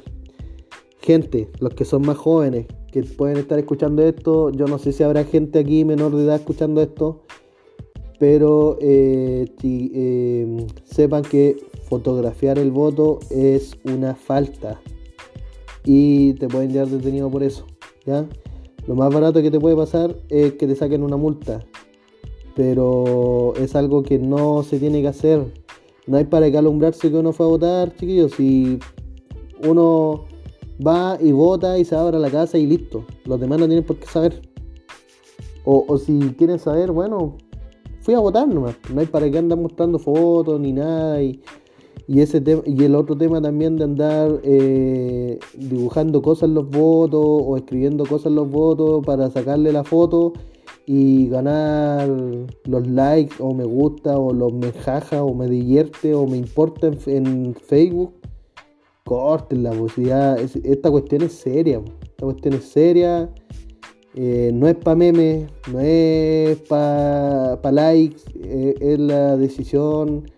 gente, 1.02 1.50
los 1.60 1.74
que 1.74 1.86
son 1.86 2.04
más 2.04 2.18
jóvenes, 2.18 2.66
que 2.92 3.04
pueden 3.04 3.38
estar 3.38 3.60
escuchando 3.60 4.02
esto, 4.02 4.50
yo 4.50 4.66
no 4.66 4.80
sé 4.80 4.94
si 4.94 5.04
habrá 5.04 5.26
gente 5.26 5.60
aquí 5.60 5.84
menor 5.84 6.16
de 6.16 6.24
edad 6.24 6.38
escuchando 6.38 6.82
esto 6.82 7.24
pero 8.24 8.78
eh, 8.80 9.52
eh, 9.64 10.68
sepan 10.86 11.24
que 11.24 11.58
fotografiar 11.90 12.58
el 12.58 12.72
voto 12.72 13.20
es 13.30 13.76
una 13.84 14.16
falta 14.16 14.80
y 15.84 16.32
te 16.36 16.48
pueden 16.48 16.72
llevar 16.72 16.88
detenido 16.88 17.30
por 17.30 17.44
eso. 17.44 17.66
Lo 18.88 18.96
más 18.96 19.14
barato 19.14 19.42
que 19.42 19.52
te 19.52 19.60
puede 19.60 19.76
pasar 19.76 20.16
es 20.30 20.54
que 20.54 20.68
te 20.68 20.76
saquen 20.78 21.04
una 21.04 21.18
multa, 21.18 21.66
pero 22.56 23.54
es 23.58 23.76
algo 23.76 24.04
que 24.04 24.20
no 24.20 24.64
se 24.64 24.80
tiene 24.80 25.02
que 25.02 25.10
hacer. 25.10 25.44
No 26.08 26.18
hay 26.18 26.26
para 26.26 26.52
que 26.52 26.58
alumbrarse 26.58 27.10
que 27.10 27.18
uno 27.18 27.32
fue 27.32 27.46
a 27.46 27.50
votar, 27.50 27.96
chiquillos. 27.96 28.34
Si 28.34 28.80
uno 29.64 30.26
va 30.86 31.18
y 31.22 31.32
vota 31.32 31.78
y 31.78 31.86
se 31.86 31.96
abre 31.96 32.20
la 32.20 32.30
casa 32.30 32.58
y 32.58 32.66
listo. 32.66 33.06
Los 33.26 33.40
demás 33.40 33.60
no 33.60 33.68
tienen 33.68 33.86
por 33.86 33.98
qué 33.98 34.08
saber. 34.08 34.42
O, 35.66 35.98
si 35.98 36.20
quieren 36.38 36.60
saber, 36.60 36.92
bueno, 36.92 37.38
fui 38.02 38.14
a 38.14 38.20
votar 38.20 38.48
nomás. 38.48 38.76
No 38.94 39.00
hay 39.00 39.08
para 39.08 39.32
qué 39.32 39.38
andar 39.38 39.58
mostrando 39.58 39.98
fotos 39.98 40.60
ni 40.60 40.74
nada. 40.74 41.22
Y, 41.24 41.42
ese 42.08 42.44
y 42.66 42.84
el 42.84 42.96
otro 42.96 43.16
tema 43.18 43.42
también 43.42 43.78
de 43.78 43.86
andar 43.86 44.42
eh, 44.44 45.40
dibujando 45.54 46.22
cosas 46.22 46.50
en 46.50 46.56
los 46.56 46.70
votos 46.70 47.24
o 47.24 47.56
escribiendo 47.56 48.06
cosas 48.06 48.28
en 48.28 48.36
los 48.36 48.50
votos 48.50 49.06
para 49.06 49.30
sacarle 49.30 49.72
la 49.72 49.86
foto 49.86 50.34
y 50.86 51.28
ganar 51.30 52.08
los 52.66 52.88
likes 52.88 53.36
o 53.40 53.54
me 53.54 53.64
gusta 53.64 54.18
o 54.18 54.34
los 54.34 54.54
me 54.54 54.72
jaja 54.72 55.24
o 55.24 55.34
me 55.34 55.48
divierte 55.48 56.14
o 56.14 56.28
me 56.28 56.38
importa 56.38 56.92
en, 57.08 57.56
Facebook. 57.56 58.14
Corten 59.06 59.64
la 59.64 59.72
posibilidad. 59.72 60.40
esta 60.40 60.90
cuestión 60.90 61.24
es 61.24 61.34
seria. 61.34 61.82
Esta 62.02 62.26
cuestión 62.26 62.54
es 62.54 62.64
seria 62.66 63.30
eh, 64.16 64.52
no 64.54 64.68
es 64.68 64.76
para 64.76 64.96
memes, 64.96 65.50
no 65.72 65.80
es 65.80 66.60
para 66.70 67.60
pa 67.64 67.72
likes, 67.72 68.22
eh, 68.36 68.76
es 68.80 69.00
la 69.00 69.36
decisión, 69.38 70.30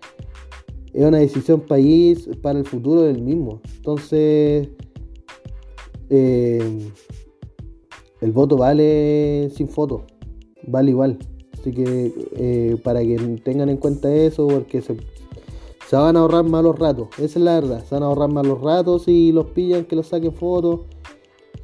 es 0.93 1.03
una 1.03 1.17
decisión 1.17 1.59
país 1.59 2.29
para 2.41 2.57
el 2.57 2.65
futuro 2.65 3.01
del 3.01 3.21
mismo. 3.21 3.59
Entonces, 3.75 4.69
eh, 6.09 6.89
el 8.21 8.31
voto 8.31 8.55
vale 8.55 9.49
sin 9.53 9.67
foto, 9.67 10.05
vale 10.67 10.91
igual. 10.91 11.17
Así 11.53 11.71
que 11.71 12.77
para 12.83 13.01
que 13.01 13.17
tengan 13.43 13.69
en 13.69 13.77
cuenta 13.77 14.13
eso, 14.13 14.47
porque 14.47 14.81
se, 14.81 14.97
se 15.87 15.95
van 15.95 16.15
a 16.15 16.19
ahorrar 16.19 16.43
malos 16.43 16.77
ratos, 16.77 17.07
esa 17.17 17.39
es 17.39 17.45
la 17.45 17.55
verdad, 17.55 17.83
se 17.85 17.95
van 17.95 18.03
a 18.03 18.07
ahorrar 18.07 18.29
malos 18.29 18.61
ratos 18.61 19.07
y 19.07 19.31
los 19.31 19.47
pillan 19.47 19.85
que 19.85 19.95
los 19.95 20.07
saquen 20.07 20.33
fotos 20.33 20.81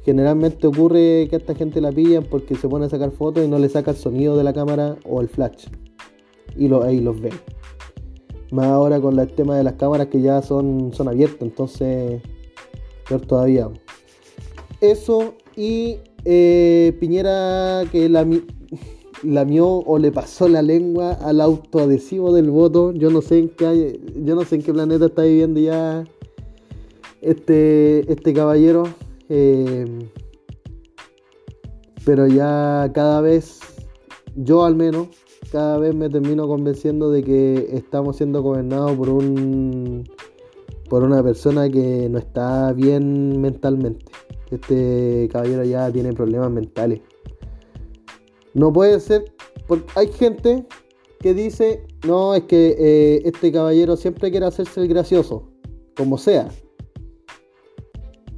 Generalmente 0.04 0.66
ocurre 0.66 1.28
que 1.28 1.36
a 1.36 1.38
esta 1.38 1.54
gente 1.54 1.80
la 1.80 1.92
pillan 1.92 2.24
porque 2.24 2.56
se 2.56 2.68
pone 2.68 2.86
a 2.86 2.88
sacar 2.88 3.12
fotos 3.12 3.44
y 3.44 3.48
no 3.48 3.58
le 3.58 3.68
saca 3.68 3.92
el 3.92 3.96
sonido 3.96 4.36
de 4.36 4.42
la 4.42 4.52
cámara 4.52 4.96
o 5.04 5.20
el 5.20 5.28
flash. 5.28 5.66
Y 6.56 6.72
ahí 6.74 7.00
los 7.00 7.20
ven. 7.20 7.32
Más 8.50 8.66
ahora 8.66 9.00
con 9.00 9.18
el 9.18 9.32
tema 9.32 9.56
de 9.56 9.62
las 9.62 9.74
cámaras 9.74 10.08
que 10.08 10.20
ya 10.20 10.42
son, 10.42 10.92
son 10.92 11.08
abiertas, 11.08 11.42
entonces 11.42 12.20
peor 13.08 13.20
todavía. 13.22 13.70
Eso 14.80 15.34
y 15.56 15.98
eh, 16.24 16.96
Piñera 17.00 17.82
que 17.90 18.08
la 18.08 18.26
lamió 19.22 19.68
o 19.68 19.98
le 19.98 20.10
pasó 20.12 20.48
la 20.48 20.62
lengua 20.62 21.12
al 21.12 21.40
autoadhesivo 21.40 22.32
del 22.32 22.50
voto. 22.50 22.92
Yo 22.92 23.10
no 23.10 23.22
sé 23.22 23.38
en 23.38 23.48
qué, 23.50 24.00
yo 24.16 24.34
no 24.34 24.44
sé 24.44 24.56
en 24.56 24.62
qué 24.62 24.72
planeta 24.72 25.06
está 25.06 25.22
viviendo 25.22 25.60
ya 25.60 26.04
este, 27.20 28.10
este 28.10 28.32
caballero. 28.32 28.84
Eh, 29.28 29.86
pero 32.04 32.26
ya 32.26 32.90
cada 32.92 33.20
vez, 33.20 33.60
yo 34.34 34.64
al 34.64 34.74
menos, 34.74 35.08
cada 35.50 35.78
vez 35.78 35.94
me 35.94 36.08
termino 36.08 36.48
convenciendo 36.48 37.10
de 37.10 37.22
que 37.22 37.68
estamos 37.72 38.16
siendo 38.16 38.42
gobernados 38.42 38.92
por 38.96 39.08
un 39.08 40.04
por 40.88 41.04
una 41.04 41.22
persona 41.22 41.70
que 41.70 42.06
no 42.10 42.18
está 42.18 42.70
bien 42.74 43.40
mentalmente. 43.40 44.11
Este 44.52 45.28
caballero 45.32 45.64
ya 45.64 45.90
tiene 45.90 46.12
problemas 46.12 46.50
mentales. 46.50 47.00
No 48.54 48.72
puede 48.72 49.00
ser, 49.00 49.32
porque 49.66 49.86
hay 49.94 50.08
gente 50.08 50.66
que 51.20 51.32
dice, 51.32 51.86
no, 52.06 52.34
es 52.34 52.42
que 52.44 52.76
eh, 52.78 53.22
este 53.24 53.50
caballero 53.50 53.96
siempre 53.96 54.30
quiere 54.30 54.44
hacerse 54.44 54.80
el 54.82 54.88
gracioso, 54.88 55.48
como 55.96 56.18
sea. 56.18 56.50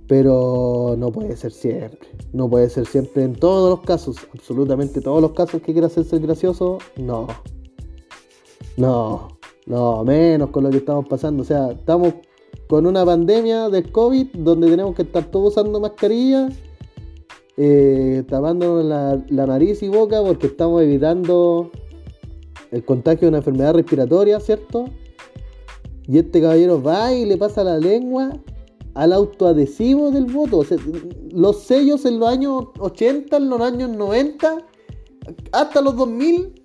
Pero 0.07 0.95
no 0.97 1.11
puede 1.11 1.37
ser 1.37 1.51
siempre. 1.51 2.09
No 2.33 2.49
puede 2.49 2.69
ser 2.69 2.87
siempre 2.87 3.25
en 3.25 3.35
todos 3.35 3.71
los 3.71 3.81
casos. 3.81 4.17
Absolutamente 4.35 5.01
todos 5.01 5.21
los 5.21 5.33
casos 5.33 5.63
que 5.63 5.73
quiera 5.73 5.87
hacerse 5.87 6.17
el 6.17 6.23
gracioso. 6.23 6.79
No. 6.97 7.27
No. 8.77 9.39
No, 9.67 10.05
menos 10.05 10.51
con 10.51 10.65
lo 10.65 10.71
que 10.71 10.77
estamos 10.77 11.09
pasando. 11.09 11.43
O 11.43 11.47
sea, 11.47 11.73
estamos 11.73 12.15
con 12.75 12.87
una 12.87 13.05
pandemia 13.05 13.69
del 13.69 13.93
COVID 13.93 14.35
donde 14.35 14.69
tenemos 14.69 14.97
que 14.97 15.03
estar 15.03 15.31
todos 15.31 15.53
usando 15.53 15.79
mascarilla. 15.79 16.49
Eh, 17.57 18.25
tapándonos 18.29 18.85
la, 18.85 19.47
nariz 19.47 19.81
y 19.85 19.89
boca 19.89 20.21
porque 20.25 20.49
estamos 20.49 20.83
evitando 20.83 21.71
el 22.73 22.85
contagio 22.85 23.21
de 23.21 23.29
una 23.29 23.39
enfermedad 23.39 23.75
respiratoria, 23.75 24.41
¿cierto? 24.41 24.87
Y 26.09 26.19
este 26.19 26.41
caballero 26.41 26.83
va 26.83 27.13
y 27.13 27.25
le 27.25 27.37
pasa 27.37 27.63
la 27.63 27.79
lengua 27.79 28.33
al 28.95 29.13
autoadhesivo 29.13 30.11
del 30.11 30.25
voto. 30.25 30.65
los 31.31 31.63
sellos 31.63 32.05
en 32.07 32.19
los 32.19 32.29
años 32.29 32.65
80, 32.81 33.37
en 33.37 33.51
los 33.51 33.61
años 33.61 33.91
90, 33.91 34.67
hasta 35.53 35.81
los 35.81 35.95
2000, 35.95 36.61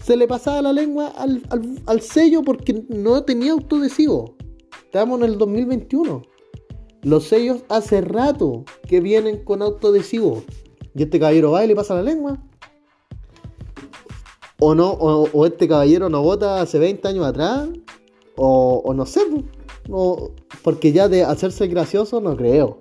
se 0.00 0.16
le 0.16 0.28
pasaba 0.28 0.62
la 0.62 0.72
lengua 0.72 1.12
al, 1.16 2.00
sello 2.02 2.44
porque 2.44 2.84
no 2.88 3.24
tenía 3.24 3.50
autoadhesivo. 3.50 4.37
Estamos 4.84 5.20
en 5.20 5.26
el 5.26 5.38
2021. 5.38 6.22
Los 7.02 7.24
sellos 7.24 7.62
hace 7.68 8.00
rato 8.00 8.64
que 8.86 9.00
vienen 9.00 9.44
con 9.44 9.62
autoadhesivo. 9.62 10.42
Y 10.94 11.02
este 11.02 11.18
caballero 11.18 11.52
va 11.52 11.64
y 11.64 11.68
le 11.68 11.76
pasa 11.76 11.94
la 11.94 12.02
lengua. 12.02 12.38
O 14.58 14.74
no, 14.74 14.90
o, 14.90 15.46
este 15.46 15.68
caballero 15.68 16.08
no 16.08 16.22
vota 16.22 16.60
hace 16.60 16.78
20 16.78 17.06
años 17.06 17.26
atrás. 17.26 17.68
O, 18.36 18.82
o 18.84 18.94
no 18.94 19.06
sé. 19.06 19.20
No, 19.88 20.30
porque 20.62 20.92
ya 20.92 21.08
de 21.08 21.22
hacerse 21.22 21.68
gracioso 21.68 22.20
no 22.20 22.36
creo. 22.36 22.78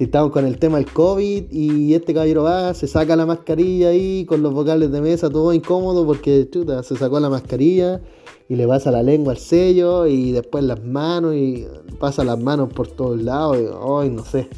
Si 0.00 0.04
estamos 0.04 0.32
con 0.32 0.46
el 0.46 0.58
tema 0.58 0.78
del 0.78 0.90
COVID 0.90 1.52
y 1.52 1.92
este 1.92 2.14
caballero 2.14 2.44
va, 2.44 2.72
se 2.72 2.86
saca 2.86 3.16
la 3.16 3.26
mascarilla 3.26 3.90
ahí 3.90 4.24
con 4.24 4.42
los 4.42 4.54
vocales 4.54 4.90
de 4.90 5.02
mesa, 5.02 5.28
todo 5.28 5.52
incómodo 5.52 6.06
porque 6.06 6.48
chuta, 6.50 6.82
se 6.82 6.96
sacó 6.96 7.20
la 7.20 7.28
mascarilla 7.28 8.00
y 8.48 8.56
le 8.56 8.66
pasa 8.66 8.90
la 8.90 9.02
lengua 9.02 9.34
al 9.34 9.38
sello 9.38 10.06
y 10.06 10.32
después 10.32 10.64
las 10.64 10.82
manos 10.82 11.34
y 11.34 11.66
pasa 11.98 12.24
las 12.24 12.40
manos 12.40 12.72
por 12.72 12.88
todos 12.88 13.20
lados. 13.20 13.58
Y, 14.06 14.08
no 14.08 14.24
sé. 14.24 14.48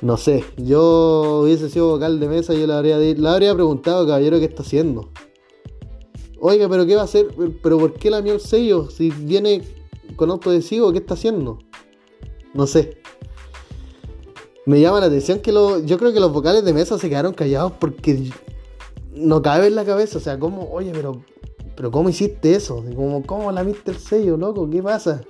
No 0.00 0.16
sé, 0.16 0.42
yo 0.56 1.42
hubiese 1.42 1.68
sido 1.68 1.88
vocal 1.88 2.18
de 2.18 2.28
mesa, 2.28 2.54
yo 2.54 2.66
le 2.66 2.72
habría, 2.72 2.96
le 2.96 3.28
habría 3.28 3.52
preguntado, 3.52 4.06
caballero, 4.06 4.38
¿qué 4.38 4.46
está 4.46 4.62
haciendo? 4.62 5.10
Oiga, 6.40 6.66
pero 6.70 6.86
¿qué 6.86 6.96
va 6.96 7.02
a 7.02 7.04
hacer? 7.04 7.26
¿Pero 7.62 7.76
por 7.76 7.92
qué 7.92 8.08
la 8.08 8.20
el 8.20 8.40
sello? 8.40 8.88
Si 8.88 9.10
viene 9.10 9.60
con 10.16 10.30
autoadhesivo, 10.30 10.92
¿qué 10.92 10.98
está 11.00 11.12
haciendo? 11.12 11.58
No 12.54 12.66
sé. 12.66 13.02
Me 14.66 14.80
llama 14.80 15.00
la 15.00 15.06
atención 15.06 15.38
que 15.38 15.52
lo, 15.52 15.78
yo 15.78 15.96
creo 15.96 16.12
que 16.12 16.18
los 16.18 16.32
vocales 16.32 16.64
de 16.64 16.72
mesa 16.72 16.98
se 16.98 17.08
quedaron 17.08 17.32
callados 17.32 17.72
porque 17.78 18.30
no 19.14 19.40
cabe 19.40 19.68
en 19.68 19.76
la 19.76 19.84
cabeza. 19.84 20.18
O 20.18 20.20
sea, 20.20 20.38
¿cómo? 20.38 20.68
Oye, 20.72 20.90
pero, 20.92 21.22
pero 21.76 21.90
¿cómo 21.92 22.08
hiciste 22.08 22.54
eso? 22.54 22.84
Como, 22.94 23.22
¿Cómo 23.22 23.50
lamiste 23.52 23.92
el 23.92 23.98
sello, 23.98 24.36
loco? 24.36 24.68
¿Qué 24.68 24.82
pasa? 24.82 25.22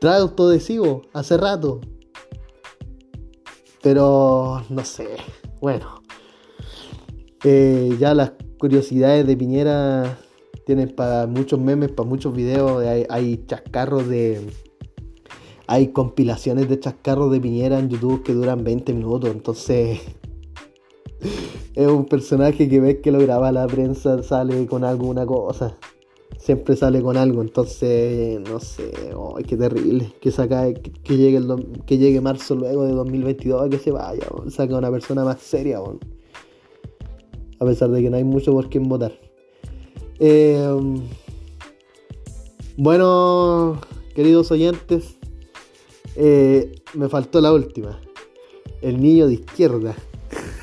Trae 0.00 0.20
autoadhesivo 0.20 1.02
hace 1.12 1.36
rato. 1.36 1.80
Pero 3.82 4.62
no 4.68 4.84
sé. 4.84 5.08
Bueno. 5.60 6.02
Eh, 7.44 7.96
ya 7.98 8.14
las 8.14 8.32
curiosidades 8.58 9.26
de 9.26 9.36
Piñera 9.36 10.18
tienen 10.66 10.94
para 10.94 11.26
muchos 11.26 11.58
memes, 11.58 11.90
para 11.90 12.08
muchos 12.08 12.34
videos. 12.34 12.84
Hay, 13.08 13.44
chascarros 13.46 14.08
de. 14.08 14.46
Hay 15.68 15.88
compilaciones 15.88 16.68
de 16.68 16.80
chascarros 16.80 17.30
de 17.30 17.40
Piñera 17.40 17.78
en 17.78 17.90
YouTube 17.90 18.22
que 18.22 18.32
duran 18.32 18.64
20 18.64 18.94
minutos. 18.94 19.30
Entonces. 19.30 20.00
es 21.74 21.86
un 21.86 22.06
personaje 22.06 22.68
que 22.68 22.80
ves 22.80 22.96
que 23.02 23.12
lo 23.12 23.18
graba 23.18 23.52
la 23.52 23.66
prensa, 23.66 24.22
sale 24.22 24.66
con 24.66 24.82
alguna 24.82 25.26
cosa. 25.26 25.76
Siempre 26.38 26.74
sale 26.74 27.02
con 27.02 27.18
algo. 27.18 27.42
Entonces, 27.42 28.40
no 28.40 28.60
sé. 28.60 28.90
Ay, 29.36 29.44
qué 29.44 29.58
terrible. 29.58 30.14
Que 30.22 30.30
saca, 30.30 30.72
que, 30.72 31.16
llegue 31.16 31.40
que 31.84 31.98
llegue 31.98 32.22
marzo 32.22 32.54
luego 32.54 32.84
de 32.84 32.92
2022 32.92 33.68
que 33.68 33.78
se 33.78 33.90
vaya. 33.90 34.26
Saca 34.48 34.78
una 34.78 34.90
persona 34.90 35.22
más 35.22 35.40
seria. 35.42 35.80
A 37.60 37.64
pesar 37.66 37.90
de 37.90 38.00
que 38.00 38.08
no 38.08 38.16
hay 38.16 38.24
mucho 38.24 38.52
por 38.52 38.70
quién 38.70 38.88
votar. 38.88 39.12
Em, 40.18 41.02
bueno, 42.78 43.78
queridos 44.14 44.50
oyentes, 44.50 45.17
eh, 46.20 46.82
me 46.94 47.08
faltó 47.08 47.40
la 47.40 47.52
última. 47.52 48.00
El 48.82 49.00
niño 49.00 49.28
de 49.28 49.34
izquierda. 49.34 49.94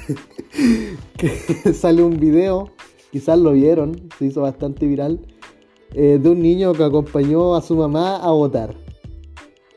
que 1.17 1.29
sale 1.73 2.03
un 2.03 2.19
video, 2.19 2.71
quizás 3.11 3.39
lo 3.39 3.53
vieron, 3.53 4.09
se 4.19 4.25
hizo 4.25 4.41
bastante 4.41 4.85
viral, 4.85 5.19
eh, 5.93 6.19
de 6.21 6.29
un 6.29 6.41
niño 6.41 6.73
que 6.73 6.83
acompañó 6.83 7.55
a 7.55 7.61
su 7.61 7.75
mamá 7.75 8.17
a 8.17 8.31
votar. 8.31 8.75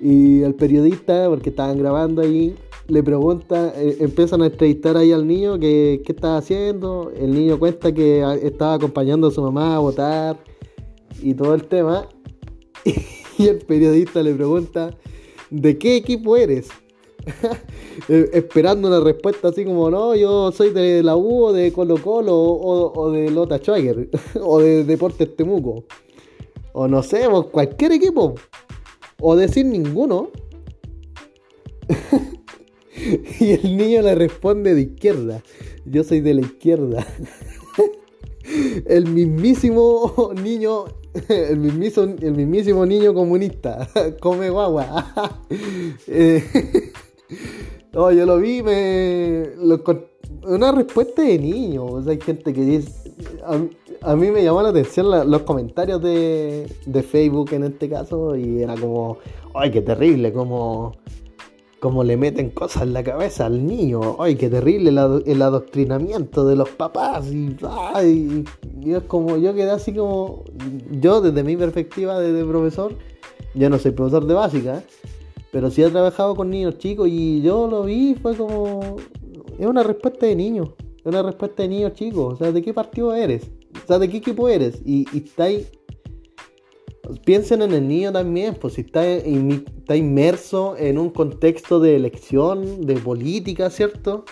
Y 0.01 0.43
el 0.43 0.55
periodista, 0.55 1.29
porque 1.29 1.51
estaban 1.51 1.79
grabando 1.79 2.23
ahí, 2.23 2.57
le 2.89 3.03
pregunta, 3.03 3.73
eh, 3.77 3.99
empiezan 4.01 4.43
a 4.43 4.47
entrevistar 4.47 4.97
ahí 4.97 5.13
al 5.13 5.27
niño 5.27 5.59
que 5.59 6.03
qué 6.05 6.13
está 6.13 6.39
haciendo. 6.39 7.13
El 7.17 7.35
niño 7.35 7.59
cuenta 7.59 7.93
que 7.93 8.25
estaba 8.43 8.75
acompañando 8.75 9.29
a 9.29 9.31
su 9.31 9.43
mamá 9.43 9.77
a 9.77 9.79
votar 9.79 10.39
y 11.23 11.35
todo 11.35 11.55
el 11.55 11.65
tema. 11.65 12.09
Y 13.39 13.47
el 13.47 13.59
periodista 13.59 14.21
le 14.21 14.35
pregunta, 14.35 14.99
¿de 15.51 15.79
qué 15.79 15.97
equipo 15.97 16.37
eres? 16.37 16.69
Eh, 18.09 18.31
esperando 18.33 18.87
una 18.87 19.01
respuesta 19.01 19.49
así 19.49 19.65
como, 19.65 19.91
no, 19.91 20.15
yo 20.15 20.53
soy 20.53 20.71
de 20.71 21.03
la 21.03 21.17
U 21.17 21.47
o 21.47 21.53
de 21.53 21.73
Colo 21.73 22.01
Colo 22.01 22.33
o, 22.39 23.11
de 23.11 23.29
Lota 23.29 23.59
Schwager 23.59 24.09
o 24.41 24.61
de 24.61 24.85
Deportes 24.85 25.35
Temuco. 25.35 25.85
O 26.73 26.87
no 26.87 27.03
sé, 27.03 27.27
cualquier 27.51 27.91
equipo. 27.91 28.37
O 29.21 29.35
decir 29.35 29.67
ninguno. 29.67 30.31
Y 33.41 33.53
el 33.53 33.77
niño 33.77 34.03
le 34.03 34.15
responde 34.15 34.75
de 34.75 34.83
izquierda. 34.83 35.43
Yo 35.85 36.05
soy 36.05 36.21
de 36.21 36.35
la 36.35 36.41
izquierda. 36.43 37.07
El 38.87 39.07
mismísimo 39.07 40.33
niño, 40.43 40.85
el 41.29 41.59
mismísimo, 41.59 42.15
el 42.21 42.33
mismísimo 42.33 42.87
niño 42.87 43.15
comunista. 43.15 43.89
Come 44.21 44.51
guagua. 44.51 45.15
Eh, 46.11 46.43
yo 47.93 48.27
lo 48.27 48.39
vi, 48.39 48.63
me. 48.63 49.51
una 50.45 50.73
respuesta 50.73 51.23
de 51.23 51.39
niño. 51.39 51.99
hay 52.07 52.21
gente 52.21 52.53
que 52.53 52.63
dice. 52.63 53.13
A, 54.03 54.17
mí 54.17 54.31
me 54.31 54.45
llamó 54.45 54.63
la 54.63 54.69
atención 54.69 55.31
los 55.31 55.43
comentarios 55.43 56.01
de, 56.01 56.73
de 56.87 57.03
Facebook 57.03 57.53
en 57.53 57.65
este 57.65 57.89
caso. 57.89 58.37
Y 58.37 58.63
era 58.63 58.77
como. 58.77 59.19
Ay, 59.55 59.71
qué 59.71 59.83
terrible, 59.83 60.33
como 60.33 60.95
como 61.81 62.03
le 62.03 62.17
meten 62.17 62.51
cosas 62.51 62.83
en 62.83 62.93
la 62.93 63.05
cabeza 63.05 63.47
al 63.47 63.65
niño. 63.67 64.17
Ay, 64.19 64.37
qué 64.37 64.49
terrible 64.49 64.91
el, 64.91 65.43
adoctrinamiento 65.43 66.47
de 66.47 66.57
los 66.57 66.71
papás. 66.71 67.27
Y, 67.33 67.57
es 68.87 69.03
como, 69.05 69.37
yo 69.37 69.55
quedé 69.55 69.71
así 69.71 69.93
como, 69.93 70.45
yo 70.91 71.21
desde 71.21 71.43
mi 71.45 71.57
perspectiva 71.57 72.19
de, 72.21 72.45
profesor, 72.45 72.95
yo 73.55 73.71
no 73.71 73.79
soy 73.79 73.93
profesor 73.93 74.27
de 74.27 74.35
básica, 74.35 74.83
pero 75.53 75.71
sí 75.71 75.83
he 75.83 75.91
trabajado 75.91 76.35
con 76.35 76.51
niños 76.51 76.79
chicos 76.79 77.09
y 77.09 77.43
yo 77.43 77.67
lo 77.67 77.85
vi, 77.85 78.15
fue 78.15 78.37
como, 78.37 78.97
es 79.59 79.67
una 79.67 79.83
respuesta 79.83 80.27
de 80.27 80.37
niño, 80.37 80.75
es 80.99 81.07
una 81.07 81.23
respuesta 81.23 81.63
de 81.63 81.69
niños 81.69 81.93
chicos. 81.95 82.35
O 82.35 82.37
sea, 82.37 82.53
¿de 82.53 82.63
qué 82.63 82.75
partido 82.75 83.15
eres? 83.15 83.51
O 83.85 83.87
sea, 83.87 83.99
¿de 83.99 84.09
qué 84.09 84.19
equipo 84.19 84.49
eres? 84.49 84.81
Y, 84.85 85.07
y 85.13 85.19
está 85.19 85.45
ahí 85.45 85.67
piensen 87.25 87.63
en 87.63 87.73
el 87.73 87.87
niño 87.89 88.13
también, 88.13 88.55
pues 88.55 88.75
si 88.75 88.83
está, 88.83 89.05
inmerso 89.97 90.77
en 90.77 90.99
un 90.99 91.11
contexto 91.11 91.81
de 91.81 91.97
elección, 91.97 92.87
de 92.87 92.95
política, 92.97 93.71
¿cierto? 93.71 94.25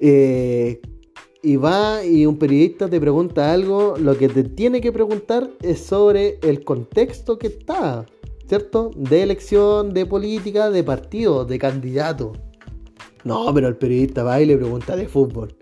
Eh, 0.00 0.80
y 1.42 1.56
va 1.56 2.04
y 2.04 2.26
un 2.26 2.38
periodista 2.38 2.88
te 2.88 3.00
pregunta 3.00 3.52
algo, 3.52 3.96
lo 3.98 4.16
que 4.16 4.28
te 4.28 4.44
tiene 4.44 4.80
que 4.80 4.92
preguntar 4.92 5.50
es 5.60 5.80
sobre 5.80 6.38
el 6.42 6.64
contexto 6.64 7.38
que 7.38 7.48
está, 7.48 8.06
¿cierto? 8.48 8.90
De 8.96 9.22
elección, 9.22 9.92
de 9.92 10.06
política, 10.06 10.70
de 10.70 10.82
partido, 10.82 11.44
de 11.44 11.58
candidato. 11.58 12.32
No, 13.24 13.52
pero 13.54 13.68
el 13.68 13.76
periodista 13.76 14.22
va 14.22 14.40
y 14.40 14.46
le 14.46 14.56
pregunta 14.56 14.96
de 14.96 15.06
fútbol. 15.08 15.54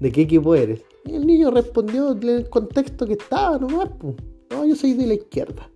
¿De 0.00 0.12
qué 0.12 0.22
equipo 0.22 0.54
eres? 0.54 0.84
Y 1.04 1.14
el 1.14 1.26
niño 1.26 1.50
respondió 1.50 2.12
en 2.12 2.28
el 2.28 2.48
contexto 2.48 3.06
que 3.06 3.14
estaba 3.14 3.58
nomás. 3.58 3.88
Pues. 3.98 4.14
No, 4.50 4.64
yo 4.64 4.76
soy 4.76 4.94
de 4.94 5.06
la 5.06 5.14
izquierda. 5.14 5.68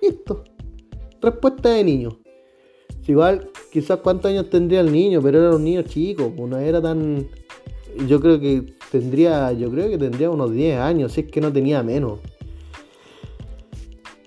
Listo. 0.00 0.44
Respuesta 1.20 1.70
de 1.70 1.84
niño. 1.84 2.18
Igual, 3.06 3.50
quizás 3.70 3.98
cuántos 3.98 4.30
años 4.30 4.48
tendría 4.48 4.80
el 4.80 4.90
niño, 4.90 5.20
pero 5.22 5.38
era 5.38 5.54
un 5.54 5.64
niño 5.64 5.82
chico, 5.82 6.32
pues, 6.34 6.48
no 6.48 6.58
era 6.58 6.80
tan. 6.80 7.26
Yo 8.08 8.20
creo 8.20 8.40
que 8.40 8.74
tendría, 8.90 9.52
yo 9.52 9.70
creo 9.70 9.88
que 9.88 9.98
tendría 9.98 10.30
unos 10.30 10.52
10 10.52 10.78
años, 10.78 11.12
si 11.12 11.22
es 11.22 11.30
que 11.30 11.40
no 11.40 11.52
tenía 11.52 11.82
menos. 11.82 12.18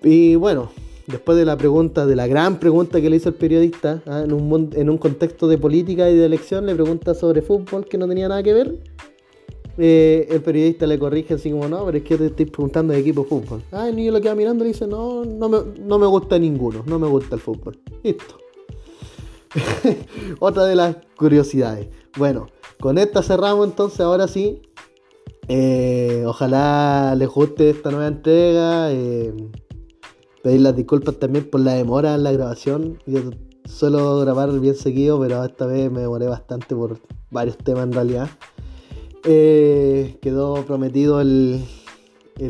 Y 0.04 0.36
bueno, 0.36 0.70
después 1.08 1.38
de 1.38 1.46
la 1.46 1.58
pregunta, 1.58 2.06
de 2.06 2.16
la 2.16 2.28
gran 2.28 2.60
pregunta 2.60 3.02
que 3.02 3.10
le 3.10 3.18
hizo 3.18 3.30
el 3.30 3.36
periodista, 3.36 4.02
¿ah? 4.06 4.22
en, 4.24 4.32
un, 4.32 4.70
en 4.74 4.90
un 4.90 4.98
contexto 4.98 5.48
de 5.48 5.58
política 5.58 6.10
y 6.10 6.16
de 6.16 6.26
elección, 6.26 6.66
le 6.66 6.76
pregunta 6.76 7.14
sobre 7.14 7.42
fútbol 7.42 7.86
que 7.86 7.98
no 7.98 8.08
tenía 8.08 8.28
nada 8.28 8.44
que 8.44 8.54
ver. 8.54 8.78
Eh, 9.78 10.28
el 10.32 10.42
periodista 10.42 10.88
le 10.88 10.98
corrige 10.98 11.36
así 11.36 11.52
como, 11.52 11.68
no, 11.68 11.86
pero 11.86 11.98
es 11.98 12.04
que 12.04 12.18
te 12.18 12.26
estoy 12.28 12.46
preguntando 12.46 12.94
de 12.94 13.00
equipo 13.00 13.22
de 13.24 13.30
fútbol. 13.30 13.64
Ah, 13.72 13.88
el 13.88 13.96
niño 13.96 14.12
lo 14.12 14.22
queda 14.22 14.34
mirando 14.34 14.64
y 14.64 14.68
le 14.68 14.74
dice, 14.74 14.88
no, 14.88 15.24
no 15.24 15.50
me, 15.50 15.60
no 15.80 16.00
me 16.00 16.08
gusta 16.08 16.40
ninguno, 16.40 16.84
no 16.88 16.98
me 16.98 17.08
gusta 17.08 17.36
el 17.36 17.42
fútbol. 17.42 17.80
Listo. 18.04 18.38
Otra 20.40 20.66
de 20.66 20.76
las 20.76 20.98
curiosidades. 21.16 21.90
Bueno, 22.18 22.48
con 22.80 22.98
esta 22.98 23.22
cerramos 23.22 23.68
entonces, 23.68 24.02
ahora 24.02 24.28
sí. 24.28 24.62
Eh, 25.48 26.24
ojalá 26.26 27.16
les 27.16 27.30
guste 27.30 27.70
esta 27.70 27.92
nueva 27.92 28.08
entrega. 28.08 28.92
Eh, 28.92 29.34
pedir 30.44 30.62
las 30.62 30.76
disculpas 30.76 31.16
también 31.16 31.50
por 31.50 31.62
la 31.62 31.74
demora 31.74 32.16
en 32.16 32.24
la 32.24 32.32
grabación. 32.32 33.00
Yo 33.06 33.20
suelo 33.66 34.20
grabar 34.20 34.52
bien 34.60 34.76
seguido, 34.76 35.20
pero 35.20 35.44
esta 35.44 35.66
vez 35.66 35.92
me 35.92 36.02
demoré 36.02 36.28
bastante 36.28 36.76
por 36.76 37.00
varios 37.30 37.58
temas 37.58 37.84
en 37.84 37.94
realidad. 37.94 38.30
Eh, 39.30 40.20
quedó 40.22 40.66
prometido 40.66 41.20
el, 41.20 41.62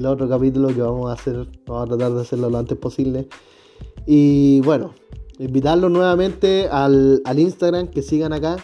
otro 0.05 0.30
capítulo 0.30 0.67
que 0.67 0.80
vamos 0.80 1.09
a 1.09 1.13
hacer, 1.13 1.47
vamos 1.65 1.86
a 1.86 1.88
tratar 1.88 2.13
de 2.13 2.21
hacerlo 2.21 2.51
lo 2.51 2.59
antes 2.59 2.78
posible. 2.78 3.28
Y 4.05 4.61
bueno, 4.61 4.93
invitarlos 5.39 5.89
nuevamente 5.89 6.67
al, 6.69 7.23
Instagram 7.36 7.88
que 7.88 8.03
sigan 8.03 8.32
acá. 8.32 8.57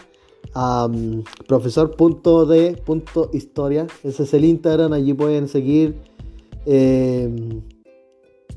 Um, 0.54 1.24
profesor.d.historia. 1.48 3.88
Ese 4.04 4.22
es 4.22 4.34
el 4.34 4.44
Instagram, 4.44 4.92
allí 4.92 5.12
pueden 5.12 5.48
seguir 5.48 5.96
eh, 6.66 7.60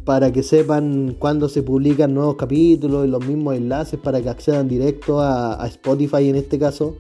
para 0.06 0.32
que 0.32 0.44
sepan 0.44 1.16
cuándo 1.18 1.50
se 1.50 1.64
publican 1.64 2.14
nuevos 2.14 2.36
capítulos 2.36 3.08
y 3.08 3.10
los 3.10 3.26
mismos 3.26 3.56
enlaces 3.56 4.00
para 4.00 4.22
que 4.22 4.30
accedan 4.30 4.68
directo 4.68 5.20
a, 5.20 5.60
a 5.60 5.66
Spotify 5.66 6.30
en 6.30 6.36
este 6.36 6.60
caso. 6.60 6.96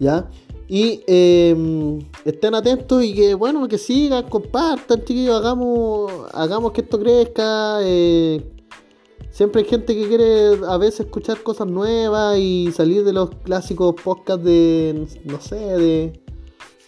¿Ya? 0.00 0.28
Y 0.74 1.04
em, 1.06 2.00
estén 2.24 2.52
atentos 2.52 3.04
y 3.04 3.14
que, 3.14 3.34
bueno, 3.34 3.68
que 3.68 3.78
sigan, 3.78 4.28
compartan, 4.28 5.04
chiquillos, 5.04 5.36
hagamos, 5.36 6.10
hagamos 6.32 6.72
que 6.72 6.80
esto 6.80 6.98
crezca. 6.98 7.78
Eh, 7.82 8.42
siempre 9.30 9.62
hay 9.62 9.68
gente 9.68 9.94
que 9.94 10.08
quiere 10.08 10.58
a 10.66 10.76
veces 10.76 11.06
escuchar 11.06 11.40
cosas 11.44 11.68
nuevas 11.68 12.38
y 12.40 12.72
salir 12.72 13.04
de 13.04 13.12
los 13.12 13.30
clásicos 13.44 13.94
podcasts 14.02 14.44
de, 14.44 15.06
no 15.24 15.40
sé, 15.40 15.54
de 15.54 16.20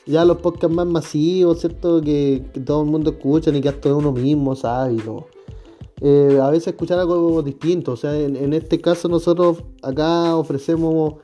ya 0.05 0.25
los 0.25 0.39
podcasts 0.39 0.75
más 0.75 0.89
masivos, 0.89 1.61
¿cierto? 1.61 2.01
Que, 2.01 2.43
todo 2.67 2.83
el 2.83 2.89
mundo 2.91 3.11
escucha 3.11 3.53
y 3.53 3.61
que 3.61 3.69
hasta 3.69 3.95
uno 3.95 4.11
mismo 4.11 4.57
sabe. 4.57 4.97
Eh, 6.01 6.41
a 6.43 6.51
veces 6.51 6.75
escuchar 6.75 6.99
algo 6.99 7.41
distinto, 7.41 7.93
o 7.93 7.97
sea, 7.97 8.19
en 8.19 8.53
este 8.53 8.81
caso 8.81 9.09
nosotros 9.09 9.59
acá 9.81 10.35
ofrecemos 10.35 11.19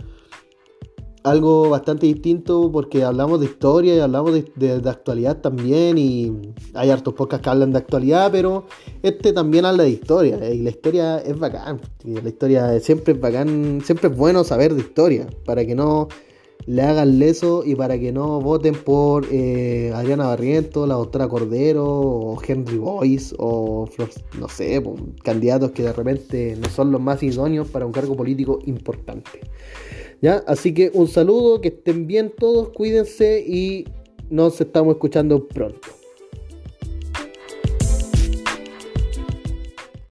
algo 1.25 1.71
bastante 1.71 2.07
distinto 2.07 2.71
porque 2.73 3.05
hablamos 3.05 3.41
de 3.41 3.47
historia 3.47 3.95
y 3.95 4.01
hablamos 4.01 4.33
de, 4.33 4.83
actualidad 4.89 5.41
también 5.41 5.99
y 5.99 6.55
hay 6.75 6.91
hartos 6.91 7.15
podcasts 7.15 7.45
que 7.45 7.51
hablan 7.51 7.73
de 7.73 7.79
actualidad, 7.79 8.31
pero 8.33 8.65
este 9.03 9.33
también 9.33 9.65
habla 9.65 9.85
de 9.85 9.91
historia 9.91 10.37
y 10.53 10.59
la 10.59 10.71
historia 10.71 11.19
es 11.19 11.39
bacán, 11.39 11.81
la 12.05 12.29
historia 12.29 12.81
siempre 12.81 13.15
es 13.15 13.21
bacán, 13.21 13.81
siempre 13.85 14.09
es 14.09 14.17
bueno 14.17 14.45
saber 14.45 14.75
de 14.75 14.81
historia 14.81 15.27
para 15.45 15.65
que 15.65 15.75
no 15.75 16.09
le 16.67 16.83
hagan 16.83 17.19
leso 17.19 17.65
y 17.65 17.75
para 17.75 17.99
que 17.99 18.13
no 18.13 18.41
voten 18.41 18.75
por 18.75 19.27
eh, 19.31 19.93
Adriana 19.95 20.27
Barriento, 20.27 20.87
la 20.87 20.95
doctora 20.95 21.29
Cordero 21.29 21.85
o 21.85 22.39
Henry 22.41 22.79
Boyce 22.79 23.35
o 23.39 23.89
no 24.39 24.49
sé, 24.49 24.83
candidatos 25.23 25.73
que 25.73 25.83
de 25.83 25.93
repente 25.93 26.57
no 26.61 26.69
son 26.69 26.93
los 26.93 27.01
más 27.01 27.23
idóneos 27.23 27.69
para 27.69 27.87
un 27.87 27.93
cargo 27.93 28.17
político 28.17 28.61
importante. 28.67 29.41
¿Ya? 30.23 30.37
Así 30.47 30.73
que 30.73 30.91
un 30.95 31.09
saludo, 31.09 31.61
que 31.61 31.69
estén 31.69 32.07
bien 32.07 32.33
todos, 32.39 32.71
cuídense 32.71 33.45
y 33.45 33.87
nos 34.31 34.61
estamos 34.61 34.95
escuchando 34.95 35.49
pronto. 35.49 35.81